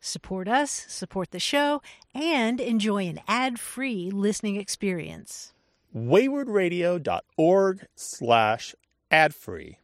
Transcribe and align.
Support 0.00 0.48
us, 0.48 0.70
support 0.88 1.30
the 1.30 1.38
show, 1.38 1.82
and 2.14 2.58
enjoy 2.58 3.06
an 3.06 3.20
ad-free 3.28 4.10
listening 4.10 4.56
experience. 4.56 5.52
waywordradio.org 5.94 7.86
slash 7.94 8.74
ad-free. 9.10 9.78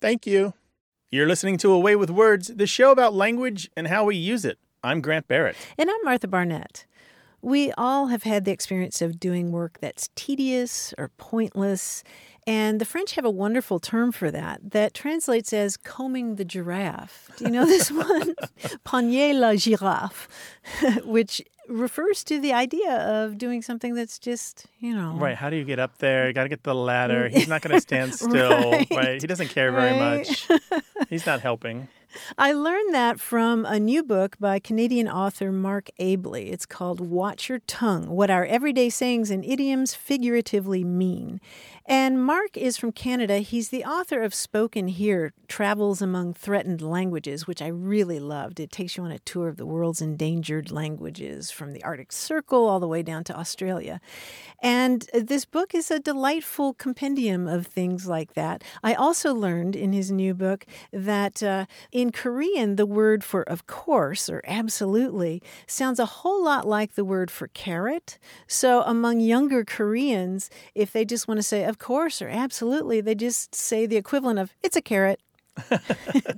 Thank 0.00 0.26
you. 0.26 0.52
You're 1.10 1.26
listening 1.26 1.56
to 1.58 1.72
A 1.72 1.78
Way 1.78 1.96
with 1.96 2.10
Words, 2.10 2.48
the 2.48 2.66
show 2.66 2.90
about 2.90 3.14
language 3.14 3.70
and 3.76 3.86
how 3.86 4.04
we 4.04 4.16
use 4.16 4.44
it. 4.44 4.58
I'm 4.84 5.00
Grant 5.00 5.28
Barrett. 5.28 5.56
And 5.78 5.90
I'm 5.90 6.04
Martha 6.04 6.28
Barnett. 6.28 6.84
We 7.40 7.72
all 7.72 8.06
have 8.06 8.24
had 8.24 8.44
the 8.44 8.52
experience 8.52 9.02
of 9.02 9.18
doing 9.18 9.52
work 9.52 9.78
that's 9.80 10.10
tedious 10.14 10.92
or 10.98 11.10
pointless. 11.16 12.04
And 12.46 12.80
the 12.80 12.84
French 12.84 13.12
have 13.12 13.24
a 13.24 13.30
wonderful 13.30 13.78
term 13.78 14.10
for 14.12 14.30
that 14.32 14.72
that 14.72 14.94
translates 14.94 15.52
as 15.52 15.76
combing 15.76 16.34
the 16.36 16.44
giraffe. 16.44 17.30
Do 17.36 17.44
you 17.44 17.50
know 17.50 17.64
this 17.66 17.90
one? 17.92 18.34
Peigner 18.84 19.34
la 19.38 19.52
girafe, 19.52 20.26
which 21.04 21.40
refers 21.68 22.24
to 22.24 22.40
the 22.40 22.52
idea 22.52 22.96
of 22.96 23.38
doing 23.38 23.62
something 23.62 23.94
that's 23.94 24.18
just, 24.18 24.66
you 24.80 24.92
know. 24.94 25.12
Right. 25.12 25.36
How 25.36 25.48
do 25.50 25.56
you 25.56 25.64
get 25.64 25.78
up 25.78 25.98
there? 25.98 26.26
You 26.26 26.32
got 26.32 26.42
to 26.42 26.48
get 26.48 26.64
the 26.64 26.74
ladder. 26.74 27.28
He's 27.28 27.46
not 27.46 27.62
going 27.62 27.74
to 27.76 27.80
stand 27.80 28.14
still. 28.16 28.72
right. 28.72 28.88
right. 28.90 29.20
He 29.20 29.26
doesn't 29.28 29.48
care 29.48 29.70
very 29.70 29.92
Right. 29.98 30.26
much. 30.28 30.48
He's 31.08 31.24
not 31.24 31.40
helping. 31.40 31.86
I 32.38 32.52
learned 32.52 32.94
that 32.94 33.20
from 33.20 33.64
a 33.64 33.78
new 33.78 34.02
book 34.02 34.36
by 34.38 34.58
Canadian 34.58 35.08
author 35.08 35.52
Mark 35.52 35.90
Abley. 35.98 36.52
It's 36.52 36.66
called 36.66 37.00
Watch 37.00 37.48
Your 37.48 37.60
Tongue 37.60 38.08
What 38.08 38.30
Our 38.30 38.44
Everyday 38.44 38.90
Sayings 38.90 39.30
and 39.30 39.44
Idioms 39.44 39.94
Figuratively 39.94 40.84
Mean. 40.84 41.40
And 41.86 42.24
Mark 42.24 42.56
is 42.56 42.76
from 42.76 42.92
Canada. 42.92 43.38
He's 43.38 43.70
the 43.70 43.84
author 43.84 44.22
of 44.22 44.34
Spoken 44.34 44.88
Here 44.88 45.32
Travels 45.48 46.00
Among 46.00 46.32
Threatened 46.32 46.80
Languages, 46.80 47.46
which 47.46 47.60
I 47.60 47.66
really 47.66 48.20
loved. 48.20 48.60
It 48.60 48.70
takes 48.70 48.96
you 48.96 49.02
on 49.02 49.10
a 49.10 49.18
tour 49.18 49.48
of 49.48 49.56
the 49.56 49.66
world's 49.66 50.00
endangered 50.00 50.70
languages 50.70 51.50
from 51.50 51.72
the 51.72 51.82
Arctic 51.82 52.12
Circle 52.12 52.66
all 52.66 52.80
the 52.80 52.86
way 52.86 53.02
down 53.02 53.24
to 53.24 53.38
Australia. 53.38 54.00
And 54.60 55.08
this 55.12 55.44
book 55.44 55.74
is 55.74 55.90
a 55.90 55.98
delightful 55.98 56.74
compendium 56.74 57.48
of 57.48 57.66
things 57.66 58.06
like 58.06 58.34
that. 58.34 58.62
I 58.82 58.94
also 58.94 59.34
learned 59.34 59.74
in 59.74 59.92
his 59.92 60.12
new 60.12 60.34
book 60.34 60.64
that 60.92 61.42
uh, 61.42 61.66
in 61.90 62.01
Korean, 62.10 62.76
the 62.76 62.86
word 62.86 63.22
for 63.22 63.42
of 63.42 63.66
course 63.66 64.28
or 64.28 64.42
absolutely 64.46 65.42
sounds 65.66 65.98
a 65.98 66.06
whole 66.06 66.44
lot 66.44 66.66
like 66.66 66.94
the 66.94 67.04
word 67.04 67.30
for 67.30 67.48
carrot. 67.48 68.18
So 68.46 68.82
among 68.82 69.20
younger 69.20 69.64
Koreans, 69.64 70.50
if 70.74 70.92
they 70.92 71.04
just 71.04 71.28
want 71.28 71.38
to 71.38 71.42
say 71.42 71.64
of 71.64 71.78
course 71.78 72.20
or 72.20 72.28
absolutely, 72.28 73.00
they 73.00 73.14
just 73.14 73.54
say 73.54 73.86
the 73.86 73.96
equivalent 73.96 74.38
of 74.38 74.54
it's 74.62 74.76
a 74.76 74.82
carrot. 74.82 75.20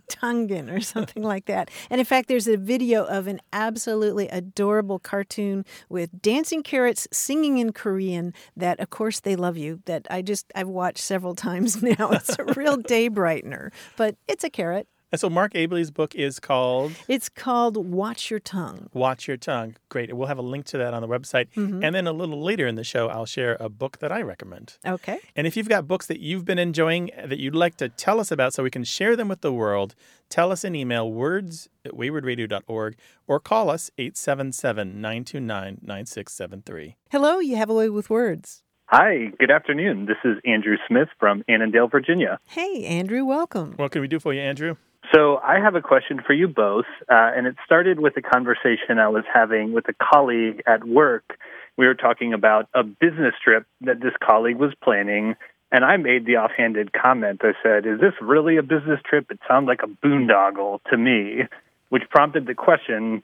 Tungan 0.09 0.75
or 0.75 0.81
something 0.81 1.23
like 1.23 1.47
that. 1.47 1.71
And 1.89 2.01
in 2.01 2.05
fact, 2.05 2.29
there's 2.29 2.49
a 2.49 2.57
video 2.57 3.05
of 3.05 3.27
an 3.27 3.41
absolutely 3.53 4.29
adorable 4.29 4.99
cartoon 4.99 5.65
with 5.89 6.21
dancing 6.21 6.63
carrots 6.63 7.07
singing 7.13 7.59
in 7.59 7.73
Korean 7.73 8.35
that, 8.57 8.81
of 8.81 8.91
course, 8.91 9.21
they 9.21 9.37
love 9.37 9.57
you. 9.57 9.81
That 9.85 10.07
I 10.11 10.23
just, 10.23 10.51
I've 10.55 10.69
watched 10.69 10.99
several 10.99 11.35
times 11.37 11.83
now. 11.83 12.11
It's 12.11 12.37
a 12.39 12.45
real 12.55 12.77
day 12.77 13.09
brightener, 13.09 13.71
but 13.97 14.17
it's 14.27 14.45
a 14.45 14.51
carrot. 14.51 14.89
And 15.15 15.21
so 15.21 15.31
Mark 15.31 15.55
Abley's 15.55 15.93
book 15.93 16.17
is 16.17 16.41
called 16.41 16.91
It's 17.07 17.29
called 17.29 17.77
Watch 17.77 18.33
Your 18.33 18.41
Tongue. 18.41 18.91
Watch 18.93 19.29
Your 19.29 19.37
Tongue. 19.37 19.77
Great. 19.89 20.13
We'll 20.13 20.27
have 20.27 20.39
a 20.39 20.43
link 20.43 20.65
to 20.67 20.79
that 20.79 20.93
on 20.93 21.03
the 21.03 21.07
website. 21.07 21.47
Mm-hmm. 21.55 21.85
And 21.85 21.95
then 21.95 22.09
a 22.09 22.13
little 22.13 22.43
later 22.43 22.67
in 22.67 22.75
the 22.75 22.83
show, 22.83 23.07
I'll 23.07 23.25
share 23.25 23.57
a 23.61 23.69
book 23.69 23.99
that 23.99 24.11
I 24.11 24.23
recommend. 24.23 24.77
Okay. 24.85 25.21
And 25.37 25.47
if 25.47 25.57
you've 25.57 25.69
got 25.69 25.87
books 25.87 26.07
that 26.07 26.19
you've 26.19 26.45
been 26.45 26.59
enjoying 26.59 27.13
uh, 27.17 27.29
that 27.29 27.39
you'd 27.39 27.55
like 27.55 27.77
to 27.77 27.89
tell 27.89 28.19
us 28.19 28.33
about 28.33 28.55
so 28.55 28.65
we 28.65 28.73
can 28.73 28.83
share 28.83 29.15
them 29.15 29.29
with 29.29 29.41
the 29.41 29.53
world, 29.53 29.95
tell 30.31 30.51
us 30.51 30.65
an 30.65 30.75
email 30.75 31.09
words 31.09 31.69
at 31.85 31.93
waywordradio.org 31.93 32.97
or 33.29 33.39
call 33.39 33.71
us 33.71 33.93
877 33.97 35.01
929 35.01 35.79
9673. 35.81 36.97
Hello, 37.13 37.39
you 37.39 37.55
have 37.55 37.71
a 37.71 37.75
way 37.75 37.89
with 37.89 38.11
words. 38.11 38.65
Hi, 38.87 39.33
good 39.39 39.53
afternoon. 39.53 40.07
This 40.07 40.19
is 40.25 40.39
Andrew 40.45 40.77
Smith 40.89 41.09
from 41.21 41.45
Annandale, 41.49 41.87
Virginia. 41.87 42.41
Hey, 42.47 42.85
Andrew, 42.85 43.25
welcome. 43.25 43.75
What 43.77 43.93
can 43.93 44.01
we 44.01 44.09
do 44.09 44.19
for 44.19 44.35
you, 44.35 44.41
Andrew? 44.41 44.75
So, 45.13 45.37
I 45.37 45.61
have 45.61 45.75
a 45.75 45.83
question 45.83 46.21
for 46.27 46.33
you 46.33 46.49
both, 46.49 46.87
uh, 47.11 47.33
and 47.37 47.47
it 47.47 47.57
started 47.65 48.01
with 48.01 48.17
a 48.17 48.23
conversation 48.23 48.99
I 48.99 49.09
was 49.09 49.25
having 49.33 49.73
with 49.73 49.89
a 49.89 49.93
colleague 49.93 50.63
at 50.67 50.85
work. 50.85 51.39
We 51.77 51.87
were 51.87 51.95
talking 51.95 52.33
about 52.33 52.69
a 52.75 52.83
business 52.83 53.35
trip 53.43 53.67
that 53.83 54.01
this 54.01 54.15
colleague 54.23 54.57
was 54.57 54.73
planning, 54.83 55.37
and 55.71 55.85
I 55.85 55.97
made 55.99 56.25
the 56.25 56.37
offhanded 56.37 56.93
comment. 56.93 57.43
I 57.43 57.53
said, 57.63 57.87
Is 57.87 58.01
this 58.01 58.15
really 58.21 58.57
a 58.57 58.63
business 58.63 59.01
trip? 59.05 59.31
It 59.31 59.41
sounds 59.47 59.67
like 59.67 59.83
a 59.83 60.07
boondoggle 60.07 60.81
to 60.91 60.97
me, 60.97 61.43
which 61.91 62.05
prompted 62.11 62.47
the 62.47 62.55
question 62.55 63.23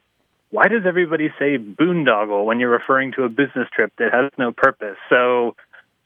why 0.50 0.66
does 0.66 0.82
everybody 0.84 1.28
say 1.38 1.58
boondoggle 1.58 2.44
when 2.44 2.58
you're 2.58 2.70
referring 2.70 3.12
to 3.12 3.22
a 3.22 3.28
business 3.28 3.68
trip 3.72 3.92
that 3.98 4.12
has 4.12 4.32
no 4.36 4.50
purpose? 4.52 4.96
So, 5.08 5.54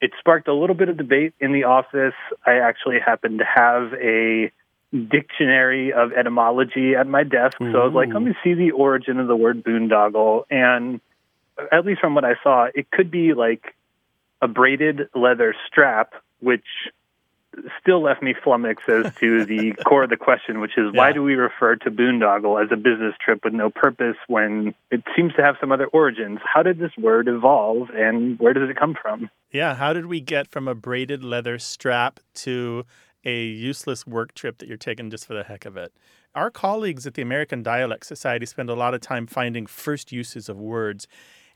it 0.00 0.10
sparked 0.18 0.48
a 0.48 0.54
little 0.54 0.76
bit 0.76 0.90
of 0.90 0.98
debate 0.98 1.32
in 1.40 1.52
the 1.52 1.64
office. 1.64 2.14
I 2.44 2.58
actually 2.58 2.98
happened 3.04 3.38
to 3.38 3.46
have 3.46 3.94
a 3.94 4.52
dictionary 4.94 5.92
of 5.92 6.12
etymology 6.12 6.94
at 6.94 7.06
my 7.06 7.24
desk. 7.24 7.58
So 7.58 7.80
I 7.80 7.84
was 7.84 7.94
like, 7.94 8.10
let 8.12 8.22
me 8.22 8.34
see 8.44 8.54
the 8.54 8.70
origin 8.70 9.18
of 9.18 9.26
the 9.26 9.36
word 9.36 9.64
boondoggle. 9.64 10.44
And 10.50 11.00
at 11.72 11.84
least 11.84 12.00
from 12.00 12.14
what 12.14 12.24
I 12.24 12.34
saw, 12.42 12.68
it 12.72 12.90
could 12.90 13.10
be 13.10 13.34
like 13.34 13.74
a 14.40 14.46
braided 14.46 15.08
leather 15.14 15.54
strap, 15.68 16.14
which 16.40 16.64
still 17.80 18.02
left 18.02 18.22
me 18.22 18.34
flummoxed 18.42 18.88
as 18.88 19.14
to 19.16 19.44
the 19.46 19.72
core 19.84 20.04
of 20.04 20.10
the 20.10 20.16
question, 20.16 20.60
which 20.60 20.76
is 20.76 20.92
why 20.92 21.12
do 21.12 21.22
we 21.22 21.34
refer 21.34 21.76
to 21.76 21.90
boondoggle 21.90 22.62
as 22.62 22.70
a 22.72 22.76
business 22.76 23.14
trip 23.24 23.44
with 23.44 23.52
no 23.52 23.70
purpose 23.70 24.16
when 24.28 24.74
it 24.90 25.02
seems 25.16 25.32
to 25.34 25.42
have 25.42 25.56
some 25.60 25.72
other 25.72 25.86
origins? 25.86 26.38
How 26.44 26.62
did 26.62 26.78
this 26.78 26.92
word 26.96 27.28
evolve 27.28 27.90
and 27.90 28.38
where 28.38 28.52
does 28.52 28.70
it 28.70 28.76
come 28.76 28.96
from? 29.00 29.30
Yeah, 29.50 29.74
how 29.74 29.92
did 29.92 30.06
we 30.06 30.20
get 30.20 30.48
from 30.48 30.68
a 30.68 30.74
braided 30.74 31.22
leather 31.22 31.58
strap 31.58 32.20
to 32.34 32.84
a 33.24 33.44
useless 33.44 34.06
work 34.06 34.34
trip 34.34 34.58
that 34.58 34.68
you're 34.68 34.76
taking 34.76 35.10
just 35.10 35.26
for 35.26 35.34
the 35.34 35.44
heck 35.44 35.64
of 35.64 35.76
it? 35.76 35.92
Our 36.34 36.50
colleagues 36.50 37.06
at 37.06 37.14
the 37.14 37.22
American 37.22 37.62
Dialect 37.62 38.06
Society 38.06 38.46
spend 38.46 38.68
a 38.68 38.74
lot 38.74 38.94
of 38.94 39.00
time 39.00 39.26
finding 39.26 39.66
first 39.66 40.12
uses 40.12 40.48
of 40.48 40.58
words. 40.58 41.06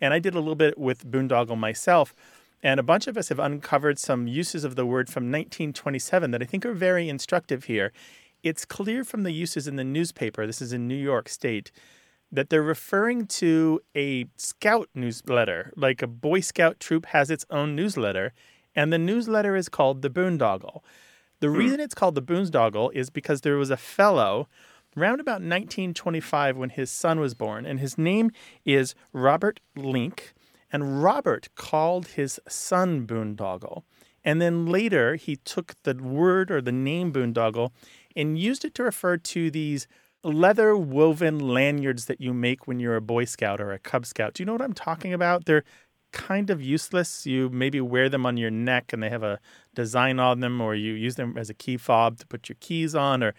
And 0.01 0.15
I 0.15 0.19
did 0.19 0.35
a 0.35 0.39
little 0.39 0.55
bit 0.55 0.79
with 0.79 1.11
boondoggle 1.11 1.59
myself. 1.59 2.15
And 2.63 2.81
a 2.81 2.85
bunch 2.85 3.07
of 3.07 3.17
us 3.17 3.29
have 3.29 3.39
uncovered 3.39 3.99
some 3.99 4.27
uses 4.27 4.65
of 4.65 4.77
the 4.77 4.87
word 4.87 5.09
from 5.09 5.25
1927 5.25 6.31
that 6.33 6.43
I 6.43 6.45
think 6.45 6.67
are 6.67 6.75
very 6.75 7.09
instructive 7.09 7.65
here. 7.65 7.93
It's 8.43 8.65
clear 8.65 9.05
from 9.05 9.23
the 9.23 9.33
uses 9.33 9.67
in 9.67 9.77
the 9.77 9.85
newspaper, 9.85 10.47
this 10.47 10.63
is 10.63 10.73
in 10.73 10.87
New 10.87 10.97
York 10.97 11.29
State, 11.29 11.73
that 12.31 12.51
they're 12.51 12.63
referring 12.63 13.27
to 13.27 13.81
a 13.97 14.27
scout 14.37 14.89
newsletter, 14.95 15.73
like 15.77 16.03
a 16.03 16.07
Boy 16.07 16.41
Scout 16.41 16.79
troop 16.79 17.07
has 17.07 17.31
its 17.31 17.45
own 17.51 17.75
newsletter, 17.75 18.33
and 18.75 18.93
the 18.93 18.99
newsletter 18.99 19.57
is 19.57 19.69
called 19.69 20.03
the 20.03 20.11
Boondoggle. 20.11 20.83
The 21.41 21.49
hmm. 21.49 21.57
reason 21.57 21.81
it's 21.81 21.95
called 21.95 22.15
the 22.15 22.23
Boondoggle 22.23 22.93
is 22.95 23.11
because 23.11 23.43
there 23.43 23.57
was 23.57 23.71
a 23.71 23.77
fellow 23.77 24.49
around 24.97 25.21
about 25.21 25.41
1925 25.43 26.57
when 26.57 26.71
his 26.71 26.91
son 26.91 27.21
was 27.21 27.35
born, 27.35 27.67
and 27.67 27.79
his 27.79 27.97
name 27.97 28.31
is 28.65 28.95
Robert 29.13 29.61
Link, 29.77 30.35
and 30.73 31.03
Robert 31.03 31.49
called 31.55 32.09
his 32.09 32.41
son 32.49 33.07
Boondoggle. 33.07 33.83
And 34.25 34.43
then 34.43 34.67
later 34.67 35.15
he 35.15 35.37
took 35.37 35.75
the 35.85 35.95
word 35.95 36.51
or 36.51 36.61
the 36.61 36.73
name 36.73 37.13
boondoggle 37.13 37.71
and 38.17 38.39
used 38.39 38.65
it 38.65 38.75
to 38.75 38.83
refer 38.83 39.17
to 39.17 39.51
these 39.51 39.87
leather 40.25 40.77
woven 40.77 41.39
lanyards 41.39 42.07
that 42.07 42.21
you 42.21 42.35
make 42.35 42.67
when 42.67 42.81
you're 42.81 42.97
a 42.97 43.01
Boy 43.01 43.25
Scout 43.25 43.61
or 43.61 43.73
a 43.73 43.79
Cub 43.79 44.05
Scout. 44.05 44.35
Do 44.35 44.43
you 44.43 44.47
know 44.47 44.53
what 44.53 44.63
I'm 44.63 44.75
talking 44.75 45.13
about? 45.13 45.45
They're 45.45 45.65
kind 46.13 46.51
of 46.51 46.63
useless. 46.63 47.27
You 47.27 47.49
maybe 47.51 47.81
wear 47.81 48.09
them 48.09 48.27
on 48.27 48.37
your 48.37 48.51
neck 48.51 48.93
and 48.93 49.03
they 49.03 49.11
have 49.11 49.23
a 49.23 49.41
design 49.75 50.19
on 50.19 50.41
them, 50.41 50.61
or 50.61 50.75
you 50.75 50.93
use 50.93 51.17
them 51.17 51.37
as 51.37 51.51
a 51.51 51.55
key 51.55 51.77
fob 51.77 52.19
to 52.19 52.27
put 52.27 52.49
your 52.49 52.57
keys 52.61 52.95
on, 52.95 53.23
or 53.23 53.35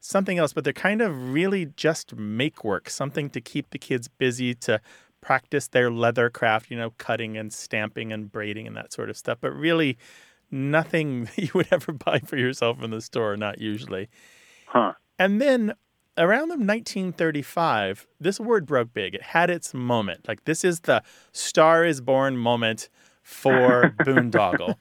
something 0.00 0.38
else. 0.38 0.52
But 0.52 0.64
they're 0.64 0.72
kind 0.72 1.02
of 1.02 1.32
really 1.32 1.66
just 1.66 2.14
make 2.16 2.64
work, 2.64 2.90
something 2.90 3.30
to 3.30 3.40
keep 3.40 3.70
the 3.70 3.78
kids 3.78 4.08
busy 4.08 4.54
to 4.54 4.80
practice 5.20 5.68
their 5.68 5.90
leather 5.90 6.30
craft, 6.30 6.70
you 6.70 6.76
know, 6.76 6.90
cutting 6.98 7.36
and 7.36 7.52
stamping 7.52 8.12
and 8.12 8.30
braiding 8.30 8.66
and 8.66 8.76
that 8.76 8.92
sort 8.92 9.10
of 9.10 9.16
stuff. 9.16 9.38
But 9.40 9.54
really, 9.54 9.98
nothing 10.50 11.28
you 11.36 11.50
would 11.54 11.68
ever 11.70 11.92
buy 11.92 12.20
for 12.20 12.36
yourself 12.36 12.82
in 12.82 12.90
the 12.90 13.00
store, 13.00 13.36
not 13.36 13.60
usually. 13.60 14.08
Huh. 14.66 14.92
And 15.18 15.40
then 15.40 15.74
around 16.18 16.48
1935, 16.50 18.06
this 18.20 18.40
word 18.40 18.66
broke 18.66 18.92
big. 18.92 19.14
It 19.14 19.22
had 19.22 19.50
its 19.50 19.72
moment. 19.72 20.26
Like 20.28 20.44
this 20.44 20.64
is 20.64 20.80
the 20.80 21.02
Star 21.32 21.84
is 21.84 22.00
Born 22.00 22.36
moment 22.36 22.88
for 23.22 23.94
boondoggle. 24.00 24.74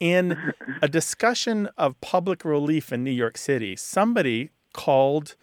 In 0.00 0.54
a 0.80 0.88
discussion 0.88 1.68
of 1.76 2.00
public 2.00 2.44
relief 2.44 2.92
in 2.92 3.04
New 3.04 3.10
York 3.10 3.36
City, 3.38 3.76
somebody 3.76 4.50
called 4.72 5.36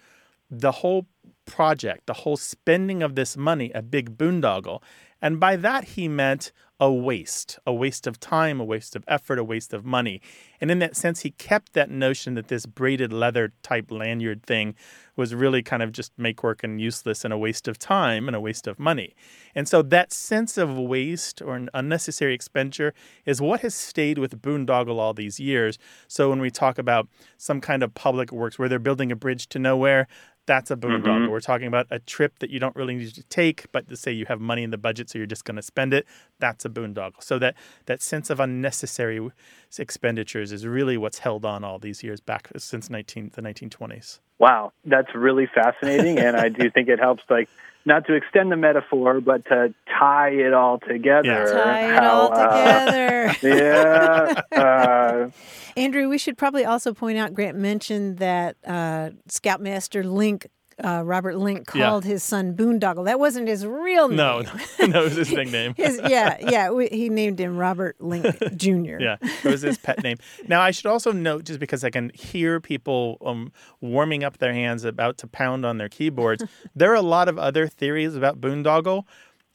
the 0.49 0.71
whole 0.71 1.07
project, 1.45 2.07
the 2.07 2.13
whole 2.13 2.37
spending 2.37 3.03
of 3.03 3.15
this 3.15 3.37
money, 3.37 3.71
a 3.73 3.81
big 3.81 4.17
boondoggle. 4.17 4.81
And 5.21 5.39
by 5.39 5.55
that, 5.57 5.83
he 5.83 6.07
meant 6.07 6.51
a 6.79 6.91
waste, 6.91 7.59
a 7.65 7.73
waste 7.73 8.07
of 8.07 8.19
time, 8.19 8.59
a 8.59 8.63
waste 8.63 8.95
of 8.95 9.03
effort, 9.07 9.37
a 9.37 9.43
waste 9.43 9.73
of 9.73 9.83
money. 9.83 10.21
And 10.61 10.71
in 10.71 10.79
that 10.79 10.95
sense, 10.95 11.21
he 11.21 11.31
kept 11.31 11.73
that 11.73 11.89
notion 11.89 12.35
that 12.35 12.47
this 12.47 12.65
braided 12.65 13.11
leather 13.11 13.51
type 13.61 13.91
lanyard 13.91 14.43
thing 14.43 14.75
was 15.15 15.35
really 15.35 15.61
kind 15.61 15.83
of 15.83 15.91
just 15.91 16.13
make 16.17 16.41
work 16.41 16.63
and 16.63 16.79
useless 16.79 17.25
and 17.25 17.33
a 17.33 17.37
waste 17.37 17.67
of 17.67 17.77
time 17.77 18.27
and 18.27 18.35
a 18.35 18.39
waste 18.39 18.65
of 18.67 18.79
money. 18.79 19.13
And 19.53 19.67
so 19.67 19.81
that 19.81 20.13
sense 20.13 20.57
of 20.57 20.77
waste 20.77 21.41
or 21.41 21.55
an 21.55 21.69
unnecessary 21.73 22.33
expenditure 22.33 22.93
is 23.25 23.41
what 23.41 23.59
has 23.59 23.75
stayed 23.75 24.17
with 24.17 24.41
Boondoggle 24.41 24.97
all 24.97 25.13
these 25.13 25.37
years. 25.37 25.77
So 26.07 26.29
when 26.29 26.39
we 26.39 26.49
talk 26.49 26.77
about 26.77 27.09
some 27.37 27.59
kind 27.59 27.83
of 27.83 27.93
public 27.93 28.31
works 28.31 28.57
where 28.57 28.69
they're 28.69 28.79
building 28.79 29.11
a 29.11 29.17
bridge 29.17 29.47
to 29.49 29.59
nowhere, 29.59 30.07
that's 30.49 30.71
a 30.71 30.75
boondoggle. 30.75 31.03
Mm-hmm. 31.03 31.31
We're 31.31 31.41
talking 31.41 31.67
about 31.67 31.85
a 31.91 31.99
trip 31.99 32.39
that 32.39 32.49
you 32.49 32.59
don't 32.59 32.75
really 32.75 32.95
need 32.95 33.13
to 33.13 33.23
take, 33.25 33.71
but 33.71 33.87
to 33.87 33.95
say 33.95 34.11
you 34.11 34.25
have 34.25 34.41
money 34.41 34.63
in 34.63 34.71
the 34.71 34.79
budget, 34.79 35.07
so 35.07 35.19
you're 35.19 35.27
just 35.27 35.45
going 35.45 35.57
to 35.57 35.61
spend 35.61 35.93
it. 35.93 36.07
That's 36.39 36.65
a 36.65 36.69
boondoggle. 36.69 37.21
So 37.21 37.37
that 37.37 37.53
that 37.85 38.01
sense 38.01 38.31
of 38.31 38.39
unnecessary 38.39 39.29
expenditures 39.77 40.51
is 40.51 40.65
really 40.65 40.97
what's 40.97 41.19
held 41.19 41.45
on 41.45 41.63
all 41.63 41.77
these 41.77 42.01
years 42.01 42.19
back 42.19 42.49
since 42.57 42.89
19 42.89 43.33
the 43.35 43.43
1920s. 43.43 44.21
Wow, 44.39 44.73
that's 44.85 45.13
really 45.13 45.45
fascinating, 45.53 46.17
and 46.17 46.35
I 46.35 46.49
do 46.49 46.67
think 46.73 46.89
it 46.89 46.97
helps 46.97 47.21
like 47.29 47.47
not 47.89 48.07
to 48.07 48.13
extend 48.13 48.51
the 48.51 48.55
metaphor, 48.55 49.19
but 49.19 49.43
to 49.47 49.73
tie 49.99 50.29
it 50.29 50.53
all 50.53 50.79
together. 50.79 51.27
Yeah. 51.27 51.63
Tie 51.63 51.97
it 51.97 52.03
all 52.03 52.31
uh, 52.31 52.85
together. 52.85 53.35
yeah. 54.53 54.57
Uh, 54.57 55.29
Andrew, 55.75 56.07
we 56.07 56.17
should 56.17 56.37
probably 56.37 56.63
also 56.63 56.93
point 56.93 57.17
out 57.17 57.33
Grant 57.33 57.57
mentioned 57.57 58.19
that 58.19 58.55
uh, 58.65 59.09
Scoutmaster 59.27 60.03
Link 60.03 60.47
uh, 60.83 61.03
Robert 61.05 61.37
Link 61.37 61.67
called 61.67 62.05
yeah. 62.05 62.11
his 62.11 62.23
son 62.23 62.55
Boondoggle. 62.55 63.05
That 63.05 63.19
wasn't 63.19 63.47
his 63.47 63.65
real 63.65 64.07
name. 64.07 64.17
No, 64.17 64.41
no, 64.87 65.01
it 65.01 65.03
was 65.03 65.15
his 65.15 65.31
nickname. 65.31 65.73
his, 65.77 65.99
yeah, 66.07 66.37
yeah. 66.39 66.71
We, 66.71 66.87
he 66.87 67.09
named 67.09 67.39
him 67.39 67.57
Robert 67.57 67.99
Link 67.99 68.25
Jr. 68.55 68.67
yeah, 68.99 69.17
it 69.21 69.45
was 69.45 69.61
his 69.61 69.77
pet 69.77 70.03
name. 70.03 70.17
Now, 70.47 70.61
I 70.61 70.71
should 70.71 70.87
also 70.87 71.11
note, 71.11 71.45
just 71.45 71.59
because 71.59 71.83
I 71.83 71.89
can 71.89 72.11
hear 72.13 72.59
people 72.59 73.17
um, 73.25 73.51
warming 73.81 74.23
up 74.23 74.37
their 74.37 74.53
hands 74.53 74.83
about 74.83 75.17
to 75.19 75.27
pound 75.27 75.65
on 75.65 75.77
their 75.77 75.89
keyboards, 75.89 76.43
there 76.75 76.91
are 76.91 76.95
a 76.95 77.01
lot 77.01 77.27
of 77.27 77.37
other 77.37 77.67
theories 77.67 78.15
about 78.15 78.39
Boondoggle. 78.39 79.05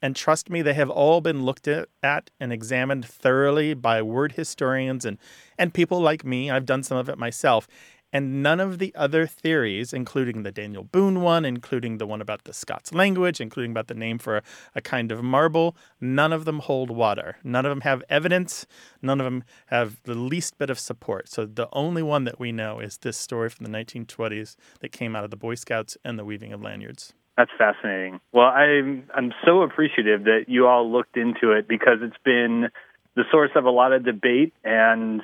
And 0.03 0.15
trust 0.15 0.51
me, 0.51 0.61
they 0.61 0.75
have 0.75 0.91
all 0.91 1.23
been 1.23 1.45
looked 1.45 1.67
at 1.67 2.31
and 2.39 2.53
examined 2.53 3.07
thoroughly 3.07 3.73
by 3.73 4.03
word 4.03 4.33
historians 4.33 5.07
and, 5.07 5.17
and 5.57 5.73
people 5.73 5.99
like 5.99 6.27
me. 6.27 6.51
I've 6.51 6.67
done 6.67 6.83
some 6.83 6.99
of 6.99 7.09
it 7.09 7.17
myself. 7.17 7.67
And 8.15 8.45
none 8.45 8.61
of 8.61 8.79
the 8.79 8.95
other 8.95 9.27
theories, 9.27 9.93
including 9.93 10.45
the 10.45 10.53
Daniel 10.53 10.85
Boone 10.85 11.21
one, 11.21 11.45
including 11.45 11.99
the 11.99 12.07
one 12.07 12.21
about 12.21 12.45
the 12.45 12.53
Scots 12.53 12.95
language, 12.95 13.41
including 13.41 13.73
about 13.73 13.89
the 13.89 13.95
name 13.95 14.19
for 14.19 14.37
a, 14.37 14.43
a, 14.77 14.81
kind 14.81 15.11
of 15.11 15.25
marble, 15.25 15.77
none 16.01 16.33
of 16.33 16.45
them 16.45 16.61
hold 16.61 16.93
water. 16.93 17.39
None 17.43 17.67
of 17.67 17.71
them 17.71 17.81
have 17.81 18.05
evidence. 18.09 18.69
None 19.03 19.21
of 19.21 19.25
them 19.25 19.43
have 19.67 20.01
the 20.05 20.15
least 20.15 20.59
bit 20.59 20.71
of 20.71 20.79
support. 20.79 21.29
So 21.29 21.45
the 21.45 21.69
only 21.73 22.05
one 22.05 22.23
that 22.23 22.39
we 22.39 22.53
know 22.53 22.79
is 22.79 22.99
this 22.99 23.17
story 23.17 23.51
from 23.51 23.67
the 23.67 23.73
1920s 23.77 24.55
that 24.79 24.93
came 24.93 25.17
out 25.17 25.25
of 25.25 25.31
the 25.31 25.37
Boy 25.37 25.57
Scouts 25.57 25.99
and 26.05 26.17
the 26.17 26.25
weaving 26.25 26.53
of 26.53 26.63
lanyards. 26.63 27.15
That's 27.37 27.51
fascinating. 27.59 28.21
Well, 28.33 28.47
I'm 28.47 29.11
I'm 29.13 29.33
so 29.45 29.63
appreciative 29.63 30.23
that 30.25 30.45
you 30.47 30.69
all 30.69 30.89
looked 30.89 31.17
into 31.17 31.51
it 31.51 31.67
because 31.67 31.99
it's 32.01 32.23
been 32.25 32.69
the 33.17 33.25
source 33.33 33.51
of 33.57 33.65
a 33.65 33.71
lot 33.71 33.93
of 33.93 34.05
debate 34.05 34.55
and 34.63 35.21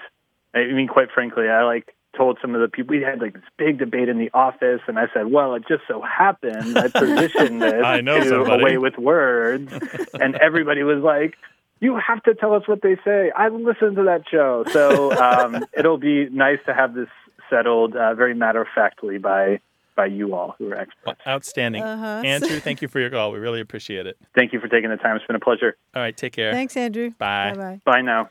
I 0.52 0.72
mean 0.72 0.88
quite 0.88 1.12
frankly, 1.14 1.48
I 1.48 1.62
like 1.62 1.94
told 2.16 2.38
some 2.40 2.54
of 2.54 2.60
the 2.60 2.68
people 2.68 2.96
we 2.96 3.02
had 3.02 3.20
like 3.20 3.34
this 3.34 3.42
big 3.56 3.78
debate 3.78 4.08
in 4.08 4.18
the 4.18 4.30
office, 4.34 4.80
and 4.86 4.98
I 4.98 5.06
said, 5.14 5.30
"Well, 5.30 5.54
it 5.54 5.64
just 5.68 5.82
so 5.88 6.02
happened 6.02 6.78
I 6.78 6.88
positioned 6.88 7.62
this 7.62 7.84
I 7.84 8.00
know 8.00 8.20
to 8.20 8.28
somebody. 8.28 8.62
away 8.62 8.78
with 8.78 8.98
words," 8.98 9.72
and 10.14 10.34
everybody 10.36 10.82
was 10.82 11.02
like, 11.02 11.36
"You 11.80 11.96
have 11.96 12.22
to 12.24 12.34
tell 12.34 12.54
us 12.54 12.66
what 12.66 12.82
they 12.82 12.96
say." 13.04 13.30
I 13.36 13.48
listened 13.48 13.96
to 13.96 14.04
that 14.04 14.22
show, 14.30 14.64
so 14.70 15.12
um, 15.12 15.64
it'll 15.76 15.98
be 15.98 16.28
nice 16.30 16.58
to 16.66 16.74
have 16.74 16.94
this 16.94 17.08
settled 17.48 17.96
uh, 17.96 18.14
very 18.14 18.34
matter 18.34 18.62
of 18.62 18.68
factly 18.74 19.18
by 19.18 19.60
by 19.96 20.06
you 20.06 20.34
all 20.34 20.54
who 20.58 20.70
are 20.72 20.76
experts. 20.76 21.20
Outstanding, 21.26 21.82
uh-huh. 21.82 22.22
Andrew. 22.24 22.60
Thank 22.60 22.80
you 22.80 22.88
for 22.88 23.00
your 23.00 23.10
call. 23.10 23.32
We 23.32 23.38
really 23.38 23.60
appreciate 23.60 24.06
it. 24.06 24.16
Thank 24.34 24.52
you 24.52 24.60
for 24.60 24.68
taking 24.68 24.88
the 24.88 24.96
time. 24.96 25.16
It's 25.16 25.26
been 25.26 25.36
a 25.36 25.40
pleasure. 25.40 25.76
All 25.94 26.02
right, 26.02 26.16
take 26.16 26.32
care. 26.32 26.52
Thanks, 26.52 26.76
Andrew. 26.76 27.10
Bye. 27.18 27.54
Bye. 27.54 27.80
Bye 27.84 28.00
now. 28.00 28.30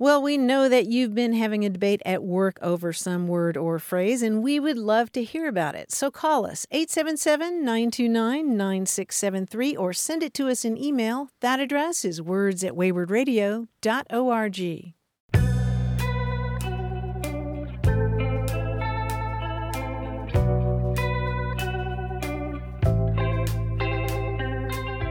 Well, 0.00 0.22
we 0.22 0.38
know 0.38 0.68
that 0.68 0.86
you've 0.86 1.16
been 1.16 1.32
having 1.32 1.64
a 1.64 1.70
debate 1.70 2.02
at 2.06 2.22
work 2.22 2.56
over 2.62 2.92
some 2.92 3.26
word 3.26 3.56
or 3.56 3.80
phrase, 3.80 4.22
and 4.22 4.44
we 4.44 4.60
would 4.60 4.78
love 4.78 5.10
to 5.12 5.24
hear 5.24 5.48
about 5.48 5.74
it. 5.74 5.90
So 5.90 6.08
call 6.08 6.46
us 6.46 6.68
877 6.70 7.64
929 7.64 8.56
9673 8.56 9.76
or 9.76 9.92
send 9.92 10.22
it 10.22 10.34
to 10.34 10.48
us 10.48 10.64
in 10.64 10.78
email. 10.78 11.30
That 11.40 11.58
address 11.58 12.04
is 12.04 12.22
words 12.22 12.62
at 12.62 12.74
waywordradio.org. 12.74 14.94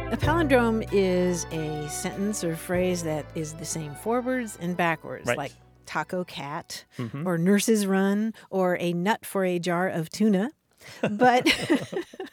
A 0.09 0.15
palindrome 0.15 0.88
is 0.94 1.45
a 1.51 1.86
sentence 1.89 2.42
or 2.42 2.56
phrase 2.56 3.04
that 3.04 3.25
is 3.36 3.51
the 3.54 3.65
same 3.65 3.94
forwards 3.94 4.57
and 4.62 4.77
backwards, 4.77 5.27
right. 5.27 5.38
like 5.38 5.51
taco 5.86 6.24
cat 6.24 6.86
mm-hmm. 6.98 7.27
or 7.27 7.38
nurse's 7.38 7.86
run 7.86 8.34
or 8.50 8.77
a 8.79 8.93
nut 8.93 9.25
for 9.25 9.43
a 9.43 9.60
jar 9.60 9.89
of 9.89 10.10
tuna. 10.10 10.51
But 11.01 11.46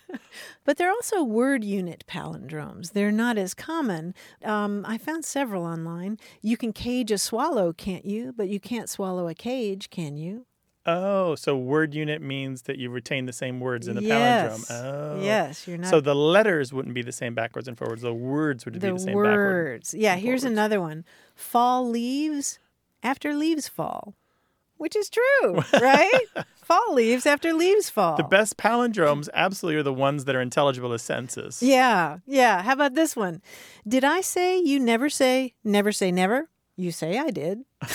but 0.65 0.77
they're 0.77 0.91
also 0.91 1.25
word 1.25 1.65
unit 1.65 2.05
palindromes. 2.07 2.93
They're 2.93 3.11
not 3.11 3.39
as 3.39 3.55
common. 3.55 4.15
Um, 4.45 4.85
I 4.87 4.97
found 4.97 5.25
several 5.25 5.65
online. 5.65 6.19
You 6.43 6.57
can 6.57 6.73
cage 6.73 7.11
a 7.11 7.19
swallow, 7.19 7.73
can't 7.73 8.05
you? 8.05 8.33
But 8.37 8.49
you 8.49 8.61
can't 8.61 8.89
swallow 8.89 9.27
a 9.27 9.35
cage, 9.35 9.91
can 9.91 10.17
you? 10.17 10.47
Oh, 10.87 11.35
so 11.35 11.57
word 11.57 11.95
unit 11.95 12.21
means 12.21 12.63
that 12.63 12.77
you 12.77 12.91
retain 12.91 13.25
the 13.25 13.33
same 13.33 13.59
words 13.59 13.89
in 13.89 13.97
the 13.97 14.03
yes. 14.03 14.71
palindrome. 14.71 14.71
Oh. 14.71 15.23
Yes, 15.23 15.67
you're 15.67 15.79
not. 15.79 15.89
So 15.89 16.01
the 16.01 16.15
letters 16.15 16.73
wouldn't 16.73 16.95
be 16.95 17.03
the 17.03 17.13
same 17.13 17.35
backwards 17.35 17.69
and 17.69 17.79
forwards. 17.79 18.03
The 18.03 18.13
words 18.13 18.65
would 18.65 18.75
the 18.75 18.81
be 18.81 18.93
the 18.93 18.99
same 18.99 19.15
words. 19.15 19.95
Yeah, 19.95 20.17
here's 20.17 20.43
forwards. 20.43 20.53
another 20.53 20.81
one. 20.81 21.05
Fall 21.35 21.89
leaves 21.89 22.59
after 23.03 23.35
leaves 23.35 23.67
fall. 23.67 24.15
Which 24.77 24.97
is 24.97 25.09
true, 25.09 25.63
right? 25.81 26.25
fall 26.57 26.93
leaves 26.93 27.27
after 27.27 27.55
leaves 27.55 27.89
fall. 27.89 28.17
The 28.17 28.25
best 28.25 28.57
palindromes 28.57 29.29
absolutely 29.33 29.79
are 29.79 29.85
the 29.85 29.93
ones 29.93 30.25
that 30.25 30.35
are 30.35 30.41
intelligible 30.41 30.93
as 30.93 31.01
sentences. 31.01 31.63
Yeah, 31.63 32.19
yeah. 32.27 32.63
How 32.63 32.73
about 32.73 32.95
this 32.95 33.15
one? 33.15 33.41
Did 33.87 34.05
I 34.05 34.21
say 34.21 34.59
you 34.59 34.81
never 34.81 35.09
say 35.09 35.55
never 35.63 35.93
say 35.93 36.11
never? 36.11 36.51
You 36.77 36.91
say 36.91 37.19
I 37.19 37.31
did. 37.31 37.61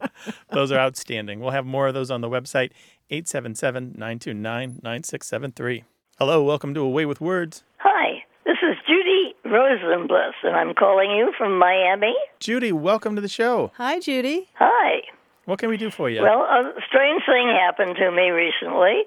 those 0.52 0.72
are 0.72 0.78
outstanding. 0.78 1.40
We'll 1.40 1.50
have 1.50 1.66
more 1.66 1.88
of 1.88 1.94
those 1.94 2.10
on 2.10 2.20
the 2.20 2.28
website, 2.28 2.70
877 3.10 3.94
929 3.96 4.80
9673. 4.82 5.84
Hello, 6.18 6.42
welcome 6.42 6.74
to 6.74 6.80
A 6.80 6.88
Way 6.88 7.06
with 7.06 7.20
Words. 7.20 7.64
Hi, 7.78 8.24
this 8.44 8.56
is 8.62 8.76
Judy 8.86 9.34
Rosenbluth, 9.46 10.38
and 10.42 10.56
I'm 10.56 10.74
calling 10.74 11.10
you 11.10 11.32
from 11.38 11.58
Miami. 11.58 12.14
Judy, 12.40 12.72
welcome 12.72 13.14
to 13.14 13.20
the 13.20 13.28
show. 13.28 13.72
Hi, 13.76 13.98
Judy. 14.00 14.48
Hi. 14.54 15.02
What 15.44 15.58
can 15.58 15.70
we 15.70 15.76
do 15.76 15.90
for 15.90 16.10
you? 16.10 16.20
Well, 16.22 16.42
a 16.42 16.72
strange 16.86 17.22
thing 17.24 17.48
happened 17.48 17.96
to 17.96 18.10
me 18.10 18.30
recently. 18.30 19.04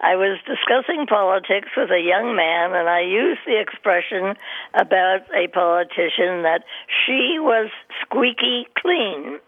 I 0.00 0.16
was 0.16 0.38
discussing 0.46 1.06
politics 1.06 1.68
with 1.76 1.90
a 1.90 2.00
young 2.00 2.34
man, 2.34 2.74
and 2.74 2.88
I 2.88 3.02
used 3.02 3.40
the 3.46 3.60
expression 3.60 4.34
about 4.74 5.22
a 5.30 5.46
politician 5.46 6.42
that 6.42 6.64
she 6.88 7.38
was 7.38 7.70
squeaky 8.02 8.66
clean. 8.78 9.38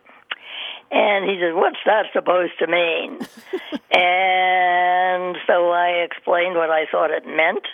And 0.90 1.28
he 1.28 1.38
said, 1.40 1.54
What's 1.54 1.82
that 1.86 2.06
supposed 2.12 2.58
to 2.58 2.66
mean? 2.66 3.18
and 3.90 5.36
so 5.46 5.70
I 5.70 6.04
explained 6.04 6.56
what 6.56 6.70
I 6.70 6.86
thought 6.90 7.10
it 7.10 7.26
meant. 7.26 7.66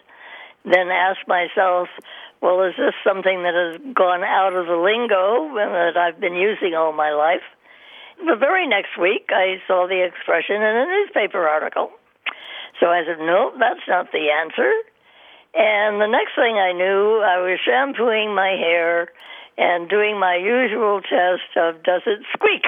then 0.65 0.89
asked 0.91 1.27
myself, 1.27 1.89
well, 2.41 2.63
is 2.65 2.75
this 2.77 2.95
something 3.05 3.43
that 3.43 3.53
has 3.53 3.95
gone 3.95 4.25
out 4.25 4.55
of 4.57 4.67
the 4.67 4.77
lingo 4.77 5.53
that 5.55 5.97
I've 5.97 6.21
been 6.21 6.35
using 6.35 6.75
all 6.75 6.93
my 6.93 7.13
life? 7.13 7.45
The 8.25 8.37
very 8.37 8.67
next 8.67 8.97
week, 9.01 9.29
I 9.29 9.61
saw 9.67 9.87
the 9.87 10.05
expression 10.05 10.57
in 10.57 10.63
a 10.63 10.87
newspaper 10.87 11.47
article. 11.47 11.91
So 12.81 12.87
I 12.89 13.05
said, 13.05 13.19
no, 13.19 13.53
that's 13.59 13.85
not 13.89 14.13
the 14.13 14.33
answer. 14.33 14.73
And 15.53 16.01
the 16.01 16.09
next 16.09 16.33
thing 16.35 16.57
I 16.57 16.73
knew, 16.73 17.21
I 17.21 17.41
was 17.45 17.61
shampooing 17.61 18.35
my 18.35 18.57
hair 18.57 19.09
and 19.59 19.89
doing 19.89 20.19
my 20.19 20.37
usual 20.37 21.03
test 21.03 21.57
of 21.57 21.83
does 21.83 22.03
it 22.07 22.21
squeak 22.33 22.65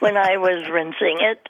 when 0.00 0.16
I 0.16 0.36
was 0.36 0.68
rinsing 0.70 1.18
it 1.20 1.48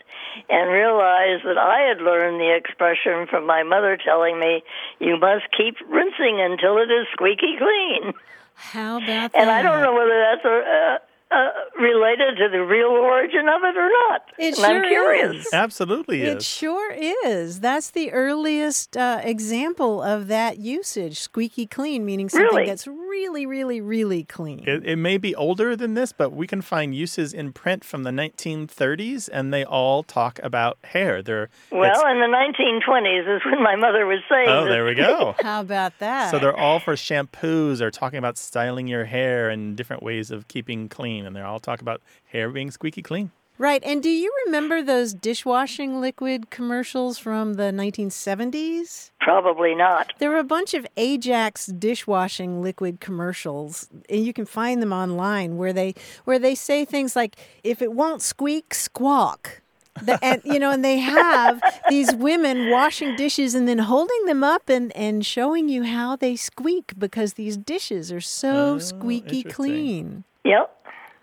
and 0.48 0.70
realized 0.70 1.44
that 1.44 1.58
I 1.58 1.88
had 1.88 1.98
learned 2.02 2.40
the 2.40 2.54
expression 2.54 3.26
from 3.26 3.46
my 3.46 3.62
mother 3.62 3.96
telling 3.96 4.38
me, 4.38 4.62
you 5.00 5.18
must 5.18 5.44
keep 5.56 5.76
rinsing 5.88 6.40
until 6.40 6.78
it 6.78 6.90
is 6.90 7.06
squeaky 7.12 7.56
clean. 7.58 8.12
How 8.54 8.98
about 8.98 9.32
that? 9.32 9.40
And 9.40 9.50
I 9.50 9.62
don't 9.62 9.82
know 9.82 9.94
whether 9.94 10.18
that's 10.18 10.44
a, 10.44 10.56
uh, 10.58 10.98
uh, 11.30 11.48
related 11.80 12.36
to 12.38 12.48
the 12.50 12.62
real 12.64 12.88
origin 12.90 13.48
of 13.48 13.62
it 13.64 13.76
or 13.76 13.88
not. 14.08 14.22
It 14.38 14.46
and 14.46 14.56
sure 14.56 14.66
I'm 14.66 14.82
curious. 14.88 15.46
is. 15.46 15.52
Absolutely 15.52 16.22
it 16.22 16.42
sure 16.42 16.92
is. 17.24 17.60
That's 17.60 17.90
the 17.90 18.12
earliest 18.12 18.96
uh, 18.96 19.20
example 19.24 20.02
of 20.02 20.28
that 20.28 20.58
usage. 20.58 21.18
Squeaky 21.18 21.66
clean, 21.66 22.04
meaning 22.04 22.28
something 22.28 22.46
Really? 22.54 22.66
that's 22.66 22.86
really, 22.86 23.44
really, 23.46 23.80
really 23.80 24.22
clean. 24.24 24.62
It, 24.68 24.86
it 24.86 24.96
may 24.96 25.16
be 25.18 25.34
older 25.34 25.74
than 25.74 25.94
this, 25.94 26.12
but 26.12 26.30
we 26.32 26.46
can 26.46 26.62
find 26.62 26.94
uses 26.94 27.32
in 27.32 27.52
print 27.52 27.82
from 27.84 28.04
the 28.04 28.10
1930s, 28.10 29.28
and 29.32 29.52
they 29.52 29.64
all 29.64 30.02
talk 30.02 30.38
about 30.42 30.78
hair. 30.84 31.22
They're 31.22 31.48
Well, 31.72 32.06
in 32.06 32.20
the 32.20 32.26
1920s 32.26 33.36
is 33.36 33.42
when 33.44 33.62
my 33.62 33.76
mother 33.76 34.06
was 34.06 34.20
saying 34.30 34.48
oh, 34.48 34.64
this. 34.64 34.72
there 34.72 34.84
we 34.84 34.94
go. 34.94 35.34
How 35.42 35.60
about 35.60 35.98
that? 35.98 36.30
So 36.30 36.38
they're 36.38 36.56
all 36.56 36.78
for 36.78 36.94
shampoos 36.94 37.80
or 37.80 37.90
talking 37.90 38.18
about 38.18 38.36
styling 38.38 38.86
your 38.86 39.04
hair 39.06 39.48
and 39.50 39.76
different 39.76 40.02
ways 40.02 40.30
of 40.30 40.46
keeping 40.48 40.88
clean, 40.88 41.15
and 41.24 41.34
they're 41.36 41.46
all 41.46 41.60
talk 41.60 41.80
about 41.80 42.02
hair 42.26 42.50
being 42.50 42.70
squeaky 42.70 43.00
clean. 43.02 43.30
right. 43.58 43.82
And 43.84 44.02
do 44.02 44.10
you 44.10 44.30
remember 44.44 44.82
those 44.82 45.14
dishwashing 45.14 46.00
liquid 46.00 46.50
commercials 46.50 47.16
from 47.18 47.54
the 47.54 47.72
1970s? 47.72 49.10
Probably 49.20 49.74
not. 49.74 50.12
There 50.18 50.30
were 50.30 50.38
a 50.38 50.44
bunch 50.44 50.74
of 50.74 50.86
Ajax 50.96 51.66
dishwashing 51.66 52.62
liquid 52.62 53.00
commercials, 53.00 53.88
and 54.08 54.24
you 54.24 54.32
can 54.32 54.44
find 54.46 54.82
them 54.82 54.92
online 54.92 55.56
where 55.56 55.72
they 55.72 55.94
where 56.24 56.38
they 56.38 56.54
say 56.54 56.84
things 56.84 57.16
like, 57.16 57.36
"If 57.64 57.80
it 57.82 57.92
won't 57.92 58.22
squeak, 58.22 58.74
squawk." 58.74 59.62
The, 60.02 60.18
and 60.22 60.42
you 60.44 60.58
know, 60.58 60.70
and 60.72 60.84
they 60.84 60.98
have 60.98 61.62
these 61.88 62.14
women 62.14 62.70
washing 62.70 63.16
dishes 63.16 63.54
and 63.54 63.66
then 63.66 63.78
holding 63.78 64.26
them 64.26 64.44
up 64.44 64.68
and 64.68 64.94
and 64.96 65.24
showing 65.24 65.68
you 65.70 65.84
how 65.84 66.16
they 66.16 66.36
squeak 66.36 66.92
because 66.98 67.34
these 67.34 67.56
dishes 67.56 68.12
are 68.12 68.20
so 68.20 68.74
Oh, 68.74 68.78
squeaky 68.78 69.42
clean. 69.42 70.24
Yep. 70.44 70.75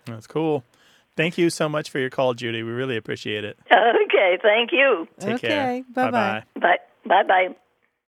That's 0.06 0.26
cool. 0.26 0.64
Thank 1.16 1.38
you 1.38 1.48
so 1.50 1.68
much 1.68 1.90
for 1.90 1.98
your 1.98 2.10
call, 2.10 2.34
Judy. 2.34 2.62
We 2.62 2.70
really 2.72 2.96
appreciate 2.96 3.44
it. 3.44 3.58
Okay, 3.70 4.38
thank 4.42 4.72
you. 4.72 5.06
Take 5.20 5.34
Okay, 5.36 5.48
care. 5.48 5.82
bye-bye. 5.94 6.42
Bye. 6.60 6.78
Bye 7.06 7.22
bye. 7.22 7.48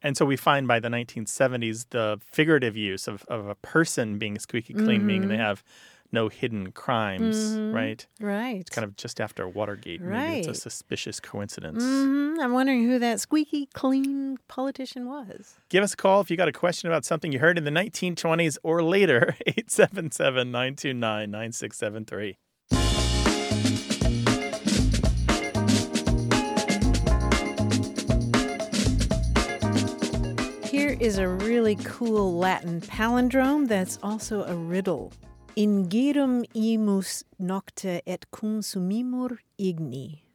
And 0.03 0.17
so 0.17 0.25
we 0.25 0.37
find 0.37 0.67
by 0.69 0.81
the 0.81 0.89
1970s 0.89 1.87
the 1.91 2.21
figurative 2.33 2.77
use 2.77 3.07
of, 3.09 3.25
of 3.29 3.47
a 3.49 3.55
person 3.57 4.19
being 4.19 4.39
squeaky 4.39 4.75
clean, 4.75 5.07
meaning 5.07 5.23
Mm-hmm. 5.23 5.31
they 5.31 5.37
have 5.37 5.63
no 6.13 6.29
hidden 6.29 6.73
crimes, 6.73 7.59
right? 7.75 8.07
Right. 8.21 8.61
It's 8.61 8.71
kind 8.71 8.85
of 8.85 8.97
just 8.97 9.21
after 9.21 9.49
Watergate. 9.49 10.01
Maybe 10.01 10.39
it's 10.39 10.49
a 10.49 10.55
suspicious 10.55 11.21
coincidence. 11.21 11.83
hmm 11.83 12.35
I'm 12.41 12.53
wondering 12.53 12.85
who 12.85 12.99
that 12.99 13.21
squeaky 13.21 13.67
clean 13.73 14.37
politician 14.49 15.07
was. 15.09 15.55
Give 15.69 15.83
us 15.83 15.95
a 15.95 15.97
call 15.97 16.21
if 16.21 16.31
you 16.31 16.37
got 16.37 16.49
a 16.49 16.53
question 16.53 16.89
about 16.91 17.05
something 17.05 17.33
you 17.33 17.39
heard 17.39 17.59
in 17.59 17.65
the 17.65 17.71
1920s 17.71 18.59
or 18.63 18.83
later. 18.83 19.37
877 19.47 20.51
929 20.51 21.31
9673. 21.31 22.37
Here 30.65 30.97
is 31.01 31.17
a 31.19 31.27
really 31.27 31.77
cool 31.85 32.37
Latin 32.37 32.81
palindrome 32.83 33.67
that's 33.67 33.99
also 34.03 34.45
a 34.45 34.55
riddle. 34.55 35.13
In 35.59 35.89
gerum 35.89 36.43
imus 36.53 37.25
nocte 37.39 38.03
et 38.05 38.27
consumimur 38.31 39.39
igni. 39.57 40.26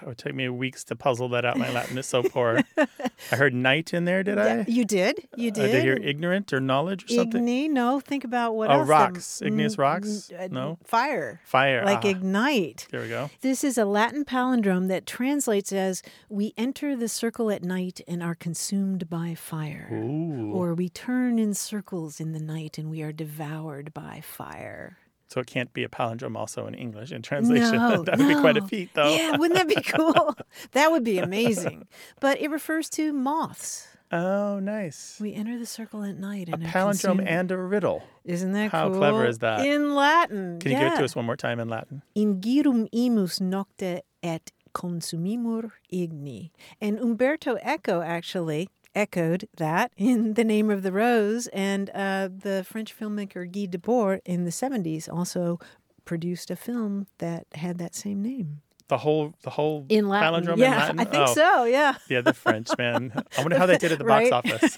It 0.00 0.06
would 0.06 0.18
take 0.18 0.34
me 0.34 0.48
weeks 0.48 0.84
to 0.84 0.96
puzzle 0.96 1.28
that 1.30 1.44
out. 1.44 1.56
My 1.56 1.70
Latin 1.70 1.98
is 1.98 2.06
so 2.06 2.22
poor. 2.22 2.60
I 2.78 3.36
heard 3.36 3.52
night 3.54 3.92
in 3.92 4.04
there, 4.04 4.22
did 4.22 4.38
I? 4.38 4.46
Yeah, 4.58 4.64
you 4.68 4.84
did. 4.84 5.26
You 5.36 5.50
Uh, 5.50 5.54
did. 5.54 5.66
did 5.72 5.76
I 5.76 5.80
hear 5.80 5.94
ignorant 5.96 6.52
or 6.52 6.60
knowledge 6.60 7.04
or 7.04 7.08
something? 7.08 7.44
Igni? 7.44 7.68
No, 7.70 7.98
think 8.00 8.24
about 8.24 8.54
what 8.54 8.70
Oh, 8.70 8.80
else. 8.80 8.88
rocks. 8.88 9.38
there- 9.40 9.48
Igneous 9.48 9.78
rocks? 9.78 10.30
uh, 10.38 10.48
No? 10.50 10.78
Fire. 10.84 11.40
Fire. 11.44 11.84
Like 11.84 12.04
ah, 12.04 12.08
ignite. 12.08 12.86
there 12.90 13.00
we 13.02 13.08
go. 13.08 13.30
This 13.40 13.64
is 13.64 13.76
a 13.76 13.84
Latin 13.84 14.24
palindrome 14.24 14.88
that 14.88 15.06
translates 15.06 15.72
as 15.72 16.02
We 16.28 16.54
enter 16.56 16.94
the 16.96 17.08
circle 17.08 17.50
at 17.50 17.62
night 17.62 18.00
and 18.08 18.22
are 18.22 18.34
consumed 18.34 19.10
by 19.10 19.34
fire. 19.34 19.88
Ooh. 19.92 20.52
Or 20.52 20.74
we 20.74 20.88
turn 20.88 21.38
in 21.38 21.54
circles 21.54 22.20
in 22.20 22.32
the 22.32 22.40
night 22.40 22.78
and 22.78 22.88
we 22.90 23.02
are 23.02 23.12
devoured 23.12 23.92
by 23.92 24.20
fire. 24.22 24.98
So 25.32 25.40
it 25.40 25.46
can't 25.46 25.72
be 25.72 25.82
a 25.82 25.88
palindrome 25.88 26.36
also 26.36 26.66
in 26.66 26.74
English 26.74 27.10
in 27.10 27.22
translation. 27.22 27.76
No, 27.76 28.02
that 28.04 28.18
would 28.18 28.28
be 28.28 28.34
quite 28.34 28.58
a 28.58 28.66
feat, 28.66 28.90
though. 28.92 29.16
Yeah, 29.16 29.38
wouldn't 29.38 29.56
that 29.56 29.66
be 29.66 29.80
cool? 29.96 30.36
that 30.72 30.92
would 30.92 31.04
be 31.04 31.16
amazing. 31.18 31.88
But 32.20 32.42
it 32.42 32.50
refers 32.50 32.90
to 32.90 33.14
moths. 33.14 33.88
Oh, 34.12 34.58
nice. 34.58 35.16
We 35.18 35.32
enter 35.32 35.58
the 35.58 35.64
circle 35.64 36.04
at 36.04 36.18
night 36.18 36.50
A 36.50 36.52
and 36.52 36.64
palindrome 36.64 37.24
and 37.26 37.50
a 37.50 37.56
riddle. 37.56 38.04
Isn't 38.26 38.52
that 38.52 38.72
cool? 38.72 38.80
How 38.80 38.88
cool? 38.90 38.98
clever 38.98 39.26
is 39.26 39.38
that? 39.38 39.64
In 39.64 39.94
Latin. 39.94 40.58
Can 40.58 40.72
you 40.72 40.76
yeah. 40.76 40.84
give 40.84 40.92
it 40.92 40.96
to 40.98 41.04
us 41.04 41.16
one 41.16 41.24
more 41.24 41.36
time 41.36 41.58
in 41.58 41.70
Latin? 41.70 42.02
Ingirum 42.14 42.90
imus 42.92 43.40
nocte 43.40 44.02
et 44.22 44.50
consumimur 44.74 45.70
igni. 45.90 46.50
And 46.78 46.98
Umberto 46.98 47.56
Eco 47.64 48.02
actually 48.02 48.68
echoed 48.94 49.48
that 49.56 49.92
in 49.96 50.34
The 50.34 50.44
Name 50.44 50.70
of 50.70 50.82
the 50.82 50.92
Rose. 50.92 51.46
And 51.48 51.90
uh, 51.90 52.28
the 52.36 52.64
French 52.68 52.96
filmmaker 52.98 53.50
Guy 53.50 53.66
Debord 53.66 54.20
in 54.24 54.44
the 54.44 54.50
70s 54.50 55.08
also 55.12 55.58
produced 56.04 56.50
a 56.50 56.56
film 56.56 57.06
that 57.18 57.46
had 57.54 57.78
that 57.78 57.94
same 57.94 58.22
name. 58.22 58.60
The 58.88 58.98
whole, 58.98 59.32
the 59.42 59.50
whole 59.50 59.86
In 59.88 60.08
Latin. 60.08 60.44
palindrome 60.44 60.58
yeah, 60.58 60.90
in 60.90 60.96
Latin. 60.96 61.00
I 61.00 61.04
think 61.04 61.28
Oh, 61.28 61.34
so, 61.34 61.64
yeah. 61.64 61.94
Yeah, 62.08 62.20
the 62.20 62.34
French 62.34 62.68
man. 62.76 63.12
I 63.38 63.40
wonder 63.40 63.56
how 63.56 63.64
they 63.64 63.78
did 63.78 63.92
at 63.92 63.98
the 63.98 64.04
Right. 64.12 64.30
box 64.30 64.52
office. 64.52 64.76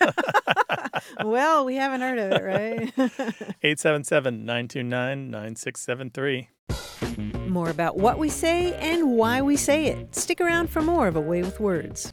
well, 1.25 1.65
we 1.65 1.75
haven't 1.77 2.01
heard 2.03 2.19
of 2.21 2.33
it, 2.33 2.45
right? 2.45 2.93
877 3.63 4.45
929 4.45 5.31
9673. 5.31 6.49
more 7.49 7.71
about 7.71 7.97
what 7.97 8.19
we 8.19 8.29
say 8.29 8.75
and 8.75 9.17
why 9.17 9.43
we 9.43 9.57
say 9.57 9.87
it. 9.87 10.15
Stick 10.15 10.41
around 10.41 10.71
for 10.71 10.81
more 10.83 11.09
of 11.09 11.17
A 11.17 11.21
Way 11.21 11.43
with 11.43 11.59
Words. 11.59 12.13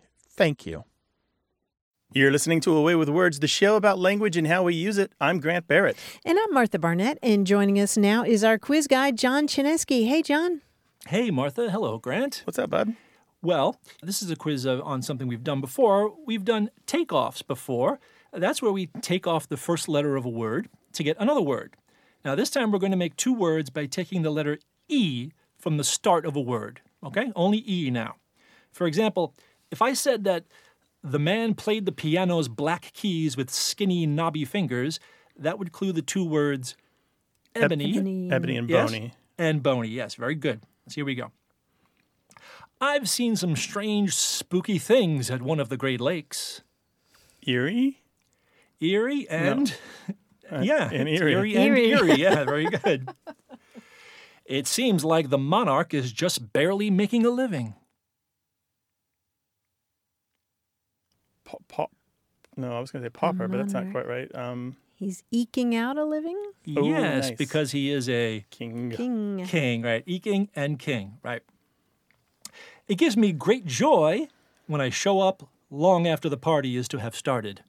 Thank 0.41 0.65
you. 0.65 0.85
You're 2.13 2.31
listening 2.31 2.61
to 2.61 2.75
A 2.75 2.81
Way 2.81 2.95
with 2.95 3.09
Words, 3.09 3.41
the 3.41 3.47
show 3.47 3.75
about 3.75 3.99
language 3.99 4.35
and 4.35 4.47
how 4.47 4.63
we 4.63 4.73
use 4.73 4.97
it. 4.97 5.11
I'm 5.21 5.39
Grant 5.39 5.67
Barrett. 5.67 5.95
And 6.25 6.39
I'm 6.39 6.51
Martha 6.51 6.79
Barnett, 6.79 7.19
and 7.21 7.45
joining 7.45 7.79
us 7.79 7.95
now 7.95 8.23
is 8.23 8.43
our 8.43 8.57
quiz 8.57 8.87
guy, 8.87 9.11
John 9.11 9.45
Chaneski. 9.45 10.07
Hey, 10.07 10.23
John. 10.23 10.61
Hey, 11.05 11.29
Martha. 11.29 11.69
Hello, 11.69 11.99
Grant. 11.99 12.41
What's 12.45 12.57
up, 12.57 12.71
bud? 12.71 12.95
Well, 13.43 13.79
this 14.01 14.23
is 14.23 14.31
a 14.31 14.35
quiz 14.35 14.65
on 14.65 15.03
something 15.03 15.27
we've 15.27 15.43
done 15.43 15.61
before. 15.61 16.11
We've 16.25 16.43
done 16.43 16.71
takeoffs 16.87 17.45
before. 17.45 17.99
That's 18.33 18.63
where 18.63 18.71
we 18.71 18.87
take 18.87 19.27
off 19.27 19.47
the 19.47 19.57
first 19.57 19.87
letter 19.87 20.15
of 20.15 20.25
a 20.25 20.29
word 20.29 20.69
to 20.93 21.03
get 21.03 21.17
another 21.19 21.41
word. 21.41 21.75
Now, 22.25 22.33
this 22.33 22.49
time 22.49 22.71
we're 22.71 22.79
going 22.79 22.89
to 22.89 22.97
make 22.97 23.15
two 23.15 23.35
words 23.35 23.69
by 23.69 23.85
taking 23.85 24.23
the 24.23 24.31
letter 24.31 24.57
E 24.89 25.33
from 25.59 25.77
the 25.77 25.83
start 25.83 26.25
of 26.25 26.35
a 26.35 26.41
word. 26.41 26.81
Okay? 27.03 27.31
Only 27.35 27.63
E 27.71 27.91
now. 27.91 28.15
For 28.71 28.87
example, 28.87 29.35
if 29.71 29.81
I 29.81 29.93
said 29.93 30.23
that 30.25 30.45
the 31.03 31.19
man 31.19 31.55
played 31.55 31.85
the 31.85 31.91
piano's 31.91 32.47
black 32.47 32.91
keys 32.93 33.35
with 33.35 33.49
skinny, 33.49 34.05
knobby 34.05 34.45
fingers, 34.45 34.99
that 35.37 35.57
would 35.57 35.71
clue 35.71 35.91
the 35.91 36.01
two 36.01 36.23
words 36.25 36.75
ebony, 37.55 37.95
Ebony. 37.97 38.31
Ebony 38.31 38.57
and 38.57 38.69
Yes. 38.69 38.89
Boney. 38.91 39.13
and 39.37 39.63
bony. 39.63 39.87
Yes, 39.89 40.15
very 40.15 40.35
good. 40.35 40.61
So 40.87 40.95
here 40.95 41.05
we 41.05 41.15
go. 41.15 41.31
I've 42.79 43.07
seen 43.09 43.35
some 43.35 43.55
strange, 43.55 44.13
spooky 44.15 44.77
things 44.79 45.29
at 45.29 45.41
one 45.41 45.59
of 45.59 45.69
the 45.69 45.77
Great 45.77 46.01
Lakes. 46.01 46.61
Erie? 47.45 48.01
Eerie 48.79 49.27
and 49.29 49.75
uh, 50.51 50.59
yeah, 50.61 50.89
and 50.91 51.07
it's 51.07 51.21
Erie. 51.21 51.33
Erie 51.33 51.55
and 51.55 51.77
Erie. 51.77 51.91
Erie. 51.91 52.15
Yeah, 52.19 52.43
very 52.45 52.65
good. 52.65 53.09
it 54.45 54.65
seems 54.67 55.05
like 55.05 55.29
the 55.29 55.37
monarch 55.37 55.93
is 55.93 56.11
just 56.11 56.51
barely 56.53 56.89
making 56.89 57.25
a 57.25 57.29
living. 57.29 57.75
Pa- 61.51 61.57
pa- 61.67 61.87
no, 62.57 62.75
I 62.75 62.79
was 62.79 62.91
going 62.91 63.03
to 63.03 63.05
say 63.07 63.09
pauper, 63.11 63.47
but 63.47 63.57
that's 63.57 63.73
not 63.73 63.91
quite 63.91 64.07
right. 64.07 64.33
Um, 64.35 64.75
He's 64.95 65.23
eking 65.31 65.75
out 65.75 65.97
a 65.97 66.05
living? 66.05 66.37
Oh, 66.77 66.87
yes, 66.87 67.29
nice. 67.29 67.37
because 67.37 67.71
he 67.71 67.89
is 67.91 68.07
a 68.07 68.45
king. 68.51 68.91
King. 68.91 69.43
king, 69.47 69.81
right? 69.81 70.03
Eking 70.05 70.49
and 70.55 70.77
king, 70.77 71.17
right? 71.23 71.41
It 72.87 72.95
gives 72.95 73.17
me 73.17 73.31
great 73.31 73.65
joy 73.65 74.27
when 74.67 74.79
I 74.81 74.89
show 74.89 75.21
up 75.21 75.49
long 75.71 76.05
after 76.07 76.29
the 76.29 76.37
party 76.37 76.75
is 76.77 76.87
to 76.89 76.99
have 76.99 77.15
started. 77.15 77.63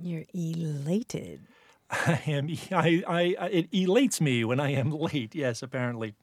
You're 0.00 0.24
elated. 0.34 1.42
I 1.90 2.20
am. 2.26 2.48
I, 2.72 3.02
I, 3.06 3.36
I- 3.38 3.48
it 3.48 3.68
elates 3.72 4.20
me 4.20 4.44
when 4.44 4.58
I 4.58 4.72
am 4.72 4.90
late. 5.06 5.34
Yes, 5.34 5.62
apparently. 5.62 6.14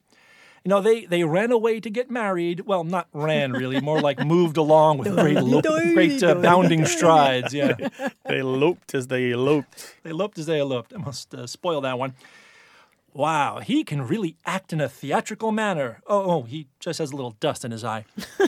You 0.66 0.70
know, 0.70 0.80
they, 0.82 1.06
they 1.06 1.26
ran 1.26 1.52
away 1.52 1.82
to 1.82 1.90
get 1.90 2.10
married. 2.10 2.62
Well, 2.62 2.86
not 2.86 3.10
ran 3.12 3.52
really, 3.52 3.82
more 3.82 4.00
like 4.00 4.26
moved 4.26 4.56
along 4.56 5.00
with 5.00 5.14
great, 5.14 5.36
lope, 5.42 5.66
great 5.66 6.24
uh, 6.24 6.36
bounding 6.36 6.86
strides. 6.86 7.54
Yeah, 7.54 7.74
They 8.26 8.40
eloped 8.40 8.96
as 8.96 9.08
they 9.08 9.32
eloped. 9.32 9.96
they 10.04 10.12
eloped 10.12 10.38
as 10.38 10.46
they 10.46 10.60
eloped. 10.60 10.94
I 10.94 10.98
must 11.00 11.36
uh, 11.36 11.48
spoil 11.48 11.82
that 11.82 12.00
one. 12.00 12.14
Wow, 13.14 13.60
he 13.60 13.84
can 13.84 14.08
really 14.08 14.38
act 14.46 14.74
in 14.74 14.80
a 14.82 14.90
theatrical 14.90 15.52
manner. 15.52 16.02
Oh, 16.08 16.32
oh, 16.32 16.42
he 16.44 16.68
just 16.80 16.98
has 16.98 17.12
a 17.12 17.16
little 17.16 17.36
dust 17.40 17.64
in 17.66 17.72
his 17.72 17.84
eye. 17.84 18.06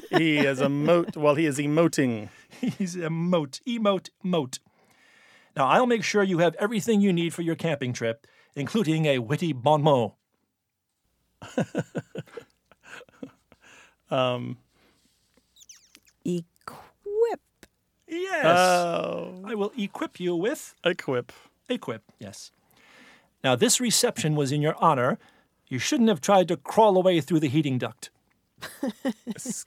He 0.10 0.38
is 0.40 0.60
a 0.60 0.70
moat 0.70 1.16
while 1.18 1.36
he 1.36 1.46
is 1.46 1.60
emoting. 1.60 2.30
He's 2.62 2.96
a 2.96 3.10
moat, 3.10 3.60
emote, 3.68 4.10
moat. 4.24 4.60
Now, 5.56 5.68
I'll 5.68 5.86
make 5.86 6.04
sure 6.04 6.24
you 6.24 6.40
have 6.40 6.56
everything 6.56 7.00
you 7.02 7.14
need 7.14 7.34
for 7.34 7.42
your 7.44 7.56
camping 7.56 7.94
trip, 7.94 8.26
including 8.56 9.06
a 9.06 9.20
witty 9.20 9.54
bon 9.54 9.84
mot. 9.84 10.16
Um, 14.12 14.58
Equip. 16.24 17.42
Yes. 18.08 18.46
oh, 18.46 19.42
I 19.44 19.56
will 19.56 19.72
equip 19.78 20.20
you 20.20 20.36
with 20.36 20.76
equip. 20.84 21.32
equip. 21.68 22.04
Yes. 22.20 22.52
Now, 23.44 23.56
this 23.56 23.80
reception 23.80 24.36
was 24.36 24.52
in 24.52 24.62
your 24.62 24.76
honor. 24.80 25.18
You 25.68 25.80
shouldn't 25.80 26.10
have 26.10 26.22
tried 26.22 26.48
to 26.50 26.58
crawl 26.58 26.98
away 26.98 27.20
through 27.20 27.40
the 27.40 27.48
heating 27.50 27.80
duct. 27.80 28.12
Es- 29.36 29.66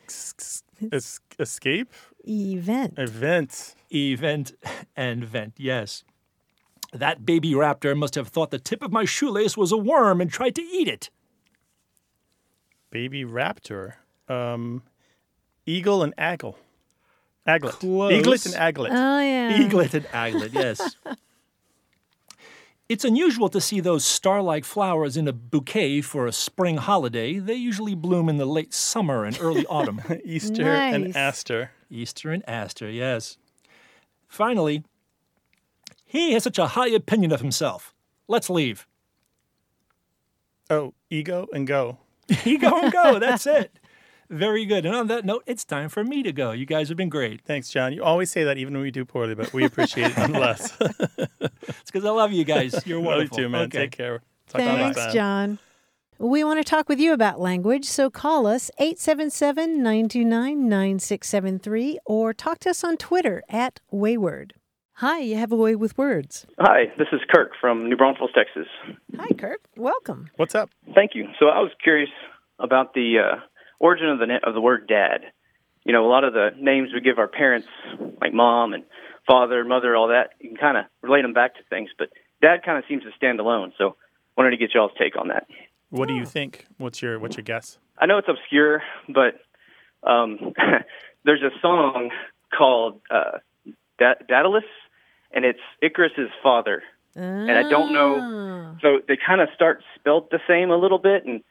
escape? 1.39 1.93
Event. 2.25 2.95
Event. 2.97 3.75
Event 3.93 4.53
and 4.97 5.25
vent, 5.25 5.55
yes. 5.57 6.05
That 6.93 7.27
baby 7.27 7.53
raptor 7.53 7.97
must 7.97 8.15
have 8.15 8.29
thought 8.29 8.51
the 8.51 8.59
tip 8.59 8.83
of 8.83 8.93
my 8.93 9.05
shoelace 9.05 9.57
was 9.57 9.73
a 9.73 9.77
worm 9.77 10.21
and 10.21 10.31
tried 10.31 10.55
to 10.55 10.63
eat 10.63 10.89
it. 10.89 11.11
Baby 12.91 13.25
raptor. 13.25 13.95
Um, 14.29 14.83
eagle 15.67 16.03
and 16.03 16.15
aggle. 16.17 16.55
Aglet. 17.47 17.71
Close. 17.73 18.13
Eaglet 18.13 18.47
and 18.47 18.55
aglet. 18.55 18.91
Oh, 18.91 19.21
yeah. 19.21 19.59
Eaglet 19.59 19.95
and 19.95 20.07
aglet, 20.13 20.53
yes. 20.53 20.97
It's 22.89 23.05
unusual 23.05 23.49
to 23.51 23.61
see 23.61 23.81
those 23.81 24.05
star 24.05 24.41
like 24.43 24.65
flowers 24.65 25.17
in 25.17 25.29
a 25.29 25.33
bouquet 25.33 26.01
for 26.01 26.27
a 26.27 26.33
spring 26.33 26.79
holiday. 26.79 27.39
They 27.39 27.55
usually 27.55 27.95
bloom 27.95 28.29
in 28.29 28.39
the 28.39 28.47
late 28.47 28.73
summer 28.73 29.25
and 29.25 29.39
early 29.41 29.67
autumn. 29.71 30.01
Easter 30.25 30.65
Nice. 30.65 30.95
and 30.95 31.17
aster. 31.17 31.71
Easter 31.91 32.31
and 32.31 32.47
Aster, 32.49 32.91
yes. 32.91 33.39
Finally, 34.27 34.85
he 36.05 36.33
has 36.33 36.45
such 36.45 36.59
a 36.59 36.69
high 36.69 36.89
opinion 36.89 37.33
of 37.33 37.41
himself. 37.41 37.95
Let's 38.27 38.51
leave. 38.51 38.87
Oh, 40.69 40.93
ego 41.09 41.47
and 41.53 41.67
go. 41.67 41.97
He 42.45 42.59
go 42.59 42.81
and 42.81 42.93
go. 42.93 43.19
That's 43.19 43.47
it. 43.61 43.79
Very 44.31 44.67
good. 44.67 44.85
And 44.85 44.95
on 44.95 45.07
that 45.07 45.25
note, 45.25 45.43
it's 45.47 45.65
time 45.65 45.89
for 45.89 46.05
me 46.05 46.23
to 46.23 46.33
go. 46.33 46.53
You 46.53 46.67
guys 46.67 46.89
have 46.89 46.99
been 46.99 47.09
great. 47.09 47.41
Thanks, 47.41 47.71
John. 47.71 47.95
You 47.95 48.05
always 48.05 48.31
say 48.31 48.45
that 48.45 48.59
even 48.59 48.75
when 48.75 48.83
we 48.83 48.91
do 48.91 49.07
poorly, 49.07 49.35
but 49.35 49.53
we 49.55 49.65
appreciate 49.65 50.11
it 50.13 50.19
nonetheless. 50.19 50.77
It's 51.41 51.91
because 51.91 52.05
I 52.05 52.11
love 52.11 52.33
you 52.33 52.45
guys. 52.45 52.87
You're 52.87 53.01
Love 53.01 53.23
you 53.23 53.29
too, 53.29 53.49
man. 53.49 53.63
Okay. 53.63 53.79
Take 53.79 53.93
care. 53.93 54.21
Talk 54.49 54.61
to 54.61 54.67
Thanks, 54.67 54.99
time. 54.99 55.13
John. 55.15 55.59
We 56.19 56.43
want 56.45 56.59
to 56.59 56.65
talk 56.69 56.89
with 56.89 56.99
you 56.99 57.13
about 57.13 57.41
language, 57.41 57.85
so 57.85 58.11
call 58.11 58.47
us 58.47 58.71
877 58.79 59.77
929 59.83 60.69
9673 60.69 61.99
or 62.05 62.35
talk 62.35 62.59
to 62.61 62.71
us 62.71 62.83
on 62.85 62.97
Twitter 62.97 63.43
at 63.49 63.81
Wayword. 63.93 64.53
Hi, 64.99 65.21
you 65.21 65.37
have 65.37 65.53
a 65.53 65.57
way 65.57 65.77
with 65.77 65.97
words. 65.97 66.45
Hi, 66.59 66.87
this 66.99 67.07
is 67.13 67.21
Kirk 67.33 67.53
from 67.61 67.89
New 67.89 67.97
Braunfels, 67.97 68.33
Texas. 68.35 68.67
Hi, 69.17 69.29
Kirk. 69.29 69.61
Welcome. 69.77 70.29
What's 70.35 70.57
up? 70.57 70.71
Thank 70.93 71.13
you. 71.15 71.29
So 71.39 71.47
I 71.47 71.61
was 71.61 71.71
curious 71.81 72.11
about 72.59 72.95
the 72.95 73.19
uh, 73.19 73.37
origin 73.79 74.09
of 74.09 74.19
the 74.19 74.27
of 74.43 74.55
the 74.55 74.61
word 74.61 74.89
dad. 74.89 75.21
You 75.85 75.93
know, 75.93 76.05
a 76.05 76.11
lot 76.11 76.25
of 76.25 76.33
the 76.33 76.49
names 76.59 76.89
we 76.93 77.01
give 77.01 77.21
our 77.21 77.29
parents, 77.29 77.69
like 78.21 78.35
mom 78.35 78.73
and 78.73 78.83
father, 79.25 79.65
mother, 79.65 79.95
all 79.95 80.09
that, 80.09 80.31
you 80.41 80.49
can 80.49 80.59
kind 80.59 80.77
of 80.77 80.87
relate 81.01 81.23
them 81.23 81.33
back 81.33 81.55
to 81.55 81.61
things, 81.71 81.91
but 81.97 82.09
dad 82.43 82.65
kind 82.65 82.77
of 82.77 82.83
seems 82.89 83.05
to 83.05 83.11
stand 83.17 83.39
alone. 83.39 83.73
So 83.79 83.95
wanted 84.37 84.51
to 84.51 84.57
get 84.57 84.75
y'all's 84.75 84.91
take 84.99 85.17
on 85.17 85.29
that. 85.29 85.47
What 85.91 86.09
do 86.09 86.15
you 86.15 86.27
think? 86.27 86.67
What's 86.77 87.01
your 87.01 87.21
What's 87.21 87.37
your 87.37 87.45
guess? 87.45 87.79
I 87.99 88.07
know 88.07 88.19
it's 88.19 88.29
obscure, 88.29 88.83
but 89.07 89.39
um, 90.03 90.55
there's 91.25 91.43
a 91.43 91.57
song 91.63 92.11
called 92.53 93.01
uh, 93.13 93.39
da- 94.01 94.15
Daedalus, 94.29 94.65
and 95.33 95.45
it's 95.45 95.61
Icarus's 95.83 96.31
father. 96.43 96.83
And 97.15 97.51
I 97.51 97.69
don't 97.69 97.93
know. 97.93 98.77
So 98.81 99.01
they 99.09 99.17
kind 99.17 99.41
of 99.41 99.49
start 99.55 99.83
spelt 99.97 100.31
the 100.31 100.39
same 100.47 100.71
a 100.71 100.77
little 100.77 100.99
bit, 100.99 101.25
and 101.25 101.43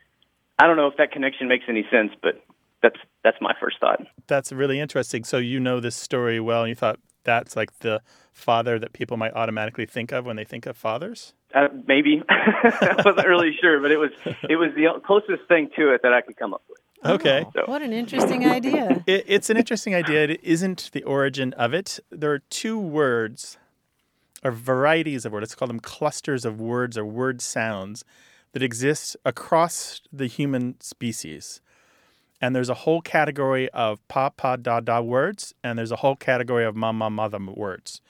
I 0.57 0.65
don't 0.65 0.77
know 0.77 0.87
if 0.87 0.95
that 0.97 1.11
connection 1.11 1.47
makes 1.49 1.65
any 1.67 1.85
sense, 1.91 2.11
but 2.21 2.41
that's 2.81 2.97
that's 3.23 3.37
my 3.41 3.53
first 3.59 3.79
thought. 3.79 4.01
That's 4.27 4.51
really 4.51 4.79
interesting. 4.79 5.23
So 5.23 5.37
you 5.37 5.59
know 5.59 5.79
this 5.79 5.95
story 5.95 6.39
well, 6.39 6.61
and 6.61 6.69
you 6.69 6.75
thought 6.75 6.99
that's 7.23 7.55
like 7.55 7.79
the 7.79 8.01
father 8.31 8.79
that 8.79 8.93
people 8.93 9.17
might 9.17 9.33
automatically 9.33 9.85
think 9.85 10.11
of 10.11 10.25
when 10.25 10.37
they 10.37 10.45
think 10.45 10.65
of 10.65 10.77
fathers. 10.77 11.33
Uh, 11.53 11.67
maybe 11.85 12.23
I 12.29 13.01
wasn't 13.03 13.27
really 13.27 13.55
sure, 13.59 13.81
but 13.81 13.91
it 13.91 13.97
was 13.97 14.11
it 14.49 14.55
was 14.55 14.71
the 14.75 14.87
closest 15.05 15.47
thing 15.47 15.69
to 15.75 15.93
it 15.93 16.01
that 16.03 16.13
I 16.13 16.21
could 16.21 16.37
come 16.37 16.53
up 16.53 16.63
with. 16.69 16.79
Okay. 17.05 17.45
Oh, 17.55 17.63
what 17.65 17.81
an 17.81 17.93
interesting 17.93 18.47
idea. 18.47 19.03
It, 19.05 19.25
it's 19.27 19.49
an 19.49 19.57
interesting 19.57 19.93
idea. 19.93 20.23
It 20.23 20.43
isn't 20.43 20.89
the 20.93 21.03
origin 21.03 21.53
of 21.53 21.73
it. 21.73 21.99
There 22.09 22.31
are 22.31 22.39
two 22.39 22.79
words, 22.79 23.57
or 24.43 24.51
varieties 24.51 25.25
of 25.25 25.31
words. 25.31 25.43
Let's 25.43 25.55
call 25.55 25.67
them 25.67 25.79
clusters 25.79 26.45
of 26.45 26.59
words 26.59 26.97
or 26.97 27.05
word 27.05 27.41
sounds 27.41 28.03
that 28.53 28.63
exist 28.63 29.17
across 29.25 30.01
the 30.11 30.27
human 30.27 30.79
species. 30.79 31.61
And 32.39 32.55
there's 32.55 32.69
a 32.69 32.75
whole 32.75 33.01
category 33.01 33.69
of 33.71 34.05
pa, 34.07 34.29
pa, 34.29 34.55
da, 34.55 34.79
da 34.79 35.01
words, 35.01 35.53
and 35.63 35.77
there's 35.77 35.91
a 35.91 35.97
whole 35.97 36.15
category 36.15 36.65
of 36.65 36.75
ma, 36.75 36.91
ma, 36.91 37.09
mother 37.09 37.39
words. 37.39 38.01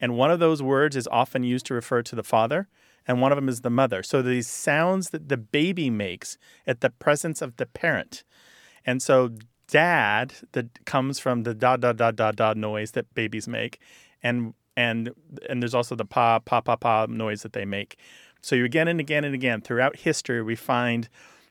And 0.00 0.16
one 0.16 0.30
of 0.30 0.40
those 0.40 0.62
words 0.62 0.96
is 0.96 1.08
often 1.08 1.42
used 1.42 1.66
to 1.66 1.74
refer 1.74 2.02
to 2.02 2.16
the 2.16 2.22
father, 2.22 2.68
and 3.06 3.20
one 3.20 3.32
of 3.32 3.36
them 3.36 3.48
is 3.48 3.62
the 3.62 3.70
mother. 3.70 4.02
So 4.02 4.20
these 4.20 4.48
sounds 4.48 5.10
that 5.10 5.28
the 5.28 5.36
baby 5.36 5.90
makes 5.90 6.38
at 6.66 6.80
the 6.80 6.90
presence 6.90 7.40
of 7.40 7.56
the 7.56 7.66
parent. 7.66 8.24
And 8.84 9.02
so 9.02 9.30
dad 9.68 10.34
that 10.52 10.84
comes 10.86 11.18
from 11.18 11.42
the 11.42 11.54
da 11.54 11.76
da 11.76 11.92
da 11.92 12.10
da 12.10 12.32
da 12.32 12.54
noise 12.54 12.92
that 12.92 13.12
babies 13.14 13.46
make 13.46 13.78
and 14.22 14.54
and 14.78 15.10
and 15.48 15.60
there's 15.60 15.74
also 15.74 15.96
the 15.96 16.04
pa 16.04 16.38
pa 16.38 16.60
pa 16.60 16.76
pa 16.76 17.06
noise 17.08 17.42
that 17.42 17.52
they 17.52 17.64
make. 17.64 17.98
So 18.40 18.54
you 18.54 18.64
again 18.64 18.86
and 18.86 19.00
again 19.00 19.24
and 19.24 19.34
again 19.34 19.60
throughout 19.60 19.96
history, 19.96 20.40
we 20.40 20.54
find 20.54 21.08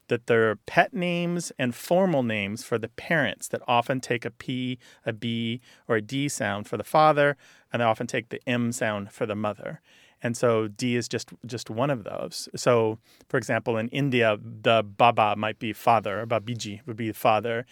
that 0.08 0.28
there 0.28 0.50
are 0.50 0.56
pet 0.56 0.94
names 0.94 1.52
and 1.60 1.76
formal 1.76 2.24
names 2.24 2.64
for 2.64 2.78
the 2.78 2.88
parents 2.88 3.50
that 3.50 3.62
often 3.68 4.00
take 4.00 4.24
a 4.24 4.32
P, 4.32 4.80
a 5.06 5.12
B, 5.12 5.60
or 5.90 5.98
a 5.98 6.02
D 6.02 6.30
sound 6.30 6.68
for 6.68 6.78
the 6.78 6.86
father, 6.86 7.36
and 7.74 7.82
they 7.82 7.86
often 7.86 8.08
take 8.08 8.30
the 8.30 8.40
M 8.48 8.72
sound 8.72 9.12
for 9.12 9.26
the 9.26 9.36
mother. 9.36 9.82
And 10.24 10.38
so 10.38 10.70
D 10.70 10.96
is 10.96 11.10
just 11.10 11.34
just 11.46 11.70
one 11.70 11.90
of 11.90 12.06
those. 12.06 12.48
So, 12.56 12.98
for 13.28 13.38
example, 13.38 13.76
in 13.76 13.90
India, 13.90 14.38
the 14.42 14.84
baba 14.84 15.36
might 15.36 15.60
be 15.60 15.74
father, 15.74 16.26
babuji 16.26 16.80
would 16.86 16.96
be 16.96 17.12
father, 17.12 17.66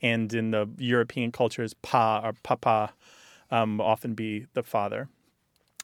and 0.00 0.32
in 0.32 0.52
the 0.52 0.66
European 0.78 1.30
cultures, 1.32 1.74
pa 1.74 2.22
or 2.24 2.32
papa 2.42 2.94
um, 3.52 3.80
often 3.80 4.14
be 4.14 4.46
the 4.54 4.62
father. 4.62 5.08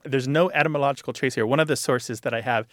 There's 0.05 0.27
no 0.27 0.51
etymological 0.51 1.13
trace 1.13 1.35
here. 1.35 1.47
One 1.47 1.61
of 1.61 1.69
the 1.69 1.77
sources 1.77 2.21
that 2.21 2.35
I 2.35 2.41
have 2.41 2.67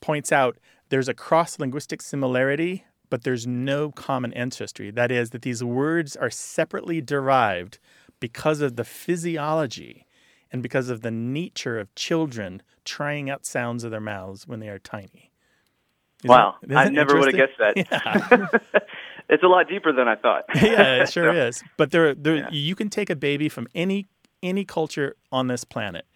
points 0.00 0.32
out 0.32 0.56
there's 0.90 1.08
a 1.08 1.14
cross 1.14 1.58
linguistic 1.58 2.00
similarity, 2.00 2.84
but 3.10 3.24
there's 3.24 3.46
no 3.46 3.90
common 3.90 4.32
ancestry. 4.32 4.90
That 4.90 5.12
is, 5.12 5.30
that 5.30 5.42
these 5.42 5.62
words 5.62 6.16
are 6.16 6.30
separately 6.30 7.02
derived 7.02 7.78
because 8.20 8.62
of 8.62 8.76
the 8.76 8.84
physiology 8.84 10.06
and 10.50 10.62
because 10.62 10.88
of 10.88 11.02
the 11.02 11.10
nature 11.10 11.78
of 11.78 11.94
children 11.94 12.62
trying 12.84 13.28
out 13.28 13.44
sounds 13.44 13.84
of 13.84 13.90
their 13.90 14.00
mouths 14.00 14.46
when 14.46 14.60
they 14.60 14.68
are 14.68 14.78
tiny. 14.78 15.32
Isn't 16.24 16.30
wow, 16.30 16.54
I 16.74 16.88
never 16.88 17.18
would 17.18 17.34
have 17.34 17.48
guessed 17.48 17.58
that. 17.58 17.76
Yeah. 18.72 18.80
it's 19.28 19.42
a 19.42 19.46
lot 19.46 19.68
deeper 19.68 19.92
than 19.92 20.08
I 20.08 20.16
thought. 20.16 20.44
yeah, 20.54 21.02
it 21.02 21.12
sure 21.12 21.32
is. 21.32 21.62
But 21.76 21.90
there, 21.90 22.14
there, 22.14 22.36
yeah. 22.36 22.48
you 22.50 22.74
can 22.74 22.88
take 22.88 23.10
a 23.10 23.16
baby 23.16 23.48
from 23.48 23.68
any 23.74 24.08
any 24.42 24.64
culture 24.64 25.16
on 25.30 25.48
this 25.48 25.64
planet, 25.64 26.06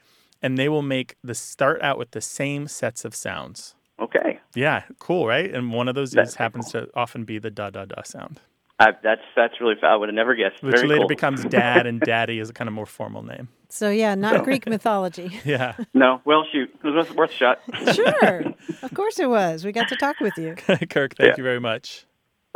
and 0.41 0.59
they 0.59 0.69
will 0.69 0.83
make 0.83 1.17
the 1.23 1.35
start 1.35 1.83
out 1.83 1.99
with 1.99 2.13
the 2.13 2.21
same 2.21 2.67
sets 2.69 3.05
of 3.05 3.15
sounds. 3.15 3.75
Okay. 4.01 4.41
Yeah, 4.55 4.83
cool, 4.99 5.27
right? 5.27 5.53
And 5.53 5.73
one 5.73 5.89
of 5.89 5.95
those 5.95 6.15
is, 6.15 6.35
happens 6.35 6.73
cool. 6.73 6.83
to 6.83 6.89
often 6.95 7.25
be 7.25 7.39
the 7.39 7.51
da 7.51 7.71
da 7.71 7.85
da 7.85 8.03
sound. 8.03 8.41
I, 8.83 8.93
that's 9.03 9.21
that's 9.37 9.61
really 9.61 9.77
I 9.83 9.95
would 9.95 10.09
have 10.09 10.15
never 10.15 10.35
guessed. 10.35 10.63
Which 10.63 10.75
Very 10.75 10.89
later 10.89 11.01
cool. 11.03 11.09
becomes 11.09 11.45
dad, 11.49 11.87
and 11.87 12.01
daddy 12.01 12.39
is 12.39 12.51
a 12.51 12.53
kind 12.53 12.69
of 12.69 12.75
more 12.75 12.87
formal 12.87 13.23
name. 13.23 13.49
So 13.69 13.91
yeah, 13.91 14.15
not 14.15 14.45
Greek 14.45 14.67
mythology. 14.67 15.41
Yeah. 15.45 15.77
No, 15.95 16.21
well, 16.25 16.45
shoot, 16.51 16.75
it 16.83 16.89
was 16.89 17.11
worth 17.13 17.31
a 17.31 17.35
shot. 17.35 17.61
sure, 17.95 18.45
of 18.83 18.95
course 18.95 19.19
it 19.19 19.29
was. 19.29 19.65
We 19.65 19.73
got 19.73 19.89
to 19.89 19.97
talk 19.97 20.19
with 20.21 20.37
you, 20.37 20.55
Kirk. 20.57 21.15
Thank 21.17 21.21
yeah. 21.21 21.35
you 21.37 21.43
very 21.43 21.61
much. 21.61 22.07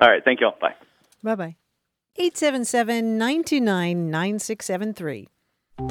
All 0.00 0.09
right, 0.09 0.22
thank 0.24 0.40
you 0.40 0.46
all. 0.46 0.57
Bye. 0.61 0.74
Bye 1.22 1.35
bye. 1.35 1.57
877 2.16 3.18
929 3.18 4.11
9673. 4.11 5.29
I 5.78 5.82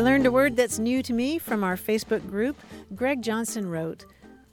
learned 0.00 0.26
a 0.26 0.30
word 0.30 0.54
that's 0.54 0.78
new 0.78 1.02
to 1.02 1.14
me 1.14 1.38
from 1.38 1.64
our 1.64 1.78
Facebook 1.78 2.28
group. 2.28 2.58
Greg 2.94 3.22
Johnson 3.22 3.70
wrote, 3.70 4.04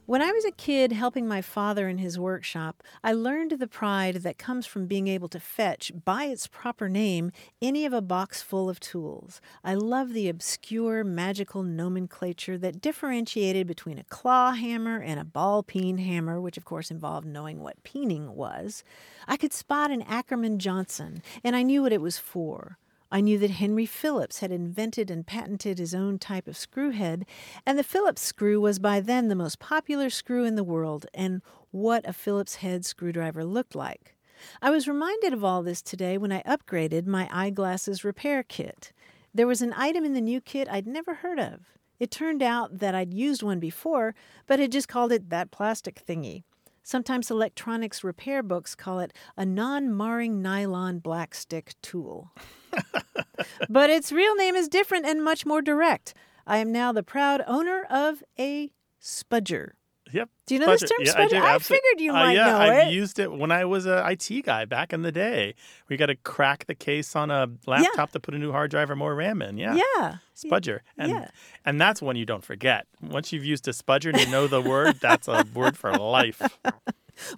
when 0.05 0.21
I 0.21 0.31
was 0.31 0.43
a 0.43 0.51
kid 0.51 0.91
helping 0.91 1.27
my 1.27 1.41
father 1.41 1.87
in 1.87 1.97
his 1.97 2.19
workshop, 2.19 2.83
I 3.03 3.13
learned 3.13 3.51
the 3.51 3.67
pride 3.67 4.15
that 4.17 4.37
comes 4.37 4.65
from 4.65 4.85
being 4.85 5.07
able 5.07 5.29
to 5.29 5.39
fetch, 5.39 5.93
by 6.03 6.25
its 6.25 6.45
proper 6.45 6.89
name, 6.89 7.31
any 7.61 7.85
of 7.85 7.93
a 7.93 8.01
box 8.01 8.41
full 8.41 8.69
of 8.69 8.81
tools. 8.81 9.39
I 9.63 9.75
love 9.75 10.11
the 10.11 10.27
obscure, 10.27 11.05
magical 11.05 11.63
nomenclature 11.63 12.57
that 12.57 12.81
differentiated 12.81 13.65
between 13.65 13.97
a 13.97 14.03
claw 14.03 14.51
hammer 14.51 14.99
and 14.99 15.19
a 15.19 15.25
ball 15.25 15.63
peen 15.63 15.99
hammer, 15.99 16.41
which 16.41 16.57
of 16.57 16.65
course 16.65 16.91
involved 16.91 17.25
knowing 17.25 17.59
what 17.59 17.83
peening 17.83 18.29
was. 18.29 18.83
I 19.25 19.37
could 19.37 19.53
spot 19.53 19.89
an 19.89 20.01
Ackerman 20.01 20.59
Johnson, 20.59 21.21
and 21.45 21.55
I 21.55 21.63
knew 21.63 21.81
what 21.81 21.93
it 21.93 22.01
was 22.01 22.17
for. 22.17 22.77
I 23.13 23.21
knew 23.21 23.37
that 23.37 23.51
Henry 23.51 23.85
Phillips 23.85 24.39
had 24.39 24.51
invented 24.51 25.11
and 25.11 25.23
patented 25.23 25.77
his 25.77 25.93
own 25.93 26.17
type 26.17 26.47
of 26.47 26.57
screw 26.57 26.89
head, 26.89 27.27
and 27.63 27.77
the 27.77 27.83
Phillips 27.83 28.23
screw 28.23 28.59
was 28.59 28.79
by 28.79 29.01
then 29.01 29.27
the 29.27 29.35
most 29.35 29.59
popular 29.59 30.09
screw 30.09 30.45
in 30.45 30.55
the 30.55 30.63
world, 30.63 31.05
and 31.13 31.43
what 31.69 32.09
a 32.09 32.13
Phillips 32.13 32.55
head 32.55 32.87
screwdriver 32.87 33.45
looked 33.45 33.75
like. 33.75 34.15
I 34.63 34.71
was 34.71 34.87
reminded 34.87 35.31
of 35.31 35.43
all 35.43 35.61
this 35.61 35.83
today 35.83 36.17
when 36.17 36.31
I 36.31 36.41
upgraded 36.41 37.05
my 37.05 37.29
eyeglasses 37.31 38.03
repair 38.03 38.41
kit. 38.41 38.91
There 39.31 39.45
was 39.45 39.61
an 39.61 39.75
item 39.77 40.03
in 40.05 40.13
the 40.13 40.19
new 40.19 40.41
kit 40.41 40.67
I'd 40.67 40.87
never 40.87 41.13
heard 41.13 41.39
of. 41.39 41.67
It 41.99 42.09
turned 42.09 42.41
out 42.41 42.79
that 42.79 42.95
I'd 42.95 43.13
used 43.13 43.43
one 43.43 43.59
before, 43.59 44.15
but 44.47 44.57
had 44.57 44.71
just 44.71 44.87
called 44.87 45.11
it 45.11 45.29
that 45.29 45.51
plastic 45.51 46.03
thingy. 46.03 46.45
Sometimes 46.81 47.29
electronics 47.29 48.03
repair 48.03 48.41
books 48.41 48.73
call 48.73 48.99
it 48.99 49.13
a 49.37 49.45
non 49.45 49.95
marring 49.95 50.41
nylon 50.41 50.97
black 50.97 51.35
stick 51.35 51.75
tool. 51.83 52.31
But 53.69 53.89
its 53.89 54.11
real 54.11 54.35
name 54.35 54.55
is 54.55 54.67
different 54.67 55.05
and 55.05 55.23
much 55.23 55.45
more 55.45 55.61
direct. 55.61 56.13
I 56.45 56.57
am 56.57 56.71
now 56.71 56.91
the 56.91 57.03
proud 57.03 57.43
owner 57.47 57.85
of 57.89 58.23
a 58.39 58.71
spudger. 59.01 59.71
Yep. 60.11 60.29
Do 60.45 60.53
you 60.53 60.59
know 60.59 60.67
spudger. 60.67 60.79
this 60.79 60.89
term, 60.91 60.99
yeah, 61.01 61.13
spudger? 61.13 61.41
I, 61.41 61.55
I 61.55 61.59
figured 61.59 61.99
you 61.99 62.11
uh, 62.11 62.13
might 62.13 62.33
yeah, 62.33 62.45
know 62.45 62.57
I 62.57 62.81
it. 62.81 62.93
used 62.93 63.17
it 63.17 63.31
when 63.31 63.51
I 63.51 63.65
was 63.65 63.87
a 63.87 64.07
IT 64.11 64.45
guy 64.45 64.65
back 64.65 64.93
in 64.93 65.01
the 65.01 65.11
day. 65.11 65.55
We 65.89 65.97
got 65.97 66.07
to 66.07 66.15
crack 66.15 66.65
the 66.67 66.75
case 66.75 67.15
on 67.15 67.31
a 67.31 67.49
laptop 67.65 68.09
yeah. 68.09 68.13
to 68.13 68.19
put 68.19 68.35
a 68.35 68.37
new 68.37 68.51
hard 68.51 68.69
drive 68.69 68.91
or 68.91 68.95
more 68.95 69.15
RAM 69.15 69.41
in. 69.41 69.57
Yeah. 69.57 69.75
Yeah. 69.75 70.17
Spudger. 70.35 70.79
And 70.97 71.11
yeah. 71.11 71.27
and 71.65 71.81
that's 71.81 72.01
one 72.01 72.15
you 72.15 72.25
don't 72.25 72.45
forget. 72.45 72.85
Once 73.01 73.33
you've 73.33 73.45
used 73.45 73.67
a 73.67 73.71
spudger 73.71 74.09
and 74.09 74.19
you 74.19 74.27
know 74.27 74.47
the 74.47 74.61
word, 74.61 74.99
that's 75.01 75.27
a 75.27 75.45
word 75.53 75.77
for 75.77 75.91
life. 75.93 76.41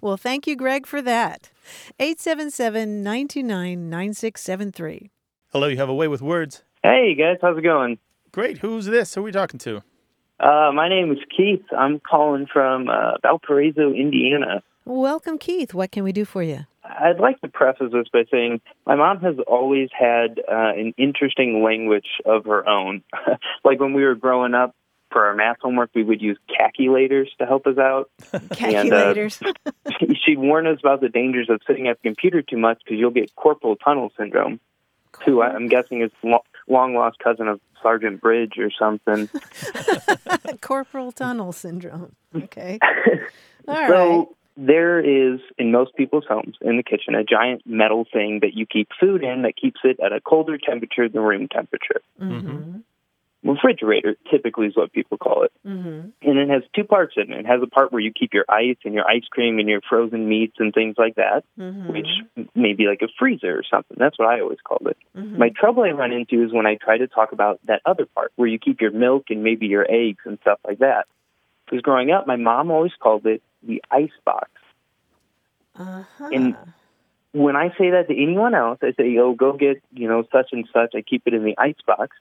Well, 0.00 0.16
thank 0.16 0.46
you, 0.46 0.56
Greg, 0.56 0.86
for 0.86 1.02
that. 1.02 1.50
877 1.98 3.02
929 3.02 3.90
9673. 3.90 5.10
Hello, 5.52 5.68
you 5.68 5.76
have 5.76 5.88
a 5.88 5.94
way 5.94 6.08
with 6.08 6.20
words. 6.20 6.64
Hey, 6.82 7.14
guys, 7.14 7.38
how's 7.40 7.56
it 7.56 7.62
going? 7.62 7.98
Great. 8.32 8.58
Who's 8.58 8.86
this? 8.86 9.14
Who 9.14 9.20
are 9.20 9.24
we 9.24 9.32
talking 9.32 9.58
to? 9.60 9.82
Uh, 10.40 10.72
my 10.74 10.88
name 10.88 11.12
is 11.12 11.18
Keith. 11.34 11.64
I'm 11.76 12.00
calling 12.00 12.46
from 12.52 12.88
uh, 12.88 13.18
Valparaiso, 13.22 13.92
Indiana. 13.92 14.62
Welcome, 14.84 15.38
Keith. 15.38 15.72
What 15.72 15.92
can 15.92 16.02
we 16.02 16.12
do 16.12 16.24
for 16.24 16.42
you? 16.42 16.66
I'd 16.84 17.20
like 17.20 17.40
to 17.42 17.48
preface 17.48 17.92
this 17.92 18.08
by 18.12 18.24
saying 18.30 18.60
my 18.86 18.96
mom 18.96 19.20
has 19.20 19.36
always 19.46 19.88
had 19.96 20.40
uh, 20.50 20.72
an 20.76 20.94
interesting 20.98 21.62
language 21.62 22.06
of 22.24 22.44
her 22.46 22.68
own. 22.68 23.02
like 23.64 23.78
when 23.78 23.94
we 23.94 24.02
were 24.02 24.16
growing 24.16 24.52
up, 24.52 24.74
for 25.12 25.24
our 25.24 25.34
math 25.34 25.58
homework, 25.62 25.90
we 25.94 26.02
would 26.02 26.20
use 26.20 26.36
calculators 26.54 27.30
to 27.38 27.46
help 27.46 27.66
us 27.66 27.78
out. 27.78 28.10
Calculators. 28.50 29.40
And, 29.40 29.56
uh, 29.64 29.90
she, 29.98 30.06
she 30.26 30.36
warned 30.36 30.66
us 30.66 30.78
about 30.80 31.00
the 31.00 31.08
dangers 31.08 31.48
of 31.48 31.60
sitting 31.66 31.86
at 31.88 31.96
the 32.02 32.08
computer 32.08 32.42
too 32.42 32.58
much 32.58 32.82
because 32.84 32.98
you'll 32.98 33.12
get 33.12 33.34
corporal 33.36 33.76
tunnel 33.76 34.12
syndrome. 34.18 34.60
Who 35.24 35.42
I'm 35.42 35.68
guessing 35.68 36.02
is 36.02 36.10
lo- 36.22 36.44
long 36.68 36.94
lost 36.94 37.18
cousin 37.18 37.48
of 37.48 37.60
Sergeant 37.82 38.20
Bridge 38.20 38.54
or 38.58 38.70
something. 38.76 39.28
corporal 40.60 41.12
tunnel 41.12 41.52
syndrome. 41.52 42.14
Okay. 42.34 42.78
All 43.68 43.88
so 43.88 44.18
right. 44.18 44.26
there 44.56 45.00
is 45.00 45.40
in 45.58 45.72
most 45.72 45.94
people's 45.96 46.24
homes 46.28 46.56
in 46.60 46.76
the 46.76 46.82
kitchen 46.82 47.14
a 47.14 47.24
giant 47.24 47.62
metal 47.66 48.06
thing 48.12 48.40
that 48.42 48.54
you 48.54 48.66
keep 48.66 48.88
food 48.98 49.22
in 49.22 49.42
that 49.42 49.56
keeps 49.56 49.80
it 49.84 49.98
at 50.04 50.12
a 50.12 50.20
colder 50.20 50.58
temperature 50.58 51.08
than 51.08 51.22
room 51.22 51.48
temperature. 51.48 52.00
Mm-hmm. 52.20 52.78
Refrigerator 53.48 54.16
typically 54.30 54.66
is 54.66 54.76
what 54.76 54.92
people 54.92 55.18
call 55.18 55.44
it. 55.44 55.52
Mm-hmm. 55.66 56.08
And 56.28 56.38
it 56.38 56.48
has 56.48 56.62
two 56.74 56.84
parts 56.84 57.14
in 57.16 57.32
it. 57.32 57.40
It 57.40 57.46
has 57.46 57.60
a 57.62 57.66
part 57.66 57.92
where 57.92 58.00
you 58.00 58.12
keep 58.12 58.34
your 58.34 58.44
ice 58.48 58.76
and 58.84 58.92
your 58.94 59.08
ice 59.08 59.24
cream 59.30 59.58
and 59.58 59.68
your 59.68 59.80
frozen 59.88 60.28
meats 60.28 60.56
and 60.58 60.72
things 60.74 60.96
like 60.98 61.14
that, 61.16 61.44
Mm-hmm. 61.58 61.92
which 61.92 62.08
may 62.54 62.72
be 62.72 62.86
like 62.86 63.02
a 63.02 63.08
freezer 63.18 63.56
or 63.56 63.62
something. 63.62 63.96
That's 63.98 64.18
what 64.18 64.28
I 64.28 64.40
always 64.40 64.58
called 64.62 64.88
it. 64.88 64.96
Mhm. 65.16 65.38
My 65.38 65.50
trouble 65.50 65.84
I 65.84 65.90
run 65.90 66.12
into 66.12 66.42
is 66.42 66.52
when 66.52 66.66
I 66.66 66.74
try 66.76 66.98
to 66.98 67.06
talk 67.06 67.32
about 67.32 67.60
that 67.66 67.82
other 67.86 68.06
part 68.06 68.32
where 68.36 68.48
you 68.48 68.58
keep 68.58 68.80
your 68.80 68.90
milk 68.90 69.30
and 69.30 69.42
maybe 69.42 69.66
your 69.66 69.86
eggs 69.88 70.22
and 70.24 70.38
stuff 70.40 70.58
like 70.66 70.78
that. 70.78 71.06
Because 71.64 71.82
growing 71.82 72.10
up, 72.10 72.26
my 72.26 72.36
mom 72.36 72.70
always 72.70 72.92
called 72.98 73.26
it 73.26 73.42
the 73.62 73.82
ice 73.90 74.10
box. 74.24 74.50
Uh-huh. 75.78 76.30
And 76.32 76.56
when 77.32 77.56
I 77.56 77.68
say 77.76 77.90
that 77.90 78.08
to 78.08 78.16
anyone 78.22 78.54
else, 78.54 78.78
I 78.82 78.92
say, 78.92 79.16
"Oh, 79.18 79.34
go 79.34 79.52
get 79.52 79.82
you 79.92 80.08
know 80.08 80.24
such 80.32 80.52
and 80.52 80.66
such." 80.72 80.94
I 80.94 81.02
keep 81.02 81.22
it 81.26 81.34
in 81.34 81.44
the 81.44 81.56
ice 81.58 81.80
box. 81.86 82.16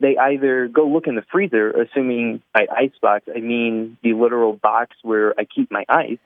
They 0.00 0.16
either 0.16 0.68
go 0.68 0.86
look 0.86 1.06
in 1.06 1.16
the 1.16 1.24
freezer, 1.32 1.70
assuming 1.70 2.42
by 2.54 2.66
ice 2.70 2.92
box 3.02 3.24
I 3.34 3.40
mean 3.40 3.96
the 4.02 4.12
literal 4.14 4.52
box 4.54 4.96
where 5.02 5.34
I 5.38 5.44
keep 5.44 5.70
my 5.70 5.84
ice, 5.88 6.18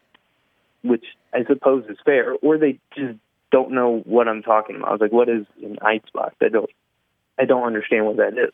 which 0.82 1.04
I 1.32 1.44
suppose 1.44 1.84
is 1.88 1.96
fair, 2.04 2.34
or 2.42 2.58
they 2.58 2.78
just 2.94 3.18
don't 3.50 3.72
know 3.72 4.02
what 4.04 4.28
I'm 4.28 4.42
talking 4.42 4.76
about. 4.76 4.88
I 4.88 4.92
was 4.92 5.00
like, 5.00 5.12
"What 5.12 5.28
is 5.28 5.46
an 5.62 5.78
ice 5.80 6.08
box?" 6.12 6.34
I 6.42 6.48
don't, 6.48 6.70
I 7.38 7.44
don't 7.44 7.64
understand 7.64 8.06
what 8.06 8.16
that 8.16 8.34
is. 8.34 8.52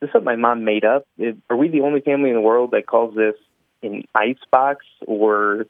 This 0.00 0.08
is 0.08 0.12
something 0.12 0.24
my 0.24 0.36
mom 0.36 0.64
made 0.64 0.84
up. 0.84 1.06
Are 1.48 1.56
we 1.56 1.68
the 1.68 1.82
only 1.82 2.00
family 2.00 2.30
in 2.30 2.36
the 2.36 2.42
world 2.42 2.70
that 2.72 2.86
calls 2.86 3.14
this 3.14 3.36
an 3.82 4.04
ice 4.14 4.38
box, 4.50 4.84
or 5.06 5.66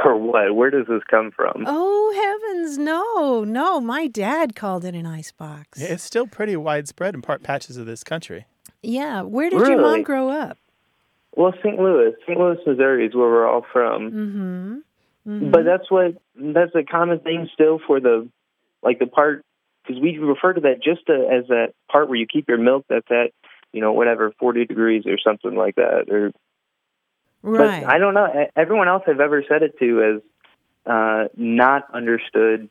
or 0.04 0.16
what? 0.16 0.54
Where 0.54 0.70
does 0.70 0.86
this 0.86 1.02
come 1.10 1.30
from? 1.30 1.64
Oh 1.66 2.40
heavens, 2.50 2.78
no, 2.78 3.44
no! 3.44 3.80
My 3.80 4.06
dad 4.06 4.54
called 4.54 4.84
it 4.84 4.94
an 4.94 5.06
icebox. 5.06 5.80
Yeah, 5.80 5.88
It's 5.92 6.02
still 6.04 6.26
pretty 6.26 6.56
widespread 6.56 7.14
in 7.14 7.22
part 7.22 7.42
patches 7.42 7.76
of 7.76 7.86
this 7.86 8.02
country. 8.04 8.46
Yeah, 8.82 9.22
where 9.22 9.50
did 9.50 9.60
your 9.60 9.80
mom 9.80 10.02
grow 10.02 10.28
up? 10.28 10.58
Well, 11.34 11.54
St. 11.62 11.78
Louis, 11.78 12.12
St. 12.26 12.38
Louis, 12.38 12.58
Missouri 12.66 13.06
is 13.06 13.14
where 13.14 13.28
we're 13.28 13.48
all 13.48 13.64
from. 13.72 14.10
Mm-hmm. 14.10 14.74
Mhm. 15.26 15.50
But 15.52 15.64
that's 15.64 15.90
what 15.90 16.16
that's 16.36 16.74
a 16.74 16.82
common 16.82 17.20
thing 17.20 17.48
still 17.54 17.78
for 17.86 18.00
the 18.00 18.28
like 18.82 18.98
the 18.98 19.06
part 19.06 19.44
because 19.86 20.00
we 20.02 20.18
refer 20.18 20.52
to 20.52 20.60
that 20.62 20.82
just 20.82 21.06
to, 21.06 21.12
as 21.12 21.46
that 21.48 21.74
part 21.90 22.08
where 22.08 22.18
you 22.18 22.26
keep 22.26 22.48
your 22.48 22.58
milk 22.58 22.84
that's 22.88 23.10
at 23.10 23.30
you 23.72 23.80
know 23.80 23.92
whatever 23.92 24.32
40 24.38 24.64
degrees 24.66 25.04
or 25.06 25.18
something 25.24 25.54
like 25.54 25.76
that 25.76 26.06
or 26.10 26.32
right. 27.42 27.82
but 27.82 27.92
I 27.92 27.98
don't 27.98 28.14
know 28.14 28.28
everyone 28.56 28.88
else 28.88 29.02
I've 29.06 29.20
ever 29.20 29.44
said 29.48 29.62
it 29.62 29.78
to 29.78 29.96
has 29.98 30.22
uh, 30.86 31.28
not 31.36 31.84
understood 31.94 32.68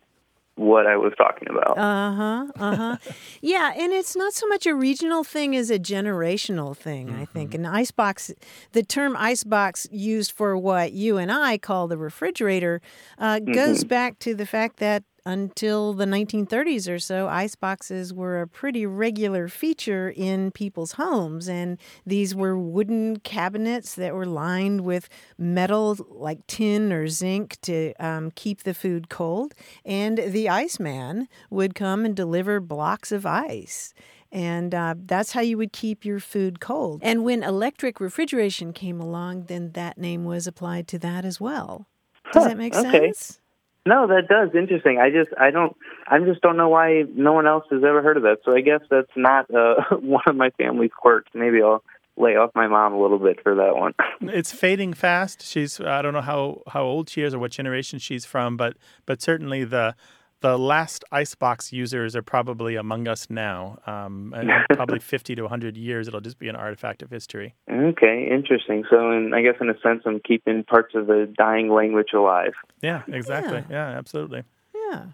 what 0.56 0.86
I 0.86 0.98
was 0.98 1.14
talking 1.18 1.48
about. 1.50 1.78
Uh 1.78 2.14
huh. 2.14 2.48
Uh 2.60 2.76
huh. 2.76 2.98
yeah, 3.42 3.74
and 3.76 3.94
it's 3.94 4.16
not 4.16 4.34
so 4.34 4.48
much 4.48 4.66
a 4.66 4.76
regional 4.76 5.24
thing 5.24 5.56
as 5.56 5.70
a 5.72 5.80
generational 5.80 6.76
thing. 6.76 7.10
I 7.10 7.26
think 7.26 7.54
an 7.54 7.66
icebox, 7.66 8.32
the 8.74 8.84
term 8.84 9.16
icebox 9.18 9.88
used 9.92 10.32
for 10.32 10.58
what 10.58 10.92
you 10.92 11.18
and 11.18 11.32
I 11.32 11.58
call 11.58 11.88
the 11.88 11.98
refrigerator, 11.98 12.82
uh, 13.18 13.40
goes 13.40 13.84
back 13.84 14.20
to 14.20 14.36
the 14.36 14.46
fact 14.46 14.78
that 14.78 15.04
until 15.26 15.94
the 15.94 16.06
1930s 16.06 16.88
or 16.88 17.00
so, 17.00 17.28
ice 17.28 17.56
boxes 17.56 18.14
were 18.14 18.42
a 18.42 18.48
pretty 18.48 18.86
regular 18.86 19.48
feature 19.48 20.10
in 20.16 20.52
people's 20.52 20.94
homes. 20.94 21.48
And 21.50 21.78
these 22.06 22.34
were 22.34 22.58
wooden 22.58 23.18
cabinets 23.18 23.96
that 23.96 24.14
were 24.16 24.26
lined 24.26 24.82
with 24.82 25.10
metal 25.38 25.98
like 26.10 26.46
tin 26.48 26.92
or 26.92 27.08
zinc 27.08 27.60
to 27.62 27.94
um, 28.00 28.32
keep 28.32 28.64
the 28.64 28.74
food 28.74 29.10
cold. 29.10 29.54
And 29.86 30.18
the 30.18 30.50
iceman 30.50 31.28
would 31.50 31.76
come 31.76 32.06
and 32.06 32.16
deliver 32.16 32.60
blocks 32.60 33.12
of 33.12 33.26
ice. 33.26 33.94
And 34.32 34.74
uh, 34.74 34.96
that's 34.98 35.34
how 35.34 35.42
you 35.42 35.58
would 35.58 35.74
keep 35.74 36.06
your 36.06 36.20
food 36.20 36.62
cold. 36.62 37.02
And 37.04 37.24
when 37.26 37.44
electric 37.44 38.00
refrigeration 38.00 38.72
came 38.72 39.02
along, 39.02 39.46
then 39.46 39.72
that 39.74 39.98
name 39.98 40.24
was 40.24 40.48
applied 40.48 40.88
to 40.90 41.00
that 41.00 41.26
as 41.26 41.42
well. 41.42 41.88
Does 42.32 42.44
Huh, 42.44 42.50
that 42.50 42.58
make 42.58 42.74
okay. 42.74 43.14
sense? 43.14 43.41
No, 43.86 44.08
that 44.08 44.28
does 44.28 44.50
interesting. 44.56 45.00
I 45.00 45.10
just 45.10 45.32
I 45.40 45.50
don't 45.52 45.76
I 46.08 46.20
just 46.20 46.42
don't 46.42 46.58
know 46.58 46.70
why 46.70 47.04
no 47.14 47.34
one 47.34 47.48
else 47.48 47.66
has 47.72 47.84
ever 47.84 48.02
heard 48.02 48.18
of 48.18 48.24
that. 48.24 48.40
So 48.46 48.56
I 48.56 48.62
guess 48.62 48.82
that's 48.90 49.12
not 49.16 49.50
uh, 49.54 49.96
one 50.02 50.24
of 50.28 50.36
my 50.36 50.52
family's 50.52 50.92
quirks. 50.96 51.32
Maybe 51.34 51.62
I'll 51.64 51.84
lay 52.18 52.36
off 52.36 52.52
my 52.54 52.68
mom 52.68 52.94
a 52.94 53.02
little 53.02 53.18
bit 53.18 53.42
for 53.42 53.56
that 53.56 53.76
one. 53.76 53.94
It's 54.34 54.52
fading 54.52 54.94
fast. 54.94 55.42
She's 55.42 55.82
I 55.82 56.04
don't 56.04 56.14
know 56.14 56.22
how, 56.22 56.62
how 56.68 56.84
old 56.84 57.10
she 57.10 57.24
is 57.24 57.34
or 57.34 57.40
what 57.40 57.52
generation 57.52 57.98
she's 57.98 58.24
from, 58.24 58.56
but 58.56 58.78
but 59.08 59.20
certainly 59.20 59.64
the 59.64 59.96
the 60.42 60.58
last 60.58 61.04
icebox 61.12 61.72
users 61.72 62.16
are 62.16 62.22
probably 62.22 62.76
among 62.76 63.08
us 63.08 63.30
now. 63.30 63.80
Um, 63.88 64.34
probably 64.74 65.00
50 65.00 65.36
to 65.36 65.42
100 65.44 65.78
years, 65.78 66.08
it'll 66.08 66.20
just 66.20 66.40
be 66.40 66.50
an 66.50 66.56
artifact 66.56 67.02
of 67.02 67.10
history. 67.10 67.56
okay, 67.72 68.28
interesting. 68.30 68.84
So, 68.90 69.12
in, 69.12 69.34
I 69.34 69.42
guess 69.42 69.56
in 69.62 69.70
a 69.70 69.80
sense, 69.80 70.04
I'm 70.06 70.20
keeping 70.20 70.64
parts 70.64 70.94
of 70.96 71.08
the 71.08 71.32
dying 71.38 71.70
language 71.70 72.10
alive. 72.14 72.54
Yeah, 72.82 73.04
exactly. 73.08 73.64
Yeah, 73.70 73.88
absolutely. 73.88 74.44
Yeah. 74.74 75.06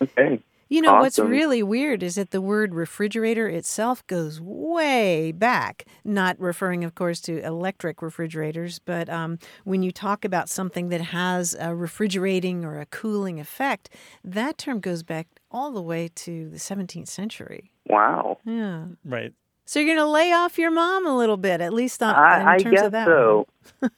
Okay. 0.00 0.40
You 0.68 0.82
know, 0.82 0.94
what's 0.96 1.18
really 1.18 1.62
weird 1.62 2.02
is 2.02 2.16
that 2.16 2.32
the 2.32 2.40
word 2.40 2.74
refrigerator 2.74 3.46
itself 3.48 4.04
goes 4.08 4.40
way 4.40 5.30
back, 5.30 5.84
not 6.04 6.38
referring, 6.40 6.82
of 6.82 6.94
course, 6.96 7.20
to 7.22 7.40
electric 7.44 8.02
refrigerators, 8.02 8.80
but 8.80 9.08
um, 9.08 9.38
when 9.64 9.82
you 9.84 9.92
talk 9.92 10.24
about 10.24 10.48
something 10.48 10.88
that 10.88 11.00
has 11.00 11.54
a 11.58 11.72
refrigerating 11.74 12.64
or 12.64 12.80
a 12.80 12.86
cooling 12.86 13.38
effect, 13.38 13.90
that 14.24 14.58
term 14.58 14.80
goes 14.80 15.04
back 15.04 15.28
all 15.52 15.70
the 15.70 15.82
way 15.82 16.08
to 16.16 16.48
the 16.50 16.56
17th 16.58 17.08
century. 17.08 17.70
Wow. 17.88 18.38
Yeah. 18.44 18.86
Right. 19.04 19.32
So 19.66 19.78
you're 19.80 19.94
going 19.94 20.04
to 20.04 20.10
lay 20.10 20.32
off 20.32 20.58
your 20.58 20.70
mom 20.70 21.06
a 21.06 21.16
little 21.16 21.36
bit, 21.36 21.60
at 21.60 21.72
least 21.72 22.02
on, 22.02 22.10
in 22.10 22.16
I, 22.16 22.54
I 22.54 22.58
terms 22.58 22.74
guess 22.74 22.86
of 22.86 22.92
that. 22.92 23.06
so. 23.06 23.46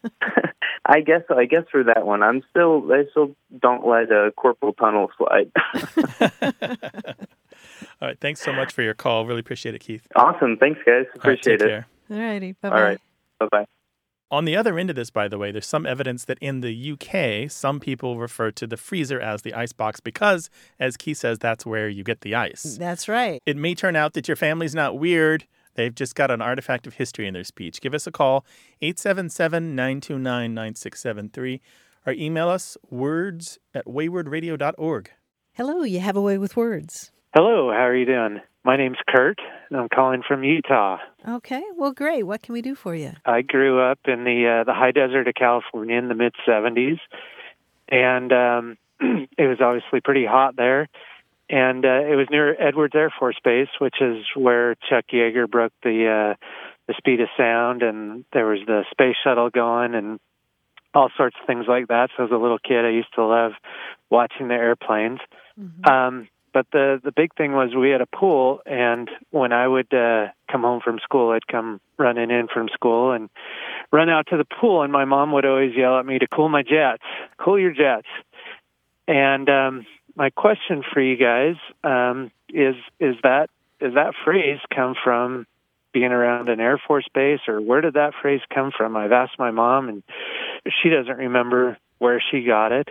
I 0.90 1.00
guess 1.00 1.20
so. 1.28 1.38
I 1.38 1.44
guess 1.44 1.64
for 1.70 1.84
that 1.84 2.06
one, 2.06 2.22
I'm 2.22 2.42
still 2.50 2.90
I 2.90 3.04
still 3.10 3.36
don't 3.60 3.86
let 3.86 4.10
uh, 4.10 4.30
Corporal 4.30 4.72
Tunnel 4.72 5.10
slide. 5.18 5.50
All 8.00 8.08
right. 8.08 8.18
Thanks 8.20 8.40
so 8.40 8.52
much 8.52 8.72
for 8.72 8.82
your 8.82 8.94
call. 8.94 9.26
Really 9.26 9.40
appreciate 9.40 9.74
it, 9.74 9.80
Keith. 9.80 10.06
awesome. 10.16 10.56
Thanks, 10.56 10.80
guys. 10.86 11.04
All 11.06 11.10
right, 11.10 11.16
Appreciate 11.16 11.58
take 11.58 11.68
it. 11.68 11.70
care. 11.70 11.86
All 12.10 12.16
righty. 12.18 12.52
Bye 12.52 12.68
All 12.68 12.82
right. 12.82 12.98
Bye 13.38 13.48
bye. 13.50 13.66
On 14.30 14.44
the 14.44 14.56
other 14.56 14.78
end 14.78 14.90
of 14.90 14.96
this, 14.96 15.10
by 15.10 15.26
the 15.26 15.38
way, 15.38 15.50
there's 15.52 15.66
some 15.66 15.86
evidence 15.86 16.26
that 16.26 16.38
in 16.40 16.60
the 16.60 16.92
UK, 16.92 17.50
some 17.50 17.80
people 17.80 18.18
refer 18.18 18.50
to 18.52 18.66
the 18.66 18.76
freezer 18.76 19.18
as 19.18 19.40
the 19.40 19.54
icebox 19.54 20.00
because, 20.00 20.50
as 20.78 20.98
Keith 20.98 21.16
says, 21.16 21.38
that's 21.38 21.64
where 21.64 21.88
you 21.88 22.04
get 22.04 22.20
the 22.20 22.34
ice. 22.34 22.76
That's 22.78 23.08
right. 23.08 23.42
It 23.46 23.56
may 23.56 23.74
turn 23.74 23.96
out 23.96 24.12
that 24.12 24.28
your 24.28 24.36
family's 24.36 24.74
not 24.74 24.98
weird. 24.98 25.46
They've 25.78 25.94
just 25.94 26.16
got 26.16 26.32
an 26.32 26.42
artifact 26.42 26.88
of 26.88 26.94
history 26.94 27.28
in 27.28 27.34
their 27.34 27.44
speech. 27.44 27.80
Give 27.80 27.94
us 27.94 28.04
a 28.04 28.10
call, 28.10 28.44
877 28.82 29.76
929 29.76 30.52
9673, 30.52 31.60
or 32.04 32.12
email 32.14 32.48
us 32.48 32.76
words 32.90 33.60
at 33.72 33.86
waywordradio.org. 33.86 35.10
Hello, 35.52 35.82
you 35.84 36.00
have 36.00 36.16
a 36.16 36.20
way 36.20 36.36
with 36.36 36.56
words. 36.56 37.12
Hello, 37.32 37.70
how 37.70 37.86
are 37.86 37.94
you 37.94 38.06
doing? 38.06 38.40
My 38.64 38.76
name's 38.76 38.96
Kurt, 39.08 39.38
and 39.70 39.78
I'm 39.78 39.88
calling 39.88 40.22
from 40.26 40.42
Utah. 40.42 40.98
Okay, 41.28 41.62
well, 41.76 41.92
great. 41.92 42.24
What 42.24 42.42
can 42.42 42.54
we 42.54 42.60
do 42.60 42.74
for 42.74 42.96
you? 42.96 43.12
I 43.24 43.42
grew 43.42 43.80
up 43.80 44.00
in 44.06 44.24
the 44.24 44.62
uh, 44.62 44.64
the 44.64 44.74
high 44.74 44.90
desert 44.90 45.28
of 45.28 45.34
California 45.34 45.96
in 45.96 46.08
the 46.08 46.16
mid 46.16 46.34
70s, 46.44 46.98
and 47.88 48.32
um, 48.32 48.78
it 49.38 49.46
was 49.46 49.58
obviously 49.60 50.00
pretty 50.00 50.26
hot 50.26 50.56
there. 50.56 50.88
And 51.50 51.84
uh, 51.84 52.04
it 52.04 52.16
was 52.16 52.26
near 52.30 52.54
Edwards 52.60 52.94
Air 52.94 53.12
Force 53.18 53.38
Base, 53.42 53.68
which 53.78 53.96
is 54.00 54.24
where 54.34 54.74
Chuck 54.88 55.06
Yeager 55.12 55.50
broke 55.50 55.72
the 55.82 56.34
uh, 56.34 56.46
the 56.86 56.94
speed 56.96 57.20
of 57.20 57.28
sound, 57.36 57.82
and 57.82 58.24
there 58.32 58.46
was 58.46 58.60
the 58.66 58.84
space 58.90 59.16
shuttle 59.22 59.50
going, 59.50 59.94
and 59.94 60.20
all 60.94 61.10
sorts 61.16 61.36
of 61.40 61.46
things 61.46 61.66
like 61.68 61.88
that. 61.88 62.10
So 62.16 62.24
as 62.24 62.30
a 62.30 62.36
little 62.36 62.58
kid, 62.58 62.84
I 62.84 62.90
used 62.90 63.14
to 63.14 63.24
love 63.24 63.52
watching 64.10 64.48
the 64.48 64.54
airplanes. 64.54 65.20
Um, 65.90 66.28
but 66.52 66.66
the 66.72 67.00
the 67.02 67.12
big 67.12 67.34
thing 67.34 67.52
was 67.52 67.74
we 67.74 67.90
had 67.90 68.00
a 68.00 68.06
pool, 68.06 68.60
and 68.66 69.10
when 69.30 69.52
I 69.52 69.68
would 69.68 69.92
uh, 69.92 70.28
come 70.50 70.62
home 70.62 70.80
from 70.82 70.98
school, 71.02 71.30
I'd 71.30 71.46
come 71.46 71.80
running 71.98 72.30
in 72.30 72.48
from 72.52 72.68
school 72.72 73.12
and 73.12 73.28
run 73.92 74.08
out 74.08 74.26
to 74.28 74.36
the 74.36 74.46
pool, 74.60 74.82
and 74.82 74.92
my 74.92 75.04
mom 75.04 75.32
would 75.32 75.44
always 75.44 75.74
yell 75.76 75.98
at 75.98 76.06
me 76.06 76.18
to 76.18 76.26
cool 76.26 76.48
my 76.48 76.62
jets, 76.62 77.02
cool 77.38 77.58
your 77.58 77.72
jets. 77.72 78.08
And 79.06 79.48
um, 79.48 79.86
my 80.18 80.30
question 80.30 80.82
for 80.92 81.00
you 81.00 81.16
guys 81.16 81.54
um, 81.84 82.30
is 82.48 82.74
is 82.98 83.14
that 83.22 83.48
is 83.80 83.94
that 83.94 84.14
phrase 84.24 84.58
come 84.74 84.94
from 85.02 85.46
being 85.92 86.10
around 86.12 86.48
an 86.48 86.60
Air 86.60 86.78
Force 86.86 87.06
base, 87.14 87.40
or 87.46 87.60
where 87.60 87.80
did 87.80 87.94
that 87.94 88.12
phrase 88.20 88.40
come 88.52 88.72
from? 88.76 88.96
I've 88.96 89.12
asked 89.12 89.38
my 89.38 89.52
mom, 89.52 89.88
and 89.88 90.02
she 90.82 90.90
doesn't 90.90 91.16
remember 91.16 91.78
where 91.98 92.22
she 92.30 92.42
got 92.42 92.72
it. 92.72 92.88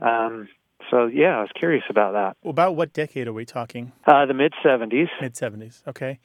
Um, 0.00 0.48
so 0.90 1.06
yeah, 1.06 1.38
I 1.38 1.40
was 1.40 1.50
curious 1.54 1.84
about 1.90 2.12
that. 2.12 2.48
About 2.48 2.76
what 2.76 2.92
decade 2.92 3.26
are 3.26 3.32
we 3.32 3.44
talking? 3.44 3.92
Uh, 4.06 4.24
the 4.26 4.34
mid 4.34 4.54
'70s. 4.64 5.08
Mid 5.20 5.34
70s. 5.34 5.86
Okay. 5.88 6.20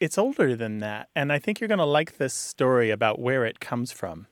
It's 0.00 0.16
older 0.16 0.54
than 0.54 0.78
that. 0.78 1.08
And 1.16 1.32
I 1.32 1.40
think 1.40 1.58
you're 1.58 1.66
going 1.66 1.78
to 1.78 1.84
like 1.84 2.18
this 2.18 2.32
story 2.32 2.90
about 2.90 3.18
where 3.18 3.44
it 3.44 3.58
comes 3.58 3.90
from. 3.90 4.28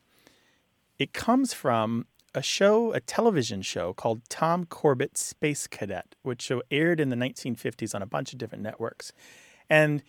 It 0.96 1.12
comes 1.12 1.52
from 1.52 2.06
a 2.36 2.42
show, 2.42 2.92
a 2.92 3.00
television 3.00 3.62
show 3.62 3.94
called 3.94 4.20
Tom 4.28 4.66
Corbett 4.66 5.16
Space 5.16 5.66
Cadet, 5.66 6.14
which 6.22 6.52
aired 6.70 7.00
in 7.00 7.08
the 7.08 7.16
1950s 7.16 7.94
on 7.94 8.02
a 8.02 8.06
bunch 8.06 8.32
of 8.32 8.38
different 8.38 8.62
networks. 8.62 9.12
And 9.70 10.02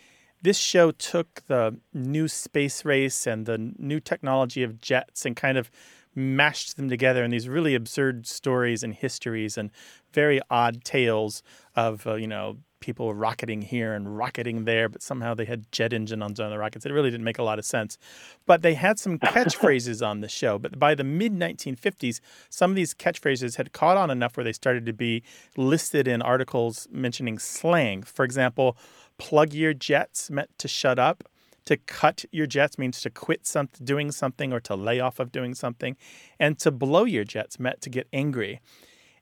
this 0.43 0.57
show 0.57 0.91
took 0.91 1.41
the 1.47 1.79
new 1.93 2.27
space 2.27 2.83
race 2.83 3.25
and 3.25 3.45
the 3.45 3.73
new 3.79 4.01
technology 4.01 4.61
of 4.61 4.81
jets 4.81 5.25
and 5.25 5.37
kind 5.37 5.57
of 5.57 5.71
mashed 6.13 6.75
them 6.75 6.89
together 6.89 7.23
in 7.23 7.31
these 7.31 7.47
really 7.47 7.75
absurd 7.75 8.27
stories 8.27 8.83
and 8.83 8.93
histories 8.93 9.57
and 9.57 9.71
very 10.11 10.41
odd 10.49 10.83
tales 10.83 11.41
of, 11.75 12.05
uh, 12.05 12.15
you 12.15 12.27
know, 12.27 12.57
people 12.79 13.13
rocketing 13.13 13.61
here 13.61 13.93
and 13.93 14.17
rocketing 14.17 14.65
there, 14.65 14.89
but 14.89 15.01
somehow 15.01 15.33
they 15.33 15.45
had 15.45 15.71
jet 15.71 15.93
engine 15.93 16.21
on 16.21 16.33
the 16.33 16.57
rockets. 16.57 16.85
It 16.85 16.91
really 16.91 17.11
didn't 17.11 17.23
make 17.23 17.39
a 17.39 17.43
lot 17.43 17.59
of 17.59 17.65
sense. 17.65 17.97
But 18.45 18.61
they 18.61 18.73
had 18.73 18.99
some 18.99 19.19
catchphrases 19.19 20.05
on 20.05 20.21
the 20.21 20.27
show. 20.27 20.57
But 20.57 20.79
by 20.79 20.95
the 20.95 21.03
mid 21.03 21.33
1950s, 21.33 22.19
some 22.49 22.71
of 22.71 22.75
these 22.75 22.93
catchphrases 22.93 23.57
had 23.57 23.73
caught 23.73 23.97
on 23.97 24.09
enough 24.09 24.37
where 24.37 24.43
they 24.43 24.53
started 24.53 24.85
to 24.85 24.93
be 24.93 25.23
listed 25.55 26.07
in 26.07 26.21
articles 26.21 26.87
mentioning 26.91 27.39
slang. 27.39 28.03
For 28.03 28.23
example, 28.23 28.77
plug 29.17 29.53
your 29.53 29.73
jets 29.73 30.29
meant 30.29 30.49
to 30.59 30.67
shut 30.67 30.99
up. 30.99 31.23
To 31.65 31.75
cut 31.75 32.23
your 32.31 32.47
jets 32.47 32.77
means 32.77 33.01
to 33.01 33.09
quit 33.09 33.45
some, 33.45 33.67
doing 33.83 34.11
something 34.11 34.53
or 34.53 34.61
to 34.61 34.75
lay 34.75 35.01
off 35.01 35.19
of 35.19 35.33
doing 35.33 35.53
something. 35.53 35.97
And 36.39 36.57
to 36.59 36.71
blow 36.71 37.03
your 37.03 37.25
jets 37.25 37.59
meant 37.59 37.81
to 37.81 37.89
get 37.89 38.07
angry. 38.13 38.61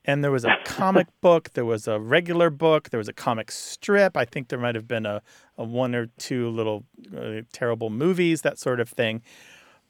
And 0.05 0.23
there 0.23 0.31
was 0.31 0.45
a 0.45 0.55
comic 0.65 1.07
book, 1.21 1.51
there 1.53 1.65
was 1.65 1.87
a 1.87 1.99
regular 1.99 2.49
book, 2.49 2.89
there 2.89 2.97
was 2.97 3.07
a 3.07 3.13
comic 3.13 3.51
strip. 3.51 4.15
I 4.15 4.25
think 4.25 4.47
there 4.47 4.59
might 4.59 4.75
have 4.75 4.87
been 4.87 5.05
a, 5.05 5.21
a 5.57 5.63
one 5.63 5.93
or 5.95 6.07
two 6.17 6.49
little 6.49 6.85
uh, 7.15 7.41
terrible 7.51 7.89
movies, 7.89 8.41
that 8.43 8.59
sort 8.59 8.79
of 8.79 8.89
thing. 8.89 9.21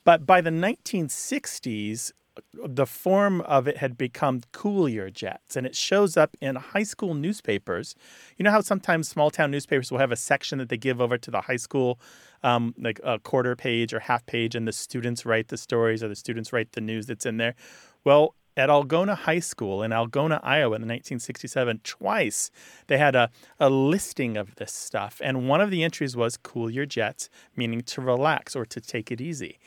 But 0.04 0.26
by 0.26 0.42
the 0.42 0.52
1960s, 0.52 2.12
the 2.54 2.86
form 2.86 3.42
of 3.42 3.68
it 3.68 3.78
had 3.78 3.98
become 3.98 4.42
cool 4.52 4.90
your 4.90 5.10
jets 5.10 5.56
and 5.56 5.66
it 5.66 5.76
shows 5.76 6.18
up 6.18 6.36
in 6.42 6.56
high 6.56 6.84
school 6.84 7.14
newspapers 7.14 7.96
you 8.38 8.44
know 8.44 8.52
how 8.52 8.60
sometimes 8.60 9.08
small 9.08 9.32
town 9.32 9.52
newspapers 9.52 9.92
will 9.92 10.00
have 10.00 10.12
a 10.12 10.18
section 10.18 10.58
that 10.58 10.70
they 10.70 10.78
give 10.78 11.00
over 11.00 11.18
to 11.18 11.32
the 11.32 11.42
high 11.42 11.56
school 11.56 12.00
um, 12.44 12.74
like 12.78 13.00
a 13.04 13.20
quarter 13.20 13.56
page 13.56 13.94
or 13.94 14.00
half 14.00 14.26
page 14.26 14.54
and 14.54 14.68
the 14.68 14.74
students 14.74 15.26
write 15.26 15.48
the 15.48 15.58
stories 15.58 16.04
or 16.04 16.10
the 16.10 16.16
students 16.16 16.52
write 16.52 16.74
the 16.74 16.82
news 16.82 17.06
that's 17.06 17.26
in 17.26 17.38
there 17.38 17.56
well 18.04 18.36
at 18.58 18.70
Algona 18.70 19.16
High 19.16 19.40
School 19.40 19.84
in 19.84 19.92
Algona, 19.92 20.40
Iowa 20.44 20.76
in 20.76 20.88
1967, 20.88 21.82
twice 21.84 22.52
they 22.88 22.98
had 22.98 23.16
a, 23.16 23.30
a 23.60 23.70
listing 23.70 24.38
of 24.38 24.56
this 24.56 24.72
stuff. 24.72 25.22
And 25.24 25.50
one 25.50 25.62
of 25.62 25.72
the 25.72 25.84
entries 25.84 26.16
was 26.16 26.38
cool 26.38 26.70
your 26.70 26.86
jets, 26.86 27.30
meaning 27.56 27.82
to 27.82 28.02
relax 28.02 28.56
or 28.56 28.66
to 28.66 28.82
take 28.82 29.12
it 29.12 29.20
easy. 29.20 29.60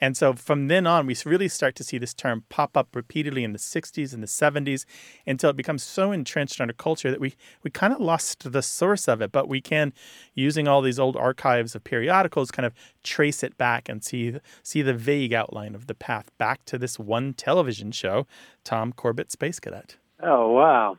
And 0.00 0.16
so 0.16 0.34
from 0.34 0.68
then 0.68 0.86
on, 0.86 1.06
we 1.06 1.16
really 1.24 1.48
start 1.48 1.74
to 1.76 1.84
see 1.84 1.98
this 1.98 2.14
term 2.14 2.44
pop 2.48 2.76
up 2.76 2.94
repeatedly 2.94 3.44
in 3.44 3.52
the 3.52 3.58
60s 3.58 4.12
and 4.12 4.22
the 4.22 4.26
70s 4.26 4.84
until 5.26 5.50
it 5.50 5.56
becomes 5.56 5.82
so 5.82 6.12
entrenched 6.12 6.60
in 6.60 6.68
our 6.68 6.72
culture 6.72 7.10
that 7.10 7.20
we, 7.20 7.34
we 7.62 7.70
kind 7.70 7.92
of 7.92 8.00
lost 8.00 8.52
the 8.52 8.62
source 8.62 9.08
of 9.08 9.20
it. 9.20 9.32
But 9.32 9.48
we 9.48 9.60
can, 9.60 9.92
using 10.34 10.68
all 10.68 10.82
these 10.82 10.98
old 10.98 11.16
archives 11.16 11.74
of 11.74 11.84
periodicals, 11.84 12.50
kind 12.50 12.66
of 12.66 12.74
trace 13.02 13.42
it 13.42 13.56
back 13.56 13.88
and 13.88 14.04
see, 14.04 14.38
see 14.62 14.82
the 14.82 14.94
vague 14.94 15.32
outline 15.32 15.74
of 15.74 15.86
the 15.86 15.94
path 15.94 16.30
back 16.38 16.64
to 16.66 16.78
this 16.78 16.98
one 16.98 17.34
television 17.34 17.92
show, 17.92 18.26
Tom 18.64 18.92
Corbett 18.92 19.30
Space 19.30 19.60
Cadet. 19.60 19.96
Oh, 20.22 20.52
wow. 20.52 20.96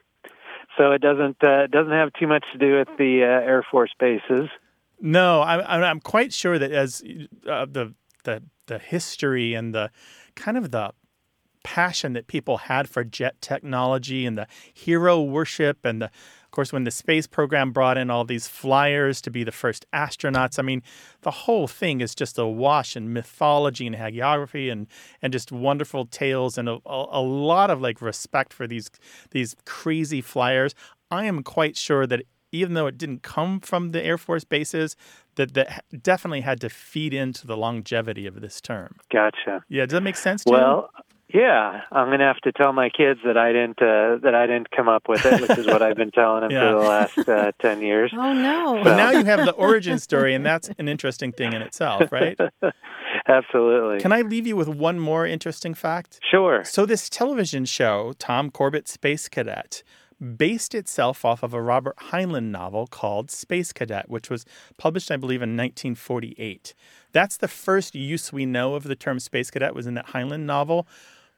So 0.77 0.91
it 0.91 1.01
doesn't 1.01 1.41
uh, 1.43 1.67
doesn't 1.67 1.93
have 1.93 2.11
too 2.19 2.27
much 2.27 2.43
to 2.51 2.57
do 2.57 2.77
with 2.77 2.89
the 2.97 3.23
uh, 3.23 3.47
Air 3.47 3.65
Force 3.69 3.91
bases. 3.99 4.49
No, 4.99 5.41
I'm 5.41 5.83
I'm 5.83 5.99
quite 5.99 6.33
sure 6.33 6.59
that 6.59 6.71
as 6.71 7.01
uh, 7.49 7.65
the 7.65 7.93
the 8.23 8.43
the 8.67 8.79
history 8.79 9.53
and 9.53 9.73
the 9.73 9.91
kind 10.35 10.57
of 10.57 10.71
the 10.71 10.91
passion 11.63 12.13
that 12.13 12.27
people 12.27 12.57
had 12.57 12.87
for 12.87 13.03
jet 13.03 13.41
technology 13.41 14.23
and 14.23 14.37
the 14.37 14.45
hero 14.71 15.19
worship 15.19 15.83
and 15.83 15.99
the 15.99 16.05
of 16.05 16.51
course 16.51 16.71
when 16.71 16.83
the 16.83 16.91
space 16.91 17.25
program 17.25 17.71
brought 17.71 17.97
in 17.97 18.11
all 18.11 18.23
these 18.23 18.47
flyers 18.47 19.19
to 19.19 19.31
be 19.31 19.43
the 19.43 19.51
first 19.51 19.83
astronauts. 19.91 20.59
I 20.59 20.61
mean 20.61 20.83
the 21.21 21.31
whole 21.31 21.67
thing 21.67 22.01
is 22.01 22.13
just 22.13 22.37
awash 22.37 22.95
in 22.95 23.11
mythology 23.11 23.87
and 23.87 23.95
hagiography 23.95 24.71
and 24.71 24.85
and 25.23 25.33
just 25.33 25.51
wonderful 25.51 26.05
tales 26.05 26.57
and 26.57 26.69
a, 26.69 26.77
a 26.85 27.21
lot 27.21 27.71
of 27.71 27.81
like 27.81 27.99
respect 27.99 28.53
for 28.53 28.67
these 28.67 28.91
these 29.31 29.55
crazy 29.65 30.21
flyers. 30.21 30.75
I 31.09 31.25
am 31.25 31.41
quite 31.41 31.77
sure 31.77 32.05
that 32.05 32.21
even 32.51 32.73
though 32.75 32.87
it 32.87 32.97
didn't 32.97 33.23
come 33.23 33.59
from 33.59 33.91
the 33.91 34.03
Air 34.03 34.17
Force 34.17 34.43
bases, 34.43 34.95
that 35.35 35.53
that 35.53 35.85
definitely 36.01 36.41
had 36.41 36.61
to 36.61 36.69
feed 36.69 37.13
into 37.13 37.47
the 37.47 37.57
longevity 37.57 38.25
of 38.25 38.41
this 38.41 38.61
term. 38.61 38.97
Gotcha. 39.11 39.63
Yeah, 39.69 39.85
does 39.85 39.93
that 39.93 40.01
make 40.01 40.15
sense? 40.15 40.43
To 40.43 40.51
well, 40.51 40.89
you? 41.29 41.41
yeah, 41.41 41.81
I'm 41.91 42.09
gonna 42.09 42.25
have 42.25 42.39
to 42.41 42.51
tell 42.51 42.73
my 42.73 42.89
kids 42.89 43.19
that 43.25 43.37
I 43.37 43.51
didn't 43.51 43.81
uh, 43.81 44.17
that 44.23 44.33
I 44.35 44.47
didn't 44.47 44.71
come 44.71 44.87
up 44.87 45.07
with 45.07 45.25
it, 45.25 45.41
which 45.41 45.57
is 45.57 45.65
what 45.65 45.81
I've 45.81 45.95
been 45.97 46.11
telling 46.11 46.41
them 46.41 46.51
yeah. 46.51 46.71
for 46.71 46.79
the 46.79 46.87
last 46.87 47.29
uh, 47.29 47.51
ten 47.59 47.81
years. 47.81 48.11
Oh 48.15 48.33
no! 48.33 48.77
So. 48.77 48.83
But 48.83 48.97
now 48.97 49.11
you 49.11 49.25
have 49.25 49.45
the 49.45 49.53
origin 49.53 49.99
story, 49.99 50.33
and 50.33 50.45
that's 50.45 50.69
an 50.77 50.87
interesting 50.87 51.31
thing 51.31 51.53
in 51.53 51.61
itself, 51.61 52.11
right? 52.11 52.39
Absolutely. 53.27 53.99
Can 54.01 54.11
I 54.11 54.21
leave 54.21 54.45
you 54.45 54.55
with 54.55 54.67
one 54.67 54.99
more 54.99 55.25
interesting 55.25 55.73
fact? 55.73 56.19
Sure. 56.29 56.63
So 56.63 56.85
this 56.85 57.09
television 57.09 57.65
show, 57.65 58.13
Tom 58.19 58.51
Corbett 58.51 58.87
Space 58.87 59.27
Cadet 59.27 59.83
based 60.19 60.73
itself 60.73 61.25
off 61.25 61.43
of 61.43 61.53
a 61.53 61.61
Robert 61.61 61.97
Heinlein 62.11 62.51
novel 62.51 62.87
called 62.87 63.31
Space 63.31 63.73
Cadet, 63.73 64.09
which 64.09 64.29
was 64.29 64.45
published, 64.77 65.11
I 65.11 65.17
believe, 65.17 65.41
in 65.41 65.57
1948. 65.57 66.73
That's 67.11 67.37
the 67.37 67.47
first 67.47 67.95
use 67.95 68.31
we 68.33 68.45
know 68.45 68.75
of 68.75 68.83
the 68.83 68.95
term 68.95 69.19
Space 69.19 69.51
Cadet 69.51 69.75
was 69.75 69.87
in 69.87 69.93
that 69.95 70.07
Heinlein 70.07 70.41
novel. 70.41 70.87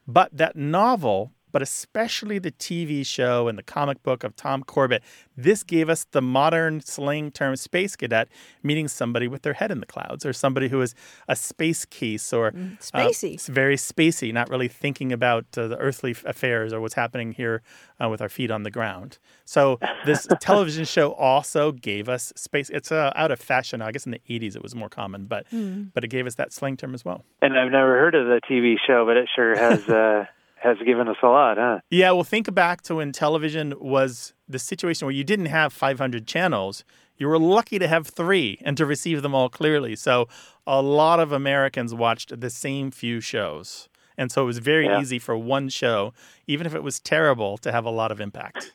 But 0.06 0.36
that 0.36 0.56
novel 0.56 1.32
but 1.52 1.62
especially 1.62 2.38
the 2.38 2.52
TV 2.52 3.04
show 3.04 3.48
and 3.48 3.58
the 3.58 3.62
comic 3.62 4.02
book 4.02 4.24
of 4.24 4.36
Tom 4.36 4.62
Corbett. 4.62 5.02
This 5.36 5.62
gave 5.62 5.88
us 5.88 6.04
the 6.10 6.22
modern 6.22 6.80
slang 6.80 7.30
term 7.30 7.56
space 7.56 7.96
cadet, 7.96 8.28
meaning 8.62 8.88
somebody 8.88 9.28
with 9.28 9.42
their 9.42 9.54
head 9.54 9.70
in 9.70 9.80
the 9.80 9.86
clouds 9.86 10.26
or 10.26 10.32
somebody 10.32 10.68
who 10.68 10.80
is 10.80 10.94
a 11.28 11.36
space 11.36 11.84
case 11.84 12.32
or 12.32 12.52
mm, 12.52 12.78
spacey. 12.80 13.48
Uh, 13.48 13.52
very 13.52 13.76
spacey, 13.76 14.32
not 14.32 14.48
really 14.48 14.68
thinking 14.68 15.12
about 15.12 15.46
uh, 15.56 15.68
the 15.68 15.76
earthly 15.78 16.14
affairs 16.24 16.72
or 16.72 16.80
what's 16.80 16.94
happening 16.94 17.32
here 17.32 17.62
uh, 18.02 18.08
with 18.08 18.20
our 18.20 18.28
feet 18.28 18.50
on 18.50 18.62
the 18.62 18.70
ground. 18.70 19.18
So 19.44 19.78
this 20.04 20.26
television 20.40 20.84
show 20.84 21.12
also 21.12 21.72
gave 21.72 22.08
us 22.08 22.32
space. 22.36 22.70
It's 22.70 22.92
uh, 22.92 23.12
out 23.14 23.30
of 23.30 23.40
fashion. 23.40 23.82
I 23.82 23.92
guess 23.92 24.06
in 24.06 24.12
the 24.12 24.20
80s 24.28 24.56
it 24.56 24.62
was 24.62 24.74
more 24.74 24.88
common, 24.88 25.26
but 25.26 25.48
mm. 25.50 25.90
but 25.94 26.04
it 26.04 26.08
gave 26.08 26.26
us 26.26 26.34
that 26.36 26.52
slang 26.52 26.76
term 26.76 26.94
as 26.94 27.04
well. 27.04 27.24
And 27.40 27.58
I've 27.58 27.72
never 27.72 27.98
heard 27.98 28.14
of 28.14 28.26
the 28.26 28.40
TV 28.50 28.76
show, 28.86 29.04
but 29.06 29.16
it 29.16 29.28
sure 29.34 29.56
has 29.56 29.88
uh, 29.88 30.26
has 30.62 30.76
given 30.84 31.08
us 31.08 31.16
a 31.22 31.26
lot, 31.26 31.56
huh? 31.56 31.80
Yeah, 31.90 32.12
well, 32.12 32.24
think 32.24 32.52
back 32.54 32.82
to 32.82 32.96
when 32.96 33.12
television 33.12 33.74
was 33.78 34.34
the 34.48 34.58
situation 34.58 35.06
where 35.06 35.14
you 35.14 35.24
didn't 35.24 35.46
have 35.46 35.72
500 35.72 36.26
channels. 36.26 36.84
You 37.16 37.28
were 37.28 37.38
lucky 37.38 37.78
to 37.78 37.88
have 37.88 38.06
three 38.06 38.58
and 38.64 38.76
to 38.76 38.86
receive 38.86 39.22
them 39.22 39.34
all 39.34 39.48
clearly. 39.48 39.96
So 39.96 40.28
a 40.66 40.80
lot 40.82 41.20
of 41.20 41.32
Americans 41.32 41.94
watched 41.94 42.40
the 42.40 42.50
same 42.50 42.90
few 42.90 43.20
shows. 43.20 43.88
And 44.16 44.32
so 44.32 44.42
it 44.42 44.46
was 44.46 44.58
very 44.58 44.86
yeah. 44.86 45.00
easy 45.00 45.18
for 45.18 45.36
one 45.36 45.68
show, 45.68 46.12
even 46.46 46.66
if 46.66 46.74
it 46.74 46.82
was 46.82 46.98
terrible, 46.98 47.56
to 47.58 47.70
have 47.70 47.84
a 47.84 47.90
lot 47.90 48.10
of 48.10 48.20
impact. 48.20 48.72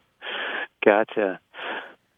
gotcha. 0.84 1.40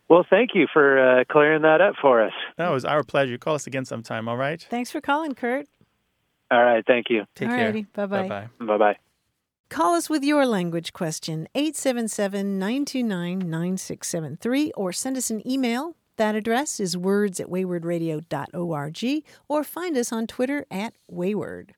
Well, 0.09 0.27
thank 0.29 0.51
you 0.55 0.67
for 0.73 0.99
uh, 0.99 1.25
clearing 1.31 1.63
that 1.63 1.81
up 1.81 1.95
for 2.01 2.23
us. 2.23 2.33
That 2.57 2.71
was 2.71 2.85
our 2.85 3.03
pleasure. 3.03 3.39
Call 3.39 3.55
us 3.55 3.67
again 3.67 3.85
sometime, 3.85 4.29
all 4.29 4.37
right? 4.37 4.65
Thanks 4.71 4.91
for 4.91 5.01
calling, 5.01 5.35
Kurt. 5.35 5.67
All 6.55 6.65
right. 6.65 6.85
Thank 6.87 7.11
you. 7.11 7.25
Take 7.35 7.49
Alrighty, 7.49 7.87
care. 7.95 8.07
Bye 8.07 8.07
bye. 8.07 8.29
Bye 8.29 8.49
bye. 8.59 8.67
Bye 8.67 8.79
bye. 8.79 8.97
Call 9.71 9.95
us 9.95 10.09
with 10.09 10.23
your 10.23 10.47
language 10.47 10.93
question, 10.93 11.49
877 11.55 12.59
929 12.61 13.39
9673, 13.41 14.73
or 14.77 14.93
send 14.93 15.17
us 15.17 15.31
an 15.31 15.47
email. 15.49 15.97
That 16.17 16.37
address 16.37 16.79
is 16.79 16.97
words 16.97 17.41
at 17.41 17.49
waywordradio.org, 17.49 19.25
or 19.49 19.65
find 19.65 19.97
us 19.97 20.13
on 20.13 20.29
Twitter 20.29 20.65
at 20.71 20.95
Wayword. 21.11 21.71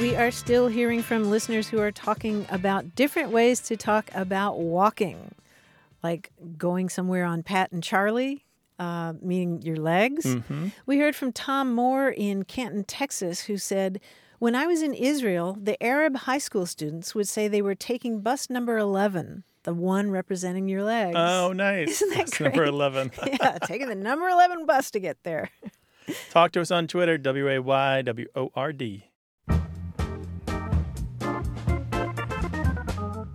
We 0.00 0.16
are 0.16 0.32
still 0.32 0.66
hearing 0.66 1.02
from 1.02 1.30
listeners 1.30 1.68
who 1.68 1.78
are 1.78 1.92
talking 1.92 2.46
about 2.50 2.96
different 2.96 3.30
ways 3.30 3.60
to 3.60 3.76
talk 3.76 4.10
about 4.12 4.58
walking, 4.58 5.34
like 6.02 6.32
going 6.58 6.88
somewhere 6.88 7.24
on 7.24 7.44
Pat 7.44 7.70
and 7.70 7.82
Charlie, 7.82 8.44
uh, 8.80 9.12
meaning 9.22 9.62
your 9.62 9.76
legs. 9.76 10.24
Mm-hmm. 10.26 10.68
We 10.86 10.98
heard 10.98 11.14
from 11.14 11.32
Tom 11.32 11.72
Moore 11.72 12.08
in 12.08 12.44
Canton, 12.44 12.82
Texas, 12.82 13.42
who 13.42 13.56
said, 13.56 14.00
When 14.40 14.56
I 14.56 14.66
was 14.66 14.82
in 14.82 14.94
Israel, 14.94 15.56
the 15.60 15.80
Arab 15.80 16.16
high 16.16 16.38
school 16.38 16.66
students 16.66 17.14
would 17.14 17.28
say 17.28 17.46
they 17.46 17.62
were 17.62 17.76
taking 17.76 18.20
bus 18.20 18.50
number 18.50 18.76
11 18.76 19.44
the 19.62 19.72
one 19.72 20.10
representing 20.10 20.68
your 20.68 20.82
legs. 20.82 21.16
Oh, 21.16 21.52
nice. 21.56 22.02
Isn't 22.02 22.18
that 22.18 22.30
great? 22.32 22.54
Number 22.54 22.64
11. 22.64 23.12
yeah, 23.26 23.58
taking 23.64 23.88
the 23.88 23.94
number 23.94 24.28
11 24.28 24.66
bus 24.66 24.90
to 24.90 25.00
get 25.00 25.22
there. 25.22 25.50
Talk 26.30 26.52
to 26.52 26.60
us 26.60 26.70
on 26.70 26.86
Twitter, 26.86 27.16
W 27.16 27.48
A 27.48 27.60
Y 27.60 28.02
W 28.02 28.26
O 28.36 28.50
R 28.54 28.72
D. 28.74 29.08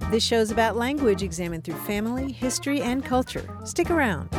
This 0.09 0.23
show's 0.23 0.49
about 0.49 0.75
language 0.75 1.21
examined 1.21 1.63
through 1.63 1.75
family, 1.75 2.31
history, 2.31 2.81
and 2.81 3.05
culture. 3.05 3.47
Stick 3.63 3.91
around. 3.91 4.38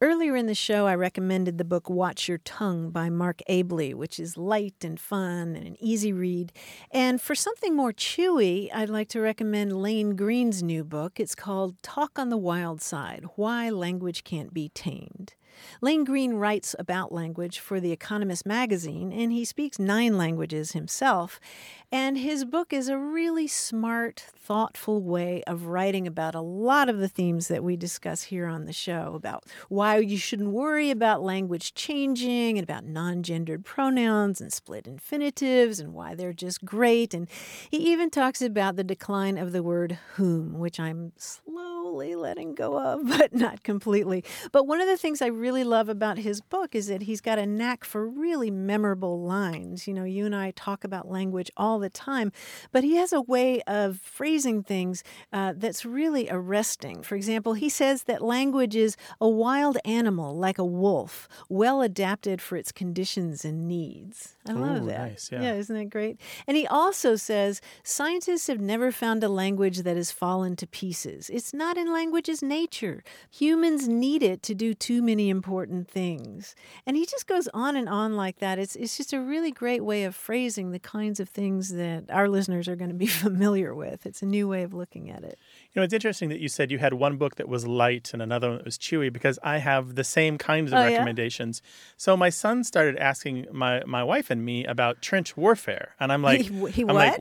Earlier 0.00 0.36
in 0.36 0.46
the 0.46 0.54
show, 0.54 0.86
I 0.86 0.94
recommended 0.94 1.58
the 1.58 1.64
book 1.64 1.90
Watch 1.90 2.28
Your 2.28 2.38
Tongue 2.38 2.90
by 2.90 3.10
Mark 3.10 3.42
Abley, 3.50 3.92
which 3.94 4.20
is 4.20 4.36
light 4.36 4.84
and 4.84 4.98
fun 4.98 5.56
and 5.56 5.66
an 5.66 5.76
easy 5.80 6.12
read. 6.12 6.52
And 6.92 7.20
for 7.20 7.34
something 7.34 7.74
more 7.74 7.92
chewy, 7.92 8.68
I'd 8.72 8.90
like 8.90 9.08
to 9.08 9.20
recommend 9.20 9.82
Lane 9.82 10.14
Greene's 10.14 10.62
new 10.62 10.84
book. 10.84 11.18
It's 11.18 11.34
called 11.34 11.82
Talk 11.82 12.16
on 12.16 12.28
the 12.28 12.36
Wild 12.36 12.80
Side 12.80 13.24
Why 13.34 13.70
Language 13.70 14.22
Can't 14.22 14.54
Be 14.54 14.68
Tamed. 14.68 15.34
Lane 15.80 16.04
Greene 16.04 16.34
writes 16.34 16.74
about 16.78 17.12
language 17.12 17.58
for 17.58 17.80
The 17.80 17.92
Economist 17.92 18.46
magazine, 18.46 19.12
and 19.12 19.32
he 19.32 19.44
speaks 19.44 19.78
nine 19.78 20.16
languages 20.16 20.72
himself. 20.72 21.40
And 21.90 22.18
his 22.18 22.44
book 22.44 22.72
is 22.72 22.88
a 22.88 22.98
really 22.98 23.46
smart, 23.46 24.26
thoughtful 24.36 25.00
way 25.00 25.42
of 25.46 25.66
writing 25.66 26.06
about 26.06 26.34
a 26.34 26.40
lot 26.40 26.88
of 26.88 26.98
the 26.98 27.08
themes 27.08 27.48
that 27.48 27.64
we 27.64 27.76
discuss 27.76 28.24
here 28.24 28.46
on 28.46 28.66
the 28.66 28.72
show 28.74 29.14
about 29.14 29.44
why 29.68 29.96
you 29.96 30.18
shouldn't 30.18 30.50
worry 30.50 30.90
about 30.90 31.22
language 31.22 31.72
changing 31.74 32.58
and 32.58 32.64
about 32.64 32.84
non 32.84 33.22
gendered 33.22 33.64
pronouns 33.64 34.40
and 34.40 34.52
split 34.52 34.86
infinitives 34.86 35.80
and 35.80 35.94
why 35.94 36.14
they're 36.14 36.34
just 36.34 36.64
great. 36.64 37.14
And 37.14 37.26
he 37.70 37.78
even 37.92 38.10
talks 38.10 38.42
about 38.42 38.76
the 38.76 38.84
decline 38.84 39.38
of 39.38 39.52
the 39.52 39.62
word 39.62 39.98
whom, 40.16 40.58
which 40.58 40.78
I'm 40.78 41.12
slowly 41.88 42.14
letting 42.14 42.54
go 42.54 42.78
of, 42.78 43.06
but 43.18 43.34
not 43.34 43.62
completely. 43.62 44.24
But 44.52 44.66
one 44.66 44.80
of 44.80 44.86
the 44.86 44.96
things 44.96 45.22
I 45.22 45.26
really 45.26 45.64
love 45.64 45.88
about 45.88 46.18
his 46.18 46.40
book 46.40 46.74
is 46.74 46.88
that 46.88 47.02
he's 47.02 47.20
got 47.20 47.38
a 47.38 47.46
knack 47.46 47.84
for 47.84 48.06
really 48.06 48.50
memorable 48.50 49.22
lines. 49.22 49.86
You 49.88 49.94
know, 49.94 50.04
you 50.04 50.26
and 50.26 50.34
I 50.34 50.52
talk 50.52 50.84
about 50.84 51.10
language 51.10 51.50
all 51.56 51.78
the 51.78 51.90
time, 51.90 52.32
but 52.72 52.84
he 52.84 52.96
has 52.96 53.12
a 53.12 53.22
way 53.22 53.62
of 53.62 53.98
phrasing 54.00 54.62
things 54.62 55.02
uh, 55.32 55.54
that's 55.56 55.84
really 55.84 56.28
arresting. 56.30 57.02
For 57.02 57.16
example, 57.16 57.54
he 57.54 57.68
says 57.68 58.04
that 58.04 58.22
language 58.22 58.76
is 58.76 58.96
a 59.20 59.28
wild 59.28 59.78
animal 59.84 60.36
like 60.36 60.58
a 60.58 60.64
wolf, 60.64 61.28
well 61.48 61.80
adapted 61.80 62.42
for 62.42 62.56
its 62.56 62.72
conditions 62.72 63.44
and 63.44 63.66
needs. 63.66 64.36
I 64.46 64.52
love 64.52 64.82
Ooh, 64.82 64.86
that. 64.86 65.10
nice, 65.10 65.30
yeah. 65.32 65.42
yeah, 65.42 65.54
isn't 65.54 65.76
that 65.76 65.90
great? 65.90 66.20
And 66.46 66.56
he 66.56 66.66
also 66.66 67.16
says 67.16 67.60
scientists 67.82 68.46
have 68.46 68.60
never 68.60 68.92
found 68.92 69.22
a 69.24 69.28
language 69.28 69.78
that 69.78 69.96
has 69.96 70.10
fallen 70.10 70.56
to 70.56 70.66
pieces. 70.66 71.30
It's 71.30 71.54
not 71.54 71.77
in 71.78 71.92
language's 71.92 72.42
nature. 72.42 73.02
Humans 73.30 73.88
need 73.88 74.22
it 74.22 74.42
to 74.42 74.54
do 74.54 74.74
too 74.74 75.00
many 75.02 75.30
important 75.30 75.88
things. 75.88 76.54
And 76.84 76.96
he 76.96 77.06
just 77.06 77.26
goes 77.26 77.48
on 77.54 77.76
and 77.76 77.88
on 77.88 78.16
like 78.16 78.38
that. 78.40 78.58
It's 78.58 78.76
it's 78.76 78.96
just 78.96 79.12
a 79.12 79.20
really 79.20 79.50
great 79.50 79.84
way 79.84 80.04
of 80.04 80.14
phrasing 80.14 80.72
the 80.72 80.78
kinds 80.78 81.20
of 81.20 81.28
things 81.28 81.70
that 81.70 82.10
our 82.10 82.28
listeners 82.28 82.68
are 82.68 82.76
going 82.76 82.90
to 82.90 82.94
be 82.96 83.06
familiar 83.24 83.74
with. 83.74 84.04
It's 84.04 84.22
a 84.22 84.26
new 84.26 84.48
way 84.48 84.62
of 84.62 84.74
looking 84.74 85.10
at 85.10 85.24
it. 85.24 85.38
You 85.74 85.80
know, 85.80 85.84
it's 85.84 85.92
interesting 85.92 86.30
that 86.30 86.40
you 86.40 86.48
said 86.48 86.70
you 86.70 86.78
had 86.78 86.94
one 86.94 87.18
book 87.18 87.36
that 87.36 87.46
was 87.46 87.66
light 87.66 88.10
and 88.14 88.22
another 88.22 88.48
one 88.48 88.56
that 88.56 88.64
was 88.64 88.78
chewy 88.78 89.12
because 89.12 89.38
I 89.42 89.58
have 89.58 89.96
the 89.96 90.02
same 90.02 90.38
kinds 90.38 90.72
of 90.72 90.78
Oh, 90.78 90.80
yeah? 90.80 90.88
recommendations. 90.88 91.60
So 91.98 92.16
my 92.16 92.30
son 92.30 92.64
started 92.64 92.96
asking 92.96 93.46
my, 93.52 93.84
my 93.84 94.02
wife 94.02 94.30
and 94.30 94.44
me 94.44 94.64
about 94.64 95.02
trench 95.02 95.36
warfare, 95.36 95.94
and 96.00 96.10
I'm 96.10 96.22
like, 96.30 96.40
He- 96.40 96.70
he 96.70 96.82
I'm 96.82 96.94
like, 96.94 97.18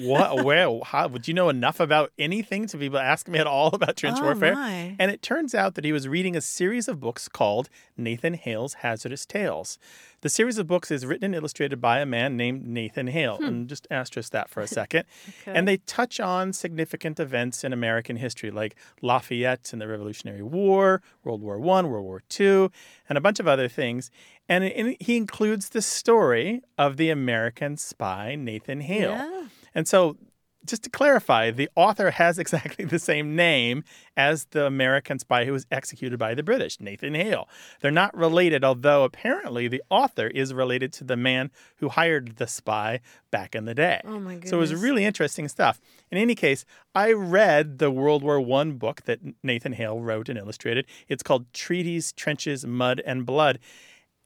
what? 0.00 0.44
Where? 0.44 0.78
How? 0.84 1.08
Would 1.08 1.26
you 1.26 1.34
know 1.34 1.48
enough 1.48 1.80
about 1.80 2.12
anything 2.18 2.66
to 2.68 2.76
be 2.76 2.84
able 2.84 2.98
to 2.98 3.04
ask 3.04 3.26
me 3.28 3.38
at 3.38 3.46
all 3.46 3.68
about 3.72 3.96
trench 3.96 4.18
Oh, 4.20 4.24
warfare? 4.24 4.54
my. 4.54 4.94
And 4.98 5.10
it 5.10 5.22
turns 5.22 5.54
out 5.54 5.74
that 5.74 5.84
he 5.84 5.92
was 5.92 6.06
reading 6.06 6.36
a 6.36 6.40
series 6.42 6.86
of 6.86 7.00
books 7.00 7.28
called 7.28 7.70
Nathan 7.96 8.34
Hale's 8.34 8.74
Hazardous 8.74 9.24
Tales. 9.24 9.78
The 10.22 10.28
series 10.28 10.58
of 10.58 10.66
books 10.66 10.90
is 10.90 11.06
written 11.06 11.24
and 11.24 11.34
illustrated 11.34 11.80
by 11.80 12.00
a 12.00 12.06
man 12.06 12.36
named 12.36 12.66
Nathan 12.66 13.06
Hale. 13.06 13.38
Hmm. 13.38 13.44
And 13.44 13.68
just 13.68 13.86
asterisk 13.90 14.32
that 14.32 14.50
for 14.50 14.60
a 14.60 14.66
second. 14.80 15.04
And 15.46 15.66
they 15.66 15.78
touch 15.78 16.20
on 16.20 16.52
significant 16.52 17.18
events 17.18 17.64
in 17.64 17.72
American 17.72 18.16
history, 18.16 18.50
like 18.50 18.76
Lafayette 19.00 19.72
and 19.72 19.80
the 19.80 19.88
Revolutionary 19.88 20.42
War, 20.42 21.02
World 21.24 21.42
War 21.42 21.56
I, 21.56 21.82
World 21.82 22.04
War 22.04 22.22
II, 22.38 22.68
and 23.08 23.16
a 23.16 23.20
bunch 23.20 23.40
of 23.40 23.48
other 23.48 23.68
things. 23.68 24.10
And 24.48 24.64
in- 24.64 24.96
he 25.00 25.16
includes 25.16 25.70
the 25.70 25.82
story 25.82 26.62
of 26.76 26.96
the 26.96 27.10
American 27.10 27.76
spy 27.76 28.34
Nathan 28.34 28.80
Hale. 28.80 29.12
Yeah. 29.12 29.44
And 29.74 29.86
so, 29.88 30.16
just 30.64 30.82
to 30.84 30.90
clarify, 30.90 31.50
the 31.50 31.70
author 31.74 32.10
has 32.10 32.38
exactly 32.40 32.84
the 32.84 32.98
same 32.98 33.34
name 33.34 33.84
as 34.16 34.46
the 34.46 34.66
American 34.66 35.18
spy 35.18 35.44
who 35.44 35.52
was 35.52 35.66
executed 35.70 36.18
by 36.18 36.34
the 36.34 36.42
British, 36.42 36.80
Nathan 36.80 37.14
Hale. 37.14 37.48
They're 37.80 37.90
not 37.90 38.16
related, 38.16 38.64
although 38.64 39.04
apparently 39.04 39.68
the 39.68 39.82
author 39.90 40.26
is 40.28 40.52
related 40.52 40.92
to 40.94 41.04
the 41.04 41.16
man 41.16 41.50
who 41.76 41.88
hired 41.88 42.36
the 42.36 42.46
spy 42.46 43.00
back 43.30 43.54
in 43.54 43.64
the 43.64 43.74
day. 43.74 44.00
Oh, 44.04 44.20
my 44.20 44.34
goodness. 44.34 44.50
So 44.50 44.56
it 44.56 44.60
was 44.60 44.74
really 44.74 45.04
interesting 45.04 45.48
stuff. 45.48 45.80
In 46.10 46.18
any 46.18 46.34
case, 46.34 46.64
I 46.94 47.12
read 47.12 47.78
the 47.78 47.90
World 47.90 48.22
War 48.22 48.40
I 48.40 48.64
book 48.70 49.02
that 49.02 49.20
Nathan 49.42 49.72
Hale 49.72 50.00
wrote 50.00 50.28
and 50.28 50.38
illustrated. 50.38 50.86
It's 51.08 51.22
called 51.22 51.52
Treaties, 51.52 52.12
Trenches, 52.12 52.66
Mud, 52.66 53.00
and 53.06 53.24
Blood 53.24 53.58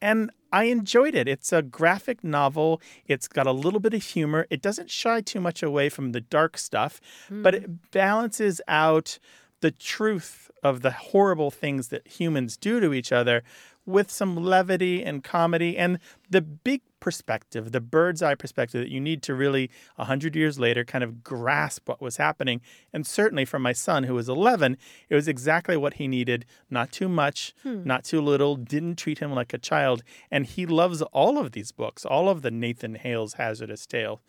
and 0.04 0.30
I 0.52 0.64
enjoyed 0.64 1.14
it. 1.14 1.26
It's 1.26 1.50
a 1.50 1.62
graphic 1.62 2.22
novel. 2.22 2.80
It's 3.06 3.26
got 3.26 3.46
a 3.46 3.52
little 3.52 3.80
bit 3.80 3.94
of 3.94 4.02
humor. 4.02 4.46
It 4.50 4.60
doesn't 4.60 4.90
shy 4.90 5.22
too 5.22 5.40
much 5.40 5.62
away 5.62 5.88
from 5.88 6.12
the 6.12 6.20
dark 6.20 6.58
stuff, 6.58 7.00
but 7.30 7.54
it 7.54 7.64
hmm. 7.64 7.72
balances 7.90 8.60
out 8.68 9.18
the 9.60 9.70
truth 9.70 10.50
of 10.62 10.82
the 10.82 10.90
horrible 10.90 11.50
things 11.50 11.88
that 11.88 12.06
humans 12.06 12.58
do 12.58 12.80
to 12.80 12.92
each 12.92 13.12
other 13.12 13.42
with 13.86 14.10
some 14.10 14.36
levity 14.36 15.02
and 15.02 15.24
comedy 15.24 15.76
and 15.76 15.98
the 16.28 16.42
big 16.42 16.82
perspective, 17.04 17.70
the 17.70 17.82
bird's 17.82 18.22
eye 18.22 18.34
perspective 18.34 18.80
that 18.80 18.88
you 18.88 18.98
need 18.98 19.22
to 19.24 19.34
really, 19.34 19.70
a 19.98 20.06
hundred 20.06 20.34
years 20.34 20.58
later, 20.58 20.86
kind 20.86 21.04
of 21.04 21.22
grasp 21.22 21.86
what 21.86 22.00
was 22.00 22.16
happening. 22.16 22.62
And 22.94 23.06
certainly 23.06 23.44
for 23.44 23.58
my 23.58 23.74
son, 23.74 24.04
who 24.04 24.14
was 24.14 24.26
11, 24.26 24.78
it 25.10 25.14
was 25.14 25.28
exactly 25.28 25.76
what 25.76 25.94
he 25.94 26.08
needed. 26.08 26.46
Not 26.70 26.92
too 26.92 27.10
much, 27.10 27.52
hmm. 27.62 27.84
not 27.84 28.04
too 28.04 28.22
little, 28.22 28.56
didn't 28.56 28.96
treat 28.96 29.18
him 29.18 29.34
like 29.34 29.52
a 29.52 29.58
child. 29.58 30.02
And 30.30 30.46
he 30.46 30.64
loves 30.64 31.02
all 31.02 31.36
of 31.36 31.52
these 31.52 31.72
books, 31.72 32.06
all 32.06 32.30
of 32.30 32.40
the 32.40 32.50
Nathan 32.50 32.94
Hale's 32.94 33.34
Hazardous 33.34 33.84
Tale. 33.84 34.22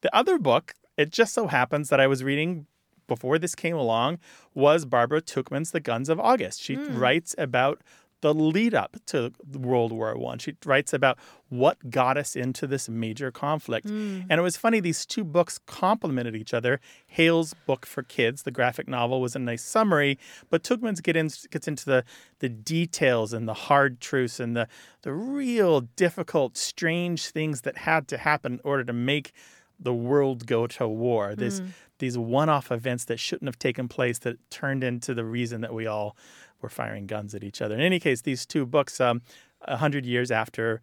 The 0.00 0.12
other 0.12 0.38
book, 0.38 0.74
it 0.96 1.12
just 1.12 1.32
so 1.32 1.46
happens 1.46 1.88
that 1.88 2.00
I 2.00 2.08
was 2.08 2.24
reading 2.24 2.66
before 3.06 3.38
this 3.38 3.54
came 3.54 3.76
along, 3.76 4.18
was 4.54 4.84
Barbara 4.86 5.22
Tuchman's 5.22 5.70
The 5.70 5.78
Guns 5.78 6.08
of 6.08 6.18
August. 6.18 6.60
She 6.60 6.74
hmm. 6.74 6.98
writes 6.98 7.36
about 7.38 7.80
the 8.20 8.34
lead 8.34 8.74
up 8.74 8.96
to 9.06 9.32
World 9.52 9.92
War 9.92 10.16
One. 10.16 10.38
She 10.38 10.56
writes 10.64 10.92
about 10.92 11.18
what 11.48 11.90
got 11.90 12.16
us 12.16 12.36
into 12.36 12.66
this 12.66 12.88
major 12.88 13.30
conflict. 13.30 13.86
Mm. 13.86 14.26
And 14.28 14.38
it 14.38 14.42
was 14.42 14.56
funny, 14.56 14.80
these 14.80 15.06
two 15.06 15.24
books 15.24 15.58
complemented 15.66 16.34
each 16.36 16.52
other. 16.52 16.80
Hale's 17.06 17.54
book 17.54 17.86
for 17.86 18.02
kids, 18.02 18.42
the 18.42 18.50
graphic 18.50 18.88
novel, 18.88 19.20
was 19.20 19.36
a 19.36 19.38
nice 19.38 19.62
summary, 19.62 20.18
but 20.50 20.62
Tuchman's 20.62 21.00
get 21.00 21.16
in, 21.16 21.30
gets 21.50 21.68
into 21.68 21.84
the, 21.84 22.04
the 22.40 22.48
details 22.48 23.32
and 23.32 23.48
the 23.48 23.54
hard 23.54 24.00
truths 24.00 24.40
and 24.40 24.56
the, 24.56 24.68
the 25.02 25.12
real 25.12 25.82
difficult, 25.82 26.56
strange 26.56 27.28
things 27.30 27.62
that 27.62 27.78
had 27.78 28.08
to 28.08 28.18
happen 28.18 28.54
in 28.54 28.60
order 28.64 28.84
to 28.84 28.92
make 28.92 29.32
the 29.80 29.94
world 29.94 30.46
go 30.46 30.66
to 30.66 30.88
war. 30.88 31.34
This 31.36 31.60
mm. 31.60 31.68
these 31.98 32.18
one-off 32.18 32.72
events 32.72 33.04
that 33.04 33.20
shouldn't 33.20 33.48
have 33.48 33.58
taken 33.58 33.86
place 33.88 34.18
that 34.20 34.38
turned 34.50 34.82
into 34.82 35.14
the 35.14 35.24
reason 35.24 35.60
that 35.60 35.72
we 35.72 35.86
all 35.86 36.16
were 36.60 36.68
firing 36.68 37.06
guns 37.06 37.34
at 37.34 37.44
each 37.44 37.62
other. 37.62 37.74
In 37.74 37.80
any 37.80 38.00
case, 38.00 38.22
these 38.22 38.46
two 38.46 38.66
books, 38.66 39.00
um, 39.00 39.22
a 39.62 39.76
hundred 39.76 40.06
years 40.06 40.30
after 40.30 40.80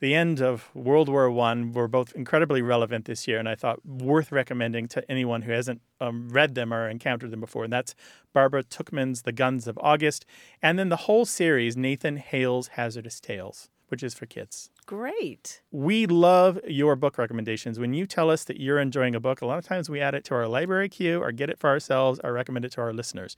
the 0.00 0.14
end 0.14 0.40
of 0.40 0.68
World 0.74 1.08
War 1.08 1.30
One, 1.30 1.72
were 1.72 1.86
both 1.86 2.12
incredibly 2.14 2.60
relevant 2.60 3.04
this 3.04 3.28
year, 3.28 3.38
and 3.38 3.48
I 3.48 3.54
thought 3.54 3.86
worth 3.86 4.32
recommending 4.32 4.88
to 4.88 5.10
anyone 5.10 5.42
who 5.42 5.52
hasn't 5.52 5.80
um, 6.00 6.28
read 6.28 6.54
them 6.56 6.74
or 6.74 6.88
encountered 6.88 7.30
them 7.30 7.40
before. 7.40 7.64
And 7.64 7.72
that's 7.72 7.94
Barbara 8.32 8.64
Tuchman's 8.64 9.22
*The 9.22 9.32
Guns 9.32 9.68
of 9.68 9.78
August*, 9.80 10.26
and 10.60 10.78
then 10.78 10.88
the 10.88 10.96
whole 10.96 11.24
series, 11.24 11.76
Nathan 11.76 12.16
Hale's 12.16 12.68
*Hazardous 12.68 13.20
Tales*, 13.20 13.70
which 13.88 14.02
is 14.02 14.12
for 14.12 14.26
kids. 14.26 14.70
Great. 14.86 15.62
We 15.70 16.06
love 16.06 16.58
your 16.66 16.96
book 16.96 17.16
recommendations. 17.16 17.78
When 17.78 17.94
you 17.94 18.04
tell 18.04 18.28
us 18.28 18.42
that 18.44 18.58
you're 18.58 18.80
enjoying 18.80 19.14
a 19.14 19.20
book, 19.20 19.40
a 19.40 19.46
lot 19.46 19.58
of 19.58 19.64
times 19.64 19.88
we 19.88 20.00
add 20.00 20.16
it 20.16 20.24
to 20.24 20.34
our 20.34 20.48
library 20.48 20.88
queue 20.88 21.22
or 21.22 21.30
get 21.30 21.48
it 21.48 21.58
for 21.60 21.70
ourselves 21.70 22.18
or 22.24 22.32
recommend 22.32 22.64
it 22.64 22.72
to 22.72 22.80
our 22.80 22.92
listeners. 22.92 23.36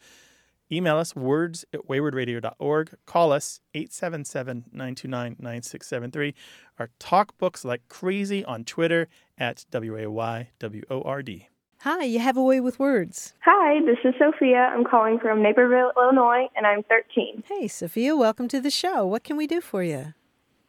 Email 0.73 0.97
us 0.97 1.15
words 1.15 1.65
at 1.75 1.87
waywordradio.org. 1.89 2.95
Call 3.07 3.33
us 3.33 3.61
877 3.75 4.65
929 4.73 5.37
9673 5.39 6.35
or 6.79 6.91
talk 6.99 7.37
books 7.37 7.65
like 7.65 7.87
crazy 7.89 8.45
on 8.45 8.65
Twitter 8.65 9.09
at 9.37 9.65
WAYWORD. 9.71 11.47
Hi, 11.81 12.05
you 12.05 12.19
have 12.19 12.39
a 12.39 12.43
way 12.43 12.61
with 12.61 12.79
words. 12.79 13.35
Hi, 13.45 13.81
this 13.85 13.99
is 14.05 14.15
Sophia. 14.19 14.71
I'm 14.73 14.85
calling 14.85 15.19
from 15.19 15.43
Naperville, 15.43 15.93
Illinois, 15.99 16.49
and 16.57 16.67
I'm 16.67 16.83
13. 16.85 17.45
Hey, 17.47 17.69
Sophia, 17.69 18.17
welcome 18.17 18.49
to 18.49 18.59
the 18.59 18.71
show. 18.71 19.05
What 19.07 19.23
can 19.23 19.37
we 19.37 19.47
do 19.47 19.61
for 19.61 19.83
you? 19.83 20.15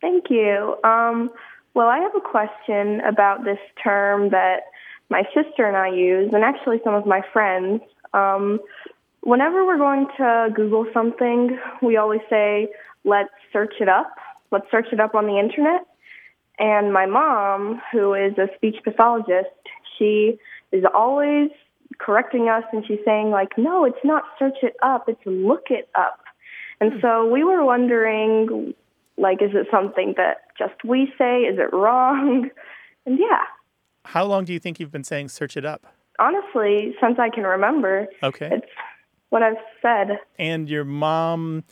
Thank 0.02 0.26
you. 0.30 0.76
Um, 0.84 1.30
well, 1.74 1.88
I 1.88 2.00
have 2.00 2.12
a 2.16 2.20
question 2.20 3.00
about 3.02 3.46
this 3.46 3.60
term 3.82 4.30
that 4.32 4.64
my 5.10 5.24
sister 5.34 5.66
and 5.66 5.78
I 5.78 5.88
use, 5.88 6.32
and 6.34 6.44
actually 6.44 6.82
some 6.84 6.94
of 6.94 7.06
my 7.06 7.22
friends. 7.32 7.82
Um, 8.14 8.60
whenever 9.26 9.66
we're 9.66 9.78
going 9.78 10.08
to 10.18 10.50
Google 10.56 10.86
something, 10.94 11.60
we 11.82 11.98
always 11.98 12.22
say, 12.30 12.70
let's 13.04 13.34
search 13.52 13.74
it 13.82 13.90
up. 13.90 14.16
Let's 14.52 14.68
search 14.72 14.88
it 14.94 15.00
up 15.00 15.16
on 15.16 15.26
the 15.26 15.38
internet. 15.38 15.86
And 16.58 16.94
my 16.94 17.06
mom, 17.06 17.82
who 17.92 18.14
is 18.14 18.38
a 18.38 18.48
speech 18.56 18.78
pathologist, 18.84 19.50
she 19.98 20.38
is 20.72 20.84
always 20.96 21.50
correcting 22.00 22.48
us 22.48 22.64
and 22.72 22.86
she's 22.88 23.00
saying, 23.04 23.32
like, 23.32 23.58
no, 23.58 23.84
it's 23.84 24.04
not 24.04 24.24
search 24.40 24.58
it 24.62 24.76
up, 24.82 25.10
it's 25.10 25.20
look 25.26 25.66
it 25.70 25.90
up. 25.96 26.20
And 26.80 26.94
hmm. 26.94 27.00
so 27.02 27.30
we 27.30 27.44
were 27.44 27.66
wondering, 27.66 28.74
like, 29.18 29.42
is 29.42 29.52
it 29.54 29.68
something 29.72 30.14
that 30.18 30.44
just 30.58 30.76
we 30.86 31.12
say? 31.18 31.42
Is 31.42 31.60
it 31.60 31.74
wrong? 31.76 32.50
And 33.08 33.20
yeah, 33.20 33.44
How 34.04 34.26
long 34.26 34.46
do 34.46 34.52
you 34.52 34.58
think 34.58 34.80
you've 34.80 34.92
been 34.92 35.04
saying 35.04 35.30
search 35.30 35.56
it 35.58 35.64
up? 35.64 35.86
honestly, 36.18 36.96
since 37.02 37.20
I 37.20 37.30
can 37.30 37.44
remember, 37.44 38.08
Okay. 38.24 38.50
it's 38.52 38.72
what 39.36 39.44
I've 39.44 39.58
said. 39.82 40.20
And 40.40 40.70
your 40.70 40.86
mom 40.86 41.66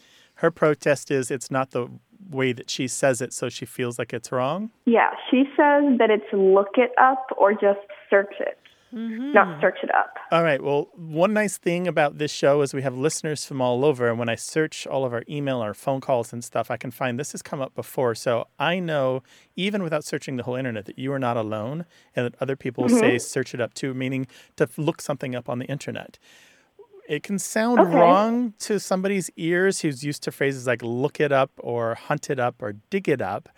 her 0.44 0.52
protest 0.52 1.10
is 1.10 1.32
it's 1.32 1.50
not 1.50 1.72
the 1.72 1.88
way 2.30 2.52
that 2.52 2.70
she 2.70 2.86
says 2.86 3.22
it, 3.22 3.32
so 3.32 3.48
she 3.48 3.66
feels 3.66 3.98
like 3.98 4.12
it's 4.12 4.30
wrong. 4.30 4.72
Yeah, 4.84 5.12
she 5.32 5.44
says 5.56 5.98
that 6.00 6.10
it's 6.10 6.26
look 6.34 6.76
it 6.76 6.92
up 7.00 7.28
or 7.38 7.54
just 7.54 7.80
search 8.10 8.34
it, 8.42 8.60
mm-hmm. 8.94 9.32
not 9.32 9.62
search 9.62 9.78
it 9.84 9.90
up. 9.96 10.16
All 10.34 10.44
right. 10.44 10.62
Well, 10.62 10.90
one 10.98 11.32
nice 11.32 11.58
thing 11.58 11.88
about 11.88 12.18
this 12.18 12.30
show 12.30 12.62
is 12.62 12.74
we 12.74 12.82
have 12.82 12.98
listeners 12.98 13.46
from 13.46 13.62
all 13.62 13.86
over. 13.86 14.10
And 14.10 14.20
when 14.20 14.28
I 14.28 14.36
search 14.36 14.86
all 14.86 15.06
of 15.06 15.14
our 15.14 15.24
email, 15.30 15.60
our 15.60 15.74
phone 15.74 16.02
calls, 16.02 16.34
and 16.34 16.44
stuff, 16.44 16.70
I 16.70 16.76
can 16.76 16.92
find 16.92 17.18
this 17.18 17.32
has 17.32 17.42
come 17.42 17.62
up 17.62 17.74
before. 17.74 18.14
So 18.14 18.48
I 18.60 18.80
know, 18.80 19.24
even 19.56 19.82
without 19.82 20.04
searching 20.04 20.36
the 20.36 20.44
whole 20.44 20.56
internet, 20.56 20.86
that 20.88 21.00
you 21.00 21.14
are 21.14 21.20
not 21.20 21.38
alone 21.38 21.86
and 22.18 22.26
that 22.26 22.36
other 22.42 22.58
people 22.58 22.86
mm-hmm. 22.86 23.00
say 23.00 23.18
search 23.18 23.54
it 23.54 23.62
up 23.62 23.74
too, 23.74 23.94
meaning 23.94 24.28
to 24.58 24.68
look 24.76 25.02
something 25.02 25.36
up 25.36 25.48
on 25.48 25.60
the 25.60 25.66
internet. 25.68 26.20
It 27.08 27.24
can 27.24 27.38
sound 27.40 27.80
Okay. 27.80 27.92
wrong 27.92 28.54
to 28.60 28.80
somebody's 28.80 29.30
ears 29.36 29.82
who's 29.82 30.04
used 30.04 30.24
to 30.24 30.32
phrases 30.32 30.66
like 30.68 30.82
look 30.82 31.20
it 31.20 31.32
up 31.32 31.52
or 31.58 31.96
hunt 31.96 32.30
it 32.30 32.40
up 32.40 32.62
or 32.62 32.74
dig 32.90 33.10
it 33.10 33.22
up 33.22 33.50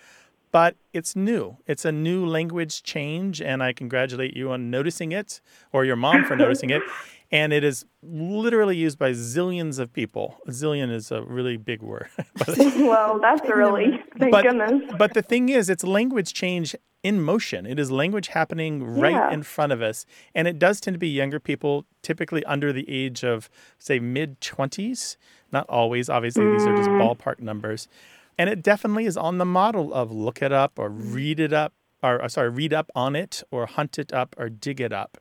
but 0.51 0.77
it's 0.93 1.17
new. 1.17 1.57
It's 1.67 1.83
a 1.83 1.91
new 1.91 2.25
language 2.25 2.81
change, 2.81 3.41
and 3.41 3.61
I 3.61 3.73
congratulate 3.73 4.37
you 4.37 4.51
on 4.51 4.69
noticing 4.71 5.11
it, 5.11 5.41
or 5.73 5.83
your 5.83 5.97
mom 5.97 6.23
for 6.23 6.35
noticing 6.37 6.69
it. 6.69 6.81
And 7.35 7.51
it 7.51 7.63
is 7.63 7.85
literally 8.01 8.77
used 8.77 8.97
by 8.97 9.11
zillions 9.11 9.77
of 9.77 9.91
people. 9.91 10.37
A 10.47 10.51
zillion 10.51 10.89
is 10.91 11.11
a 11.11 11.21
really 11.21 11.57
big 11.57 11.81
word. 11.81 12.07
but, 12.37 12.57
well, 12.91 13.19
that's 13.19 13.47
really 13.49 13.99
thank 14.17 14.31
but, 14.31 14.43
goodness. 14.43 14.91
but 14.97 15.13
the 15.13 15.21
thing 15.21 15.49
is, 15.49 15.69
it's 15.69 15.83
language 15.83 16.33
change 16.33 16.75
in 17.03 17.21
motion. 17.21 17.65
It 17.65 17.77
is 17.77 17.91
language 17.91 18.29
happening 18.29 18.83
right 18.83 19.11
Yeah. 19.11 19.33
in 19.33 19.43
front 19.43 19.71
of 19.73 19.81
us. 19.81 20.05
And 20.33 20.47
it 20.47 20.57
does 20.57 20.79
tend 20.79 20.95
to 20.95 20.99
be 20.99 21.09
younger 21.09 21.39
people, 21.39 21.85
typically 22.01 22.43
under 22.45 22.71
the 22.71 22.85
age 22.89 23.23
of, 23.23 23.49
say, 23.79 23.99
mid 23.99 24.39
20s. 24.39 25.17
Not 25.51 25.65
always, 25.69 26.09
obviously, 26.09 26.49
these 26.51 26.65
are 26.65 26.75
just 26.75 26.89
ballpark 26.89 27.39
numbers. 27.39 27.87
And 28.37 28.49
it 28.49 28.63
definitely 28.63 29.05
is 29.05 29.17
on 29.17 29.37
the 29.39 29.45
model 29.45 29.93
of 29.93 30.11
look 30.11 30.41
it 30.41 30.51
up 30.51 30.79
or 30.79 30.89
read 30.89 31.39
it 31.39 31.53
up, 31.53 31.73
or 32.01 32.21
uh, 32.23 32.27
sorry, 32.29 32.49
read 32.49 32.73
up 32.73 32.89
on 32.95 33.15
it 33.15 33.43
or 33.51 33.65
hunt 33.65 33.99
it 33.99 34.13
up 34.13 34.35
or 34.37 34.49
dig 34.49 34.79
it 34.79 34.93
up. 34.93 35.17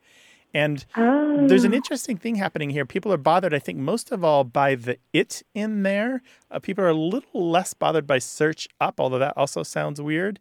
And 0.54 0.86
there's 0.94 1.64
an 1.64 1.74
interesting 1.74 2.16
thing 2.16 2.36
happening 2.36 2.70
here. 2.70 2.86
People 2.86 3.12
are 3.12 3.18
bothered, 3.18 3.52
I 3.52 3.58
think, 3.58 3.78
most 3.78 4.12
of 4.12 4.22
all 4.22 4.44
by 4.44 4.76
the 4.76 4.98
it 5.12 5.42
in 5.52 5.82
there. 5.82 6.22
Uh, 6.48 6.60
people 6.60 6.84
are 6.84 6.88
a 6.88 6.94
little 6.94 7.50
less 7.50 7.74
bothered 7.74 8.06
by 8.06 8.18
search 8.20 8.68
up, 8.80 9.00
although 9.00 9.18
that 9.18 9.36
also 9.36 9.64
sounds 9.64 10.00
weird. 10.00 10.38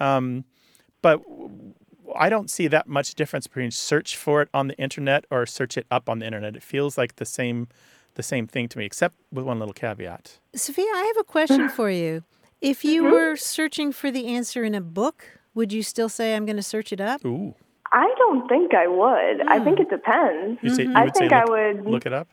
Um, 0.00 0.44
but 1.02 1.22
I 2.16 2.28
don't 2.28 2.50
see 2.50 2.66
that 2.66 2.88
much 2.88 3.14
difference 3.14 3.46
between 3.46 3.70
search 3.70 4.16
for 4.16 4.42
it 4.42 4.48
on 4.52 4.66
the 4.66 4.76
internet 4.76 5.24
or 5.30 5.46
search 5.46 5.76
it 5.76 5.86
up 5.90 6.08
on 6.08 6.18
the 6.18 6.26
internet. 6.26 6.56
It 6.56 6.62
feels 6.62 6.98
like 6.98 7.16
the 7.16 7.24
same, 7.24 7.68
the 8.14 8.22
same 8.24 8.48
thing 8.48 8.68
to 8.70 8.78
me, 8.78 8.84
except 8.84 9.14
with 9.32 9.44
one 9.44 9.60
little 9.60 9.74
caveat. 9.74 10.40
Sophia, 10.54 10.84
I 10.84 11.12
have 11.14 11.20
a 11.20 11.24
question 11.24 11.68
for 11.68 11.90
you. 11.90 12.24
If 12.60 12.84
you 12.84 13.04
were 13.04 13.36
searching 13.36 13.92
for 13.92 14.10
the 14.10 14.26
answer 14.26 14.64
in 14.64 14.74
a 14.74 14.80
book, 14.80 15.40
would 15.54 15.72
you 15.72 15.82
still 15.82 16.08
say, 16.08 16.34
I'm 16.34 16.46
going 16.46 16.56
to 16.56 16.62
search 16.62 16.92
it 16.92 17.00
up? 17.00 17.24
Ooh, 17.24 17.54
I 17.94 18.12
don't 18.18 18.48
think 18.48 18.74
I 18.74 18.88
would. 18.88 19.48
I 19.48 19.62
think 19.62 19.76
hmm. 19.78 19.82
it 19.82 19.90
depends. 19.90 20.60
you, 20.62 20.74
say, 20.74 20.82
you 20.82 20.92
I 20.94 21.04
would 21.04 21.16
say 21.16 21.28
think 21.28 21.32
I 21.32 21.44
would. 21.44 21.86
look 21.86 22.04
it 22.04 22.12
up. 22.12 22.28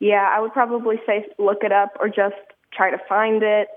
Yeah, 0.00 0.28
I 0.30 0.40
would 0.40 0.52
probably 0.52 0.96
say 1.06 1.26
look 1.38 1.64
it 1.64 1.72
up 1.72 1.96
or 1.98 2.08
just 2.08 2.36
try 2.72 2.90
to 2.90 2.98
find 3.08 3.42
it. 3.42 3.68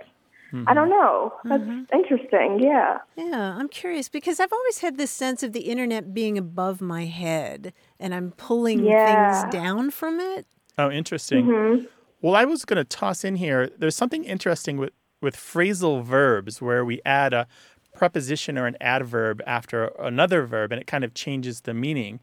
I 0.52 0.56
mm-hmm. 0.56 0.74
don't 0.76 0.90
know. 0.90 1.34
That's 1.46 1.64
mm-hmm. 1.64 1.96
interesting. 1.98 2.60
Yeah. 2.62 3.00
Yeah, 3.16 3.56
I'm 3.58 3.68
curious 3.70 4.08
because 4.08 4.40
I've 4.40 4.54
always 4.54 4.80
had 4.80 4.98
this 4.98 5.10
sense 5.10 5.42
of 5.42 5.52
the 5.52 5.62
internet 5.62 6.14
being 6.14 6.38
above 6.38 6.80
my 6.80 7.06
head 7.06 7.74
and 8.00 8.14
I'm 8.14 8.32
pulling 8.34 8.86
Yeah. 8.86 9.42
things 9.42 9.52
down 9.52 9.90
from 9.90 10.20
it. 10.20 10.46
Oh, 10.78 10.92
interesting. 10.92 11.46
Mm-hmm. 11.48 11.86
Well, 12.22 12.36
I 12.36 12.46
was 12.46 12.66
going 12.66 12.78
to 12.78 12.84
toss 12.84 13.24
in 13.24 13.38
here. 13.38 13.70
There's 13.78 13.96
something 13.96 14.24
interesting 14.26 14.78
with 14.78 14.92
with 15.24 15.38
phrasal 15.38 16.04
verbs 16.04 16.62
where 16.62 16.84
we 16.84 17.00
add 17.06 17.34
a 17.34 17.48
preposition 17.94 18.58
or 18.58 18.66
an 18.66 18.78
adverb 18.82 19.42
after 19.46 19.86
another 20.00 20.46
verb, 20.46 20.72
and 20.72 20.82
it 20.82 20.88
kind 20.88 21.04
of 21.04 21.14
changes 21.14 21.62
the 21.62 21.74
meaning. 21.74 22.20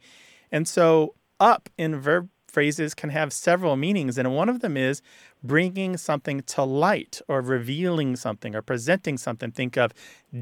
And 0.52 0.66
so, 0.66 1.14
up 1.38 1.68
in 1.78 1.98
verb 1.98 2.28
phrases 2.50 2.94
can 2.94 3.10
have 3.10 3.32
several 3.32 3.76
meanings, 3.76 4.18
and 4.18 4.34
one 4.34 4.48
of 4.48 4.60
them 4.60 4.76
is 4.76 5.00
bringing 5.42 5.96
something 5.96 6.40
to 6.42 6.62
light 6.62 7.20
or 7.28 7.40
revealing 7.40 8.16
something 8.16 8.54
or 8.54 8.62
presenting 8.62 9.16
something. 9.16 9.50
Think 9.50 9.76
of 9.76 9.92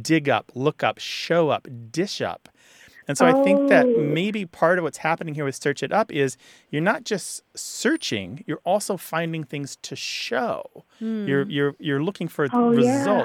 dig 0.03 0.29
up, 0.29 0.51
look 0.55 0.83
up, 0.83 0.99
show 0.99 1.51
up, 1.51 1.69
dish 1.91 2.21
up. 2.21 2.49
And 3.07 3.17
so 3.17 3.25
I 3.27 3.43
think 3.43 3.71
that 3.71 3.87
oh. 3.87 4.03
maybe 4.03 4.45
part 4.45 4.79
of 4.79 4.85
what's 4.85 4.99
happening 4.99 5.35
here 5.35 5.47
with 5.47 5.57
Search 5.57 5.83
It 5.83 5.93
Up 5.93 6.13
is 6.13 6.37
you're 6.71 6.83
not 6.83 7.05
just 7.05 7.43
searching, 7.57 8.45
you're 8.47 8.61
also 8.65 8.99
finding 8.99 9.45
things 9.45 9.79
to 9.83 9.97
show. 9.97 10.85
You're 11.27 11.45
hmm. 11.45 11.51
you're 11.51 11.75
you're 11.79 12.03
looking 12.03 12.29
for 12.29 12.49
Oh, 12.53 12.73
yeah. 12.73 13.25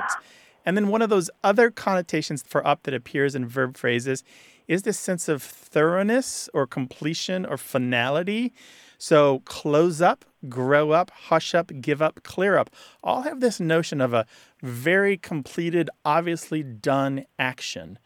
And 0.66 0.78
then 0.78 0.88
one 0.88 1.02
of 1.02 1.10
those 1.10 1.30
other 1.44 1.70
connotations 1.72 2.44
for 2.46 2.66
up 2.66 2.84
that 2.84 2.94
appears 2.94 3.36
in 3.36 3.48
verb 3.48 3.78
phrases 3.78 4.24
is 4.68 4.84
this 4.84 4.98
sense 4.98 5.28
of 5.28 5.44
thoroughness 5.44 6.50
or 6.54 6.66
completion 6.66 7.46
or 7.46 7.58
finality. 7.58 8.54
So 8.98 9.42
close 9.44 10.02
up, 10.02 10.24
grow 10.48 10.92
up, 10.92 11.12
hush 11.12 11.54
up, 11.54 11.72
give 11.82 12.02
up, 12.02 12.24
clear 12.24 12.58
up 12.58 12.70
all 13.04 13.24
have 13.24 13.42
this 13.42 13.60
notion 13.60 14.00
of 14.00 14.14
a 14.14 14.26
very 14.62 15.18
completed, 15.18 15.90
obviously 16.06 16.64
done 16.64 17.26
action. 17.38 18.00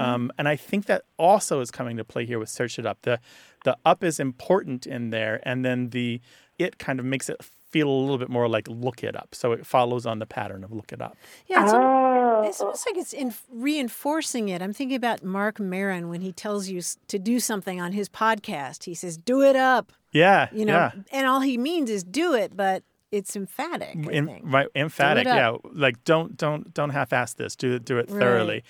Um, 0.00 0.32
and 0.38 0.48
I 0.48 0.56
think 0.56 0.86
that 0.86 1.02
also 1.18 1.60
is 1.60 1.70
coming 1.70 1.98
to 1.98 2.04
play 2.04 2.24
here 2.24 2.38
with 2.38 2.48
Search 2.48 2.78
It 2.78 2.86
Up. 2.86 3.02
The, 3.02 3.20
the 3.64 3.76
up 3.84 4.02
is 4.02 4.18
important 4.18 4.86
in 4.86 5.10
there, 5.10 5.40
and 5.42 5.64
then 5.64 5.90
the 5.90 6.22
it 6.58 6.78
kind 6.78 6.98
of 6.98 7.04
makes 7.04 7.28
it 7.28 7.36
feel 7.70 7.88
a 7.88 7.98
little 8.00 8.18
bit 8.18 8.28
more 8.28 8.48
like 8.48 8.66
look 8.68 9.02
it 9.04 9.14
up. 9.16 9.34
So 9.34 9.52
it 9.52 9.66
follows 9.66 10.06
on 10.06 10.18
the 10.18 10.26
pattern 10.26 10.64
of 10.64 10.72
look 10.72 10.92
it 10.92 11.00
up. 11.02 11.16
Yeah, 11.46 11.64
it's, 11.64 11.72
al- 11.72 12.08
Oh. 12.08 12.42
it's 12.46 12.60
almost 12.60 12.86
like 12.86 12.96
it's 12.96 13.12
in 13.12 13.34
reinforcing 13.50 14.48
it. 14.48 14.62
I'm 14.62 14.72
thinking 14.72 14.96
about 14.96 15.22
Marc 15.24 15.58
Maron 15.60 16.08
when 16.08 16.20
he 16.20 16.32
tells 16.32 16.68
you 16.68 16.80
to 17.08 17.18
do 17.18 17.40
something 17.40 17.80
on 17.80 17.92
his 17.92 18.08
podcast. 18.08 18.84
He 18.84 18.94
says, 18.94 19.16
"Do 19.16 19.42
it 19.42 19.56
up," 19.56 19.92
Yeah. 20.12 20.48
you 20.52 20.64
know, 20.64 20.74
yeah. 20.74 20.90
and 21.12 21.26
all 21.26 21.40
he 21.40 21.58
means 21.58 21.90
is 21.90 22.02
do 22.04 22.34
it, 22.34 22.56
but 22.56 22.82
it's 23.10 23.34
emphatic. 23.36 23.96
I 24.08 24.12
Em- 24.12 24.26
think. 24.26 24.42
right, 24.44 24.68
emphatic. 24.74 25.26
up. 25.26 25.36
Yeah, 25.64 25.70
like 25.72 26.02
don't 26.04 26.36
don't 26.36 26.72
don't 26.74 26.90
half-ass 26.90 27.34
this. 27.34 27.56
Do 27.56 27.74
it 27.74 27.84
do 27.84 27.98
it 27.98 28.08
Right. 28.10 28.20
thoroughly. 28.20 28.64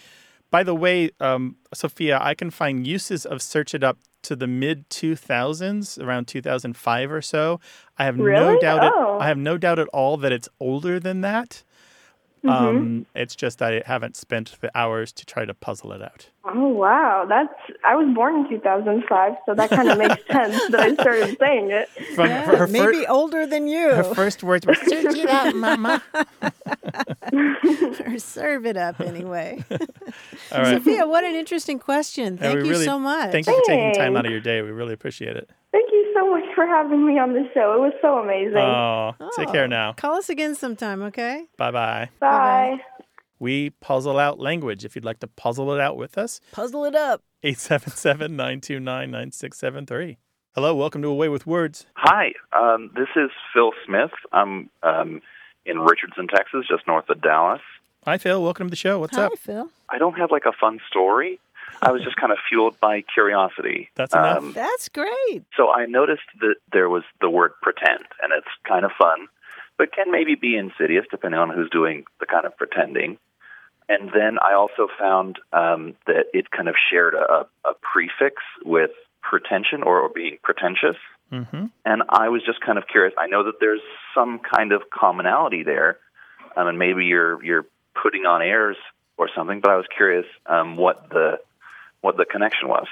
By 0.51 0.62
the 0.62 0.74
way, 0.74 1.11
um, 1.20 1.57
Sophia, 1.74 2.18
I 2.22 2.34
can 2.34 2.51
find 2.51 2.86
uses 2.86 3.26
of 3.26 3.42
search 3.42 3.74
it 3.74 3.84
up 3.84 3.99
to 4.23 4.37
the 4.37 4.47
mid 4.47 4.89
2000s, 4.91 5.99
around 5.99 6.27
2005 6.29 7.11
or 7.12 7.23
so. 7.23 7.61
I 7.99 8.05
have 8.05 8.16
no 8.16 8.25
Really? 8.25 8.59
doubt. 8.61 8.85
It, 8.85 8.93
Oh. 8.95 9.19
I 9.21 9.27
have 9.29 9.39
no 9.39 9.59
doubt 9.59 9.79
at 9.79 9.89
all 9.89 10.16
that 10.19 10.33
it's 10.33 10.49
older 10.61 10.99
than 11.01 11.21
that. 11.23 11.62
Mm-hmm. 12.45 12.49
Um, 12.49 13.07
it's 13.14 13.34
just 13.34 13.61
I 13.62 13.82
haven't 13.84 14.14
spent 14.16 14.55
the 14.61 14.70
hours 14.76 15.12
to 15.12 15.26
try 15.26 15.45
to 15.45 15.55
puzzle 15.55 15.93
it 15.93 16.01
out. 16.03 16.28
Oh 16.45 16.68
wow, 16.68 17.26
that's 17.28 17.53
I 17.84 17.95
was 17.97 18.14
born 18.14 18.36
in 18.36 18.49
2005, 18.49 19.32
so 19.45 19.55
that 19.55 19.70
kind 19.70 19.91
of 19.91 19.99
makes 20.05 20.24
sense 20.26 20.57
that 20.70 20.80
I 20.80 20.95
started 20.95 21.36
saying 21.39 21.70
it. 21.70 21.89
From 22.14 22.28
Yeah, 22.28 22.45
her, 22.45 22.57
fir- 22.59 22.66
maybe 22.68 23.07
older 23.07 23.47
than 23.47 23.66
you. 23.66 23.91
her 23.91 24.03
first 24.14 24.43
words 24.43 24.66
were 24.66 24.74
"Search 24.74 25.16
it 25.16 25.28
up, 25.28 25.55
mama." 25.66 26.03
or 28.07 28.18
serve 28.18 28.66
it 28.66 28.76
up 28.76 29.01
anyway. 29.01 29.64
All 29.70 29.78
right. 30.62 30.78
Sophia, 30.78 31.07
what 31.07 31.24
an 31.24 31.34
interesting 31.34 31.78
question. 31.78 32.39
Thank 32.39 32.57
we 32.59 32.64
you 32.64 32.70
really- 32.70 32.84
so 32.84 32.99
much. 32.99 33.30
Thank 33.32 33.47
you 33.47 33.55
for 33.55 33.62
taking 33.66 33.95
time 33.95 34.16
out 34.16 34.24
of 34.26 34.30
your 34.30 34.41
day. 34.41 34.62
We 34.62 34.70
really 34.70 34.95
appreciate 34.95 35.36
it. 35.36 35.51
Thank 36.09 36.17
you 36.17 36.23
so 36.23 36.31
much 36.31 36.55
for 36.55 36.67
having 36.67 37.07
me 37.07 37.19
on 37.19 37.33
the 37.33 37.49
show. 37.55 37.75
It 37.75 37.81
was 37.81 37.93
so 38.01 38.19
amazing. 38.19 38.57
Oh, 38.57 39.15
take 39.37 39.51
care 39.53 39.69
now. 39.69 39.93
Call 39.93 40.15
us 40.15 40.29
again 40.29 40.55
sometime, 40.55 41.03
okay? 41.03 41.45
Bye 41.57 41.71
bye. 41.71 42.11
Bye. 42.21 42.77
We 43.39 43.71
puzzle 43.71 44.19
out 44.19 44.39
language. 44.41 44.85
If 44.85 44.95
you'd 44.95 45.05
like 45.05 45.21
to 45.21 45.27
puzzle 45.27 45.73
it 45.75 45.81
out 45.81 45.97
with 45.97 46.17
us, 46.19 46.41
Puzzle 46.53 46.85
it 46.85 46.95
up. 46.95 47.23
877 47.43 48.37
929 48.37 49.11
9673. 49.11 50.19
Hello, 50.55 50.75
welcome 50.75 51.03
to 51.03 51.09
A 51.09 51.15
Way 51.15 51.29
with 51.29 51.47
Words. 51.47 51.87
Hi, 51.95 52.33
um, 52.59 52.91
this 52.97 53.09
is 53.15 53.31
Phil 53.55 53.73
Smith. 53.87 54.11
I'm 54.33 54.71
um, 54.83 55.21
in 55.67 55.79
Richardson, 55.79 56.27
Texas, 56.29 56.65
just 56.69 56.87
north 56.87 57.09
of 57.11 57.21
Dallas. 57.21 57.61
Hi, 58.05 58.17
Phil. 58.19 58.43
Welcome 58.43 58.69
to 58.69 58.71
the 58.71 58.77
show. 58.77 58.99
What's 58.99 59.17
Hi, 59.17 59.27
up? 59.27 59.39
Phil. 59.39 59.69
I 59.91 59.99
don't 59.99 60.15
have 60.15 60.31
like 60.31 60.47
a 60.47 60.53
fun 60.53 60.81
story. 60.89 61.39
I 61.83 61.93
was 61.93 62.03
just 62.03 62.16
kind 62.16 62.33
of 62.33 62.39
fueled 62.49 62.79
by 62.81 63.03
curiosity. 63.03 63.91
That's 63.95 64.14
enough. 64.14 64.39
Um, 64.39 64.53
That's 64.53 64.89
great. 64.89 65.43
so 65.57 65.70
I 65.70 65.87
noticed 65.87 66.22
that 66.41 66.57
there 66.72 66.89
was 66.89 67.03
the 67.20 67.31
word 67.31 67.53
pretend, 67.62 68.05
and 68.22 68.33
it's 68.37 68.49
kind 68.66 68.85
of 68.85 68.91
fun, 68.99 69.29
but 69.76 69.93
can 69.93 70.11
maybe 70.11 70.35
be 70.35 70.57
insidious 70.57 71.05
depending 71.11 71.39
on 71.41 71.51
who's 71.51 71.70
doing 71.70 72.05
the 72.20 72.26
kind 72.26 72.47
of 72.47 72.57
pretending. 72.57 73.18
And 73.89 74.11
then 74.12 74.39
I 74.43 74.53
also 74.55 74.89
found 74.99 75.39
um, 75.53 75.95
that 76.07 76.26
it 76.35 76.51
kind 76.51 76.68
of 76.68 76.74
shared 76.91 77.14
a, 77.14 77.47
a 77.64 77.72
prefix 77.81 78.43
with 78.64 78.91
pretension 79.22 79.83
or, 79.83 80.01
or 80.01 80.09
being 80.11 80.39
pretentious. 80.43 80.97
hmm 81.31 81.66
And 81.85 82.03
I 82.09 82.29
was 82.29 82.43
just 82.45 82.61
kind 82.61 82.79
of 82.79 82.87
curious. 82.87 83.14
I 83.18 83.26
know 83.29 83.45
that 83.45 83.61
there's 83.61 83.81
some 84.14 84.41
kind 84.41 84.72
of 84.72 84.83
commonality 84.91 85.62
there, 85.62 85.99
um, 86.57 86.66
and 86.68 86.79
maybe 86.79 87.05
you're 87.07 87.43
you're 87.45 87.66
putting 88.03 88.26
on 88.26 88.43
airs 88.43 88.76
or 89.16 89.29
something. 89.35 89.61
But 89.61 89.70
I 89.70 89.76
was 89.76 89.87
curious 89.95 90.26
um, 90.47 90.76
what 90.76 91.09
the 91.11 91.39
what 92.01 92.16
the 92.16 92.24
connection 92.24 92.68
was. 92.68 92.86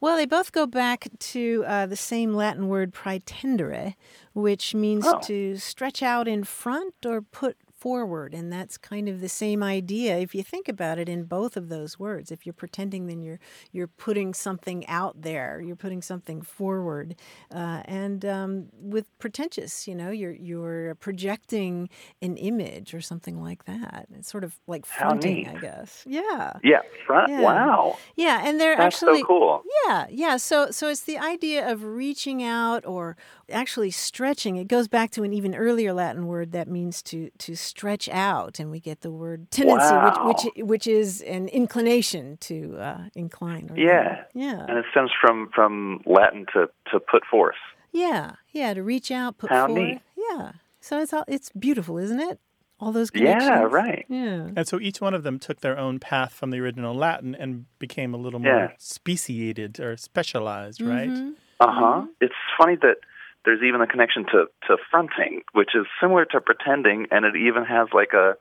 Well, 0.00 0.16
they 0.16 0.24
both 0.24 0.52
go 0.52 0.66
back 0.66 1.08
to 1.18 1.62
uh, 1.66 1.84
the 1.86 1.96
same 1.96 2.32
Latin 2.32 2.68
word 2.68 2.94
praetendere, 2.94 3.94
which 4.32 4.74
means 4.74 5.04
Oh. 5.06 5.18
to 5.24 5.56
stretch 5.58 6.02
out 6.02 6.26
in 6.26 6.44
front 6.44 6.94
or 7.04 7.20
put 7.20 7.56
forward. 7.80 8.34
And 8.34 8.52
that's 8.52 8.76
kind 8.78 9.08
of 9.08 9.20
the 9.20 9.28
same 9.28 9.62
idea 9.62 10.18
if 10.18 10.34
you 10.34 10.42
think 10.42 10.68
about 10.68 10.98
it 10.98 11.08
in 11.08 11.24
both 11.24 11.56
of 11.56 11.68
those 11.68 11.98
words. 11.98 12.30
If 12.30 12.44
you're 12.46 12.52
pretending, 12.52 13.06
then 13.06 13.22
you're 13.22 13.40
you're 13.72 13.88
putting 13.88 14.34
something 14.34 14.86
out 14.86 15.22
there. 15.22 15.60
You're 15.64 15.76
putting 15.76 16.02
something 16.02 16.42
forward. 16.42 17.16
Uh, 17.54 17.82
and 17.86 18.24
um, 18.24 18.66
with 18.80 19.06
pretentious, 19.18 19.88
you 19.88 19.94
know, 19.94 20.10
you're 20.10 20.32
you're 20.32 20.94
projecting 20.96 21.88
an 22.20 22.36
image 22.36 22.92
or 22.94 23.00
something 23.00 23.42
like 23.42 23.64
that. 23.64 24.06
It's 24.16 24.30
sort 24.30 24.44
of 24.44 24.58
like 24.66 24.84
fronting. 24.86 25.48
I 25.48 25.54
guess. 25.58 26.04
Yeah. 26.06 26.52
Yeah, 26.62 26.80
front. 27.06 27.30
Yeah. 27.30 27.40
Wow, 27.40 27.96
Yeah, 28.16 28.42
and 28.44 28.60
they're 28.60 28.76
that's 28.76 28.96
actually 28.96 29.20
so 29.20 29.26
cool. 29.26 29.62
yeah, 29.86 30.06
yeah. 30.10 30.36
So 30.36 30.70
so 30.70 30.88
it's 30.88 31.02
the 31.02 31.18
idea 31.18 31.66
of 31.70 31.84
reaching 31.84 32.42
out 32.42 32.84
or 32.84 33.16
actually 33.50 33.90
stretching. 33.90 34.56
It 34.56 34.68
goes 34.68 34.88
back 34.88 35.10
to 35.12 35.22
an 35.22 35.32
even 35.32 35.54
earlier 35.54 35.92
Latin 35.92 36.26
word 36.26 36.52
that 36.52 36.68
means 36.68 37.02
to 37.04 37.30
to 37.38 37.56
stretch 37.70 38.08
out, 38.08 38.58
and 38.60 38.70
we 38.70 38.80
get 38.80 39.00
the 39.00 39.10
word 39.10 39.50
tendency, 39.50 39.94
Wow. 39.94 40.26
which 40.28 40.42
which 40.44 40.64
which 40.72 40.86
is 40.86 41.22
an 41.22 41.48
inclination 41.48 42.36
to 42.48 42.56
uh, 42.78 43.02
incline. 43.14 43.64
Or 43.70 43.76
Yeah. 43.78 44.24
yeah, 44.34 44.64
And 44.68 44.76
it 44.78 44.84
stems 44.90 45.10
from 45.20 45.36
from 45.54 46.00
Latin 46.06 46.46
to 46.52 46.60
to 46.90 47.00
put 47.12 47.22
forth. 47.30 47.60
yeah, 47.92 48.32
yeah. 48.52 48.74
To 48.74 48.82
reach 48.82 49.10
out, 49.10 49.38
put 49.38 49.50
How 49.50 49.66
forth. 49.66 49.78
neat. 49.78 50.00
Yeah. 50.30 50.52
So 50.80 50.92
it's 51.02 51.12
all 51.12 51.24
it's 51.28 51.50
beautiful, 51.66 51.96
isn't 51.98 52.20
it? 52.30 52.38
All 52.82 52.92
those 52.92 53.10
Yeah, 53.14 53.64
right. 53.82 54.06
Yeah. 54.08 54.48
And 54.56 54.66
so 54.66 54.80
each 54.80 55.00
one 55.02 55.12
of 55.18 55.22
them 55.22 55.38
took 55.38 55.60
their 55.60 55.76
own 55.78 55.98
path 55.98 56.32
from 56.32 56.48
the 56.50 56.58
original 56.64 56.94
Latin 56.94 57.34
and 57.34 57.66
became 57.78 58.14
a 58.14 58.16
little 58.16 58.40
Yeah. 58.40 58.52
more 58.52 58.72
speciated 58.78 59.78
or 59.80 59.96
specialized, 59.98 60.80
right? 60.80 61.10
Mhm. 61.10 61.34
Uh 61.60 61.70
huh. 61.80 62.06
It's 62.22 62.40
funny 62.58 62.76
that 62.76 62.96
there's 63.44 63.62
even 63.62 63.80
a 63.80 63.86
connection 63.86 64.24
to 64.26 64.46
to 64.68 64.76
fronting, 64.90 65.42
which 65.52 65.70
is 65.74 65.86
similar 66.00 66.24
to 66.26 66.40
pretending, 66.40 67.06
and 67.10 67.24
it 67.24 67.36
even 67.36 67.64
has 67.64 67.88
like 67.92 68.12
a, 68.12 68.34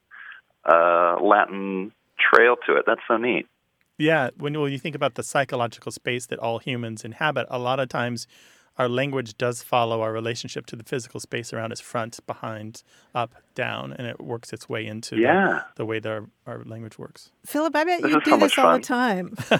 a 0.69 1.17
Latin 1.21 1.91
trail 2.19 2.55
to 2.67 2.75
it. 2.75 2.83
That's 2.85 3.01
so 3.07 3.17
neat. 3.17 3.47
Yeah, 3.97 4.29
when, 4.37 4.59
when 4.59 4.71
you 4.71 4.79
think 4.79 4.95
about 4.95 5.15
the 5.15 5.23
psychological 5.23 5.91
space 5.91 6.25
that 6.27 6.39
all 6.39 6.59
humans 6.59 7.03
inhabit, 7.03 7.47
a 7.49 7.59
lot 7.59 7.81
of 7.81 7.89
times 7.89 8.27
our 8.79 8.89
language 8.89 9.37
does 9.37 9.61
follow 9.61 10.01
our 10.01 10.11
relationship 10.11 10.65
to 10.67 10.75
the 10.75 10.83
physical 10.83 11.19
space 11.19 11.53
around 11.53 11.71
us 11.71 11.79
front, 11.81 12.19
behind, 12.25 12.81
up, 13.13 13.33
down, 13.53 13.93
and 13.93 14.07
it 14.07 14.19
works 14.19 14.51
its 14.53 14.67
way 14.67 14.87
into 14.87 15.15
the- 15.15 15.21
Yeah. 15.21 15.63
the, 15.75 15.85
way 15.85 15.99
that 15.99 16.09
our, 16.09 16.25
our 16.47 16.63
language 16.63 16.97
works. 16.97 17.29
Philip, 17.45 17.75
I 17.75 17.83
bet 17.83 18.01
This 18.01 18.11
you 18.11 18.21
do 18.21 18.31
so 18.31 18.37
this 18.37 18.57
all 18.57 18.73
the 18.77 18.83
time. 18.83 19.35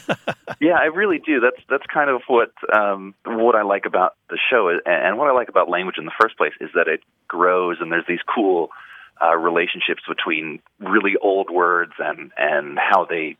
Yeah, 0.62 0.74
I 0.74 0.86
really 0.86 1.20
do. 1.20 1.40
That's 1.40 1.62
that's 1.70 1.86
kind 1.94 2.10
of 2.10 2.22
what 2.28 2.52
um, 2.74 3.14
what 3.24 3.56
I 3.56 3.62
like 3.62 3.86
about 3.86 4.16
the 4.30 4.38
show, 4.50 4.70
and 4.86 5.18
what 5.18 5.30
I 5.30 5.32
like 5.32 5.48
about 5.48 5.70
language 5.70 5.96
in 5.98 6.04
the 6.06 6.12
first 6.20 6.36
place 6.38 6.52
is 6.60 6.70
that 6.76 6.88
it 6.90 7.00
grows, 7.30 7.78
and 7.80 7.92
there's 7.92 8.04
these 8.10 8.20
cool 8.36 8.70
uh, 9.24 9.36
relationships 9.38 10.02
between 10.08 10.60
really 10.80 11.14
old 11.22 11.50
words 11.50 11.94
and 12.00 12.32
and 12.38 12.78
how 12.78 13.06
they 13.06 13.38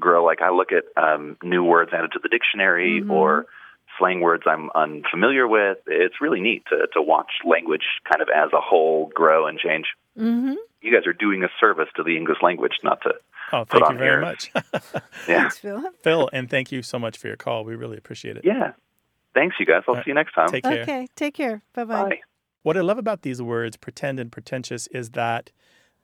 grow. 0.00 0.24
Like 0.24 0.40
I 0.42 0.50
look 0.50 0.70
at 0.72 0.84
um, 1.00 1.36
new 1.42 1.62
words 1.62 1.92
added 1.92 2.10
to 2.14 2.18
the 2.20 2.28
dictionary 2.28 3.04
or 3.08 3.46
slang 3.98 4.20
words 4.20 4.44
I'm 4.46 4.70
unfamiliar 4.74 5.46
with. 5.48 5.78
It's 5.86 6.20
really 6.20 6.40
neat 6.40 6.64
to 6.70 6.86
to 6.94 7.02
watch 7.02 7.30
language 7.44 7.84
kind 8.10 8.22
of 8.22 8.28
as 8.34 8.52
a 8.52 8.60
whole 8.60 9.10
grow 9.14 9.46
and 9.46 9.58
change. 9.58 9.86
mm-hmm. 10.18 10.54
You 10.82 10.92
guys 10.92 11.06
are 11.06 11.12
doing 11.12 11.42
a 11.42 11.48
service 11.58 11.88
to 11.96 12.02
the 12.04 12.16
English 12.16 12.38
language, 12.42 12.72
not 12.84 13.00
to 13.02 13.14
Oh, 13.52 13.64
Put 13.64 13.80
thank 13.80 13.82
you 13.82 13.86
on 13.88 13.98
very 13.98 14.10
here. 14.10 14.20
much. 14.20 14.50
yeah 14.54 15.00
Thanks, 15.24 15.58
Philip. 15.58 15.94
Phil, 16.02 16.28
and 16.32 16.50
thank 16.50 16.72
you 16.72 16.82
so 16.82 16.98
much 16.98 17.16
for 17.18 17.28
your 17.28 17.36
call. 17.36 17.64
We 17.64 17.74
really 17.76 17.96
appreciate 17.96 18.36
it. 18.36 18.44
yeah. 18.44 18.72
Thanks, 19.34 19.56
you 19.60 19.66
guys. 19.66 19.82
I'll 19.86 19.92
All 19.92 19.94
right. 19.96 20.04
see 20.04 20.10
you 20.10 20.14
next 20.14 20.32
time. 20.34 20.48
Take 20.48 20.64
care. 20.64 20.82
Okay, 20.82 21.06
take 21.14 21.34
care. 21.34 21.62
Bye-bye. 21.74 22.08
Bye. 22.08 22.20
What 22.62 22.76
I 22.76 22.80
love 22.80 22.96
about 22.98 23.22
these 23.22 23.40
words, 23.42 23.76
pretend 23.76 24.18
and 24.18 24.32
pretentious, 24.32 24.86
is 24.88 25.10
that 25.10 25.52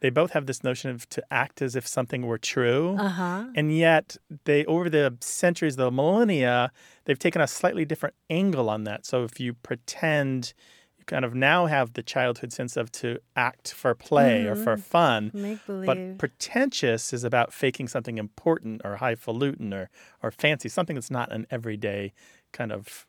they 0.03 0.11
both 0.11 0.33
have 0.33 0.47
this 0.47 0.65
notion 0.65 0.91
of 0.91 1.09
to 1.11 1.23
act 1.31 1.63
as 1.63 1.77
if 1.77 1.87
something 1.87 2.27
were 2.27 2.37
true. 2.37 2.97
Uh-huh. 2.99 3.45
And 3.55 3.75
yet, 3.75 4.17
they 4.45 4.65
over 4.65 4.91
the 4.91 5.17
centuries, 5.21 5.77
the 5.77 5.93
millennia, 5.93 6.73
they've 7.05 7.19
taken 7.19 7.41
a 7.41 7.47
slightly 7.47 7.85
different 7.85 8.17
angle 8.29 8.69
on 8.69 8.83
that. 8.83 9.07
So 9.07 9.23
if 9.23 9.39
you 9.39 9.55
pretend, 9.55 10.55
you 10.99 11.05
kind 11.05 11.25
of 11.25 11.37
now 11.37 11.67
have 11.67 11.93
the 11.93 12.03
childhood 12.03 12.53
sense 12.53 12.77
of 12.77 12.91
to 12.93 13.21
act 13.37 13.73
for 13.73 13.95
play 13.95 14.45
or 14.45 14.57
for 14.57 14.77
fun. 14.77 15.31
Make 15.33 15.65
believe. 15.67 15.87
But 15.87 16.19
pretentious 16.19 17.13
is 17.13 17.23
about 17.23 17.53
faking 17.53 17.87
something 17.87 18.19
important 18.19 18.83
or 18.85 18.97
highfalutin 18.97 19.73
or, 19.73 19.89
or 20.21 20.33
fancy, 20.33 20.69
something 20.69 20.97
that's 20.97 21.13
not 21.13 21.31
an 21.31 21.47
everyday 21.49 22.13
kind 22.53 22.73
of 22.73 23.07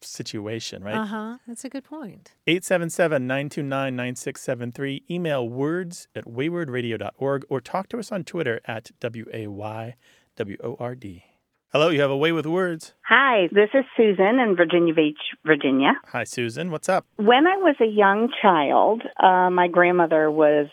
situation, 0.00 0.82
right? 0.82 0.96
Uh-huh. 0.96 1.38
That's 1.46 1.64
a 1.64 1.68
good 1.68 1.84
point. 1.84 2.34
877 2.46 3.26
929 3.26 3.96
9673. 3.96 5.04
Email 5.10 5.48
words 5.48 6.08
at 6.14 6.24
waywordradio.org 6.24 7.44
or 7.48 7.60
talk 7.60 7.88
to 7.88 7.98
us 7.98 8.12
on 8.12 8.24
Twitter 8.24 8.60
at 8.66 8.90
W 9.00 9.26
A 9.32 9.46
Y 9.46 9.96
W 10.36 10.56
O 10.62 10.76
R 10.78 10.94
D. 10.94 11.24
Hello, 11.72 11.88
you 11.88 12.00
have 12.00 12.10
a 12.10 12.16
way 12.16 12.32
with 12.32 12.46
words. 12.46 12.94
Hi, 13.02 13.48
this 13.52 13.68
is 13.74 13.84
Susan 13.96 14.40
in 14.40 14.56
Virginia 14.56 14.92
Beach, 14.92 15.20
Virginia. 15.46 15.92
Hi, 16.08 16.24
Susan. 16.24 16.72
What's 16.72 16.88
up? 16.88 17.06
When 17.14 17.46
I 17.46 17.58
was 17.58 17.76
a 17.80 17.86
young 17.86 18.28
child, 18.42 19.02
uh, 19.22 19.50
my 19.50 19.68
grandmother 19.68 20.32
was 20.32 20.66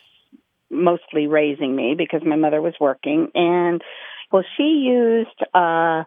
mostly 0.72 1.28
raising 1.28 1.76
me 1.76 1.94
because 1.96 2.22
my 2.26 2.36
mother 2.36 2.64
was 2.64 2.74
working. 2.82 3.30
And, 3.36 3.84
well, 4.32 4.44
she 4.58 4.64
used 4.64 5.40
uh, 5.54 6.04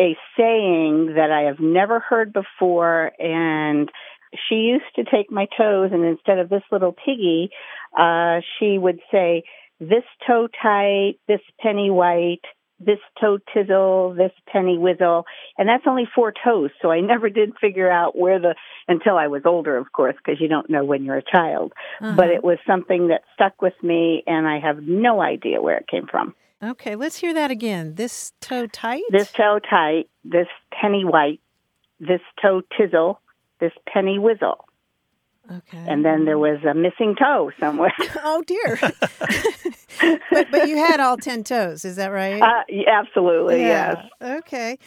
a 0.00 0.16
saying 0.36 1.14
that 1.16 1.30
I 1.30 1.42
have 1.42 1.60
never 1.60 2.00
heard 2.00 2.32
before. 2.32 3.12
And 3.18 3.90
she 4.48 4.56
used 4.56 4.84
to 4.96 5.04
take 5.04 5.30
my 5.30 5.46
toes, 5.56 5.90
and 5.92 6.04
instead 6.04 6.38
of 6.38 6.48
this 6.48 6.62
little 6.70 6.92
piggy, 6.92 7.50
uh, 7.98 8.40
she 8.58 8.78
would 8.78 9.00
say, 9.10 9.44
this 9.80 10.04
toe 10.26 10.48
tight, 10.60 11.14
this 11.28 11.40
penny 11.60 11.90
white, 11.90 12.42
this 12.80 12.98
toe 13.20 13.38
tizzle, 13.54 14.16
this 14.16 14.32
penny 14.52 14.78
whizzle, 14.78 15.24
and 15.56 15.68
that's 15.68 15.84
only 15.86 16.04
four 16.14 16.32
toes. 16.32 16.70
So 16.80 16.90
I 16.90 17.00
never 17.12 17.30
did 17.30 17.52
figure 17.60 17.90
out 17.90 18.16
where 18.16 18.38
the 18.38 18.54
until 18.86 19.16
I 19.16 19.26
was 19.26 19.42
older, 19.44 19.76
of 19.76 19.92
course, 19.92 20.14
because 20.16 20.40
you 20.40 20.48
don't 20.48 20.70
know 20.70 20.84
when 20.84 21.04
you're 21.04 21.18
a 21.18 21.22
child. 21.22 21.72
But 22.16 22.30
it 22.30 22.44
was 22.44 22.58
something 22.66 23.08
that 23.08 23.22
stuck 23.34 23.60
with 23.62 23.74
me, 23.82 24.22
and 24.26 24.46
I 24.46 24.60
have 24.60 24.82
no 24.82 25.20
idea 25.20 25.60
where 25.60 25.76
it 25.76 25.88
came 25.88 26.06
from. 26.06 26.34
Okay, 26.62 26.96
let's 26.96 27.16
hear 27.16 27.32
that 27.34 27.50
again. 27.50 27.94
This 27.94 28.32
toe 28.40 28.66
tight? 28.66 29.02
This 29.10 29.30
toe 29.30 29.60
tight, 29.60 30.08
this 30.24 30.48
penny 30.72 31.04
white, 31.04 31.40
this 32.00 32.20
toe 32.42 32.62
tizzle, 32.78 33.18
this 33.60 33.72
penny 33.86 34.18
whizzle, 34.18 34.64
Okay. 35.50 35.78
and 35.88 36.04
then 36.04 36.24
there 36.24 36.38
was 36.38 36.58
a 36.68 36.74
missing 36.74 37.14
toe 37.16 37.50
somewhere. 37.60 37.92
oh 38.24 38.42
dear. 38.46 38.78
but 40.30 40.50
but 40.50 40.68
you 40.68 40.76
had 40.76 41.00
all 41.00 41.16
10 41.16 41.44
toes, 41.44 41.84
is 41.84 41.96
that 41.96 42.08
right? 42.08 42.42
uh, 42.42 42.62
absolutely, 42.88 43.60
yes. 43.60 43.96
Okay. 44.20 44.78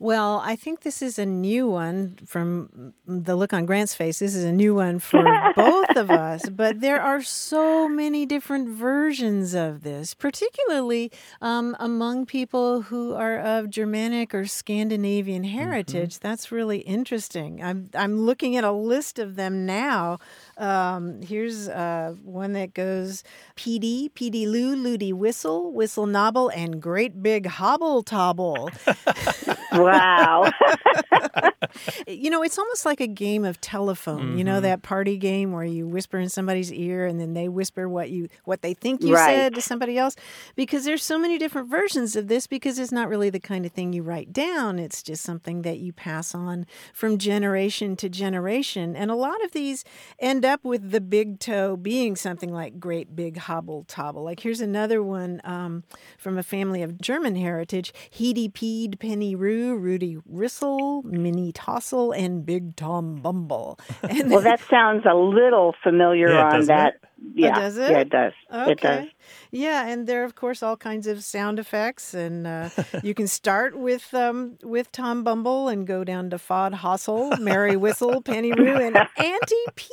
Well, 0.00 0.40
I 0.44 0.54
think 0.54 0.82
this 0.82 1.02
is 1.02 1.18
a 1.18 1.26
new 1.26 1.66
one 1.68 2.18
from 2.24 2.94
the 3.06 3.34
look 3.34 3.52
on 3.52 3.66
Grant's 3.66 3.94
face. 3.94 4.20
This 4.20 4.34
is 4.36 4.44
a 4.44 4.52
new 4.52 4.74
one 4.74 5.00
for 5.00 5.24
both 5.56 5.96
of 5.96 6.10
us, 6.10 6.48
but 6.48 6.80
there 6.80 7.00
are 7.00 7.20
so 7.20 7.88
many 7.88 8.24
different 8.24 8.68
versions 8.68 9.54
of 9.54 9.82
this, 9.82 10.14
particularly 10.14 11.10
um, 11.40 11.74
among 11.80 12.26
people 12.26 12.82
who 12.82 13.14
are 13.14 13.38
of 13.40 13.70
Germanic 13.70 14.34
or 14.34 14.46
Scandinavian 14.46 15.42
heritage. 15.42 16.20
That's 16.20 16.52
really 16.52 16.78
interesting. 16.78 17.62
I'm 17.62 17.90
I'm 17.94 18.20
looking 18.20 18.56
at 18.56 18.62
a 18.62 18.72
list 18.72 19.18
of 19.18 19.34
them 19.34 19.66
now. 19.66 20.18
Um, 20.56 21.22
here's 21.22 21.68
uh, 21.68 22.14
one 22.22 22.52
that 22.52 22.72
goes 22.72 23.24
PD, 23.56 24.12
PD 24.12 24.46
Lou, 24.46 24.76
Ludi 24.76 25.12
Whistle, 25.12 25.72
Whistle 25.72 26.06
Nobble, 26.06 26.50
and 26.50 26.80
Great 26.80 27.20
Big 27.20 27.46
Hobble 27.46 28.04
Tobble. 28.04 28.70
Wow. 29.72 30.50
you 32.06 32.30
know, 32.30 32.42
it's 32.42 32.58
almost 32.58 32.86
like 32.86 33.00
a 33.00 33.06
game 33.06 33.44
of 33.44 33.60
telephone. 33.60 34.38
You 34.38 34.44
know 34.44 34.60
that 34.60 34.82
party 34.82 35.16
game 35.16 35.52
where 35.52 35.64
you 35.64 35.86
whisper 35.86 36.18
in 36.18 36.28
somebody's 36.28 36.72
ear 36.72 37.06
and 37.06 37.20
then 37.20 37.34
they 37.34 37.48
whisper 37.48 37.88
what 37.88 38.10
you 38.10 38.28
what 38.44 38.62
they 38.62 38.74
think 38.74 39.02
you 39.02 39.14
Right. 39.14 39.26
said 39.26 39.54
to 39.54 39.60
somebody 39.62 39.98
else. 39.98 40.16
Because 40.56 40.84
there's 40.84 41.02
so 41.02 41.18
many 41.18 41.38
different 41.38 41.68
versions 41.68 42.16
of 42.16 42.28
this 42.28 42.46
because 42.46 42.78
it's 42.78 42.92
not 42.92 43.08
really 43.08 43.30
the 43.30 43.40
kind 43.40 43.66
of 43.66 43.72
thing 43.72 43.92
you 43.92 44.02
write 44.02 44.32
down. 44.32 44.78
It's 44.78 45.02
just 45.02 45.22
something 45.22 45.62
that 45.62 45.78
you 45.78 45.92
pass 45.92 46.34
on 46.34 46.66
from 46.92 47.18
generation 47.18 47.96
to 47.96 48.08
generation. 48.08 48.94
And 48.96 49.10
a 49.10 49.14
lot 49.14 49.42
of 49.44 49.52
these 49.52 49.84
end 50.18 50.44
up 50.44 50.64
with 50.64 50.90
the 50.90 51.00
big 51.00 51.38
toe 51.40 51.76
being 51.76 52.16
something 52.16 52.52
like 52.52 52.78
great 52.80 53.14
big 53.16 53.36
hobble 53.38 53.84
tobble. 53.88 54.22
Like 54.24 54.40
here's 54.40 54.60
another 54.60 55.02
one 55.02 55.40
um, 55.44 55.84
from 56.18 56.38
a 56.38 56.42
family 56.42 56.82
of 56.82 57.00
German 57.00 57.36
heritage: 57.36 57.92
Heedy 58.12 58.50
Peed, 58.52 58.98
Penny 58.98 59.34
Roo, 59.34 59.57
Rudy 59.66 60.16
Rissel, 60.30 61.02
Minnie 61.04 61.52
Tossle, 61.52 62.12
and 62.16 62.44
Big 62.46 62.76
Tom 62.76 63.16
Bumble. 63.16 63.78
And 64.02 64.30
well, 64.30 64.40
that 64.42 64.60
sounds 64.70 65.04
a 65.04 65.14
little 65.14 65.74
familiar 65.82 66.28
Yeah, 66.30 66.44
on 66.46 66.52
doesn't 66.52 66.66
that 66.68 66.94
yeah, 67.34 67.56
Oh, 67.56 67.60
does 67.60 67.76
it? 67.78 67.90
yeah, 67.90 67.98
it 67.98 68.10
does. 68.10 68.32
Okay. 68.52 68.72
It 68.72 68.80
does. 68.80 69.06
Yeah, 69.50 69.88
and 69.88 70.06
there 70.06 70.22
are 70.22 70.24
of 70.24 70.34
course 70.36 70.62
all 70.62 70.76
kinds 70.76 71.06
of 71.06 71.24
sound 71.24 71.58
effects, 71.58 72.14
and 72.14 72.46
uh, 72.46 72.68
you 73.02 73.12
can 73.14 73.26
start 73.26 73.76
with 73.76 74.12
um, 74.14 74.56
with 74.62 74.92
Tom 74.92 75.24
Bumble 75.24 75.68
and 75.68 75.86
go 75.86 76.04
down 76.04 76.30
to 76.30 76.36
Fod 76.36 76.74
Hossel, 76.74 77.36
Mary 77.40 77.76
Whistle, 77.76 78.22
Penny 78.22 78.52
Roo, 78.52 78.76
and 78.76 78.96
Auntie 79.16 79.66
P. 79.74 79.88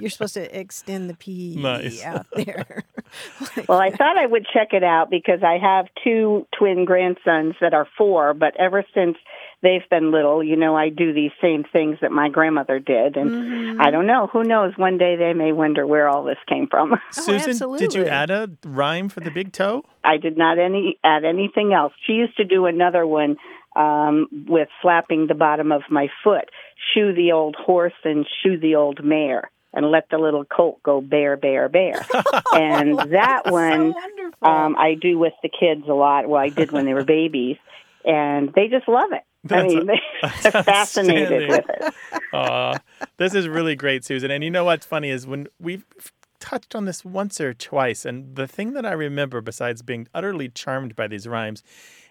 You're 0.00 0.10
supposed 0.10 0.34
to 0.34 0.58
extend 0.58 1.10
the 1.10 1.14
P 1.14 1.56
Nice. 1.58 2.02
out 2.04 2.26
there. 2.34 2.84
Well, 3.68 3.80
I 3.80 3.90
thought 3.90 4.18
I 4.18 4.26
would 4.26 4.46
check 4.52 4.74
it 4.74 4.84
out 4.84 5.08
because 5.08 5.42
I 5.42 5.56
have 5.56 5.86
two 6.04 6.46
twin 6.58 6.84
grandsons 6.84 7.54
that 7.62 7.72
are 7.72 7.88
four, 7.96 8.34
but 8.34 8.54
ever 8.58 8.84
since 8.94 9.16
they've 9.62 9.88
been 9.90 10.10
little, 10.12 10.42
you 10.42 10.56
know, 10.56 10.76
I 10.76 10.88
do 10.88 11.12
these 11.12 11.32
same 11.42 11.64
things 11.72 11.98
that 12.00 12.12
my 12.12 12.28
grandmother 12.28 12.78
did. 12.78 13.16
And 13.16 13.30
Mm-hmm. 13.30 13.80
I 13.80 13.90
don't 13.90 14.06
know, 14.06 14.26
who 14.32 14.42
knows, 14.44 14.72
one 14.76 14.98
day 14.98 15.16
they 15.16 15.32
may 15.32 15.52
wonder 15.52 15.86
where 15.86 16.08
all 16.08 16.24
this 16.24 16.38
came 16.48 16.66
from. 16.68 16.96
Susan, 17.10 17.76
did 17.76 17.94
you 17.94 18.04
add 18.06 18.30
a 18.30 18.50
rhyme 18.64 19.08
for 19.08 19.20
the 19.20 19.30
big 19.30 19.52
toe? 19.52 19.84
I 20.04 20.16
did 20.16 20.36
not 20.36 20.58
any 20.58 20.98
add 21.04 21.24
anything 21.24 21.72
else. 21.72 21.92
She 22.06 22.14
used 22.14 22.36
to 22.38 22.44
do 22.44 22.66
another 22.66 23.06
one 23.06 23.36
um, 23.76 24.26
with 24.48 24.68
slapping 24.82 25.26
the 25.26 25.34
bottom 25.34 25.70
of 25.72 25.82
my 25.90 26.08
foot, 26.24 26.50
shoe 26.94 27.12
the 27.14 27.32
old 27.32 27.54
horse 27.56 27.92
and 28.04 28.26
shoe 28.42 28.58
the 28.58 28.74
old 28.76 29.04
mare, 29.04 29.50
and 29.72 29.90
let 29.90 30.08
the 30.10 30.18
little 30.18 30.44
colt 30.44 30.82
go 30.82 31.00
bear, 31.00 31.36
bear, 31.36 31.68
bear. 31.68 32.04
and 32.54 32.98
that 33.12 33.42
one 33.46 33.92
wonderful. 33.92 34.48
um, 34.48 34.76
I 34.76 34.94
do 34.94 35.18
with 35.18 35.34
the 35.42 35.48
kids 35.50 35.82
a 35.88 35.92
lot. 35.94 36.28
Well, 36.28 36.40
I 36.40 36.48
did 36.48 36.72
when 36.72 36.86
they 36.86 36.94
were 36.94 37.04
babies, 37.04 37.56
and 38.04 38.52
they 38.54 38.68
just 38.68 38.88
love 38.88 39.10
it. 39.12 39.22
I 39.44 39.48
That's 39.48 39.74
mean, 39.74 39.86
they're 40.42 40.62
fascinated 40.64 41.48
with 41.48 41.64
it. 41.68 41.94
Aw, 42.32 42.78
this 43.16 43.34
is 43.34 43.48
really 43.48 43.76
great, 43.76 44.04
Susan. 44.04 44.30
And 44.30 44.42
you 44.42 44.50
know 44.50 44.64
what's 44.64 44.86
funny 44.86 45.10
is 45.10 45.26
when 45.26 45.46
we've 45.60 45.84
touched 46.40 46.74
on 46.74 46.84
this 46.84 47.04
once 47.04 47.40
or 47.40 47.52
twice, 47.54 48.04
and 48.04 48.36
the 48.36 48.46
thing 48.46 48.72
that 48.74 48.86
I 48.86 48.92
remember, 48.92 49.40
besides 49.40 49.82
being 49.82 50.08
utterly 50.14 50.48
charmed 50.48 50.94
by 50.96 51.06
these 51.08 51.26
rhymes, 51.26 51.62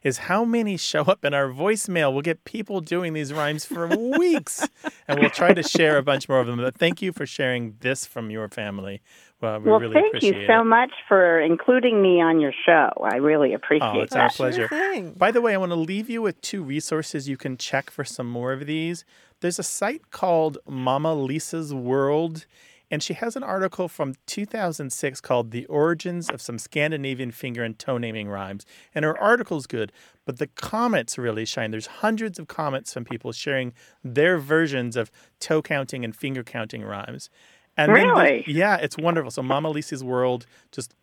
is 0.04 0.20
how 0.20 0.46
many 0.46 0.78
show 0.78 1.02
up 1.04 1.26
in 1.26 1.34
our 1.34 1.50
voicemail. 1.50 2.14
We'll 2.14 2.22
get 2.22 2.44
people 2.44 2.82
doing 2.82 3.14
these 3.14 3.34
rhymes 3.34 3.66
for 3.66 3.88
weeks, 3.88 4.68
and 5.08 5.20
we'll 5.20 5.30
try 5.30 5.54
to 5.54 5.64
share 5.64 5.98
a 5.98 6.04
bunch 6.04 6.30
more 6.30 6.40
of 6.40 6.48
them. 6.48 6.58
But 6.58 6.78
thank 6.78 7.02
you 7.02 7.12
for 7.12 7.26
sharing 7.26 7.76
this 7.80 8.06
from 8.06 8.30
your 8.32 8.48
family. 8.48 9.02
Well, 9.42 9.60
we 9.60 9.70
Well, 9.70 9.80
really 9.80 9.94
thank 9.94 10.08
appreciate 10.08 10.42
you 10.42 10.48
so 10.48 10.62
it. 10.62 10.66
much 10.66 10.92
for 11.08 11.40
including 11.40 12.02
me 12.02 12.20
on 12.22 12.40
your 12.40 12.54
show. 12.66 12.90
I 13.04 13.18
really 13.18 13.54
appreciate 13.54 13.88
Oh, 13.96 14.02
it's 14.02 14.14
that. 14.14 14.20
our 14.22 14.30
pleasure. 14.30 14.68
thing. 14.68 15.12
By 15.14 15.32
the 15.32 15.42
way, 15.42 15.54
I 15.54 15.58
want 15.58 15.72
to 15.72 15.76
leave 15.76 16.10
you 16.10 16.22
with 16.24 16.42
two 16.42 16.64
resources 16.64 17.30
you 17.30 17.38
can 17.38 17.56
check 17.58 17.92
for 17.92 18.04
some 18.04 18.28
more 18.28 18.52
of 18.52 18.66
these. 18.66 19.06
There's 19.42 19.60
a 19.60 19.64
site 19.64 20.10
called 20.10 20.58
Mama 20.68 21.14
Lisa's 21.14 21.72
World, 21.72 22.48
and 22.90 23.04
she 23.04 23.14
has 23.14 23.36
an 23.36 23.44
article 23.44 23.88
from 23.88 24.16
2006 24.26 25.22
called 25.22 25.52
The 25.52 25.66
Origins 25.68 26.30
of 26.32 26.42
Some 26.42 26.58
Scandinavian 26.58 27.30
Finger 27.32 27.64
and 27.64 27.78
Toe 27.78 28.00
Naming 28.00 28.30
Rhymes. 28.30 28.66
And 28.96 29.06
her 29.06 29.16
article's 29.22 29.68
good, 29.68 29.92
but 30.26 30.40
the 30.40 30.48
comments 30.48 31.18
really 31.20 31.46
shine. 31.46 31.70
There's 31.70 31.86
hundreds 31.88 32.40
of 32.40 32.48
comments 32.48 32.92
from 32.94 33.06
people 33.06 33.32
sharing 33.34 33.74
their 34.04 34.40
versions 34.40 34.96
of 34.96 35.12
toe 35.40 35.62
counting 35.62 36.04
and 36.04 36.16
finger 36.16 36.44
counting 36.44 36.82
rhymes. 36.82 37.30
And 37.78 37.90
the- 37.90 37.94
Really? 37.94 38.44
yeah, 38.48 38.78
it's 38.78 38.98
wonderful. 38.98 39.32
So 39.32 39.44
Mama 39.44 39.70
Lisa's 39.70 40.04
World, 40.04 40.46
just 40.72 40.96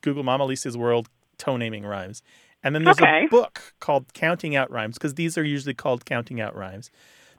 Google 0.00 0.22
Mama 0.22 0.44
Lisa's 0.46 0.76
World 0.76 1.08
toe 1.38 1.56
naming 1.56 1.84
rhymes. 1.84 2.22
And 2.64 2.74
then 2.74 2.84
there's 2.84 2.98
Okay. 3.00 3.24
a 3.24 3.28
book 3.28 3.74
called 3.80 4.12
Counting 4.14 4.54
Out 4.56 4.70
Rhymes, 4.70 4.94
because 4.96 5.14
these 5.14 5.36
are 5.36 5.42
usually 5.44 5.74
called 5.74 6.04
Counting 6.04 6.40
Out 6.40 6.54
Rhymes. 6.56 6.90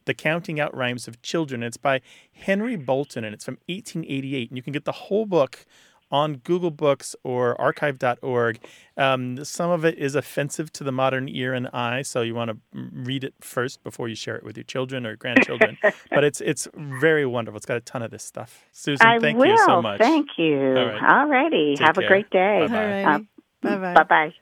The 0.05 0.13
Counting 0.13 0.59
Out 0.59 0.75
Rhymes 0.75 1.07
of 1.07 1.21
Children. 1.21 1.63
It's 1.63 1.77
by 1.77 2.01
Henry 2.33 2.75
Bolton 2.75 3.23
and 3.23 3.33
it's 3.33 3.45
from 3.45 3.57
1888. 3.69 4.49
And 4.49 4.57
you 4.57 4.61
can 4.63 4.73
get 4.73 4.83
the 4.83 4.91
whole 4.91 5.25
book 5.25 5.65
on 6.13 6.35
Google 6.35 6.71
Books 6.71 7.15
or 7.23 7.59
archive.org. 7.59 8.59
Um, 8.95 9.43
some 9.43 9.71
of 9.71 9.83
it 9.83 9.97
is 9.97 10.13
offensive 10.13 10.71
to 10.73 10.83
the 10.83 10.91
modern 10.91 11.27
ear 11.27 11.55
and 11.55 11.67
eye, 11.73 12.03
so 12.03 12.21
you 12.21 12.35
want 12.35 12.51
to 12.51 12.57
read 12.93 13.23
it 13.23 13.33
first 13.41 13.83
before 13.83 14.07
you 14.07 14.15
share 14.15 14.35
it 14.35 14.43
with 14.43 14.55
your 14.55 14.63
children 14.63 15.07
or 15.07 15.15
grandchildren. 15.15 15.79
but 16.11 16.23
it's 16.23 16.39
it's 16.39 16.67
very 16.75 17.25
wonderful. 17.25 17.57
It's 17.57 17.65
got 17.65 17.77
a 17.77 17.81
ton 17.81 18.03
of 18.03 18.11
this 18.11 18.23
stuff. 18.23 18.63
Susan, 18.71 19.05
I 19.05 19.19
thank 19.19 19.39
will. 19.39 19.47
you 19.47 19.57
so 19.65 19.81
much. 19.81 19.99
Thank 19.99 20.29
you. 20.37 20.75
All 20.77 20.85
right. 20.85 21.03
All 21.03 21.27
righty. 21.27 21.75
Take 21.75 21.87
Have 21.87 21.95
care. 21.95 22.05
a 22.05 22.07
great 22.07 22.29
day. 22.29 22.67
Bye-bye. 22.69 23.03
Uh. 23.03 23.19
Bye 23.63 23.77
bye. 23.77 23.93
Bye 23.93 24.03
bye. 24.03 24.33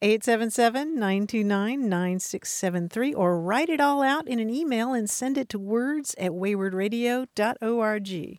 877 0.00 0.94
929 0.94 1.88
9673 1.88 3.14
or 3.14 3.40
write 3.40 3.68
it 3.68 3.80
all 3.80 4.00
out 4.00 4.28
in 4.28 4.38
an 4.38 4.48
email 4.48 4.94
and 4.94 5.10
send 5.10 5.36
it 5.36 5.48
to 5.50 5.58
words 5.58 6.14
at 6.18 6.30
waywordradio.org. 6.30 8.38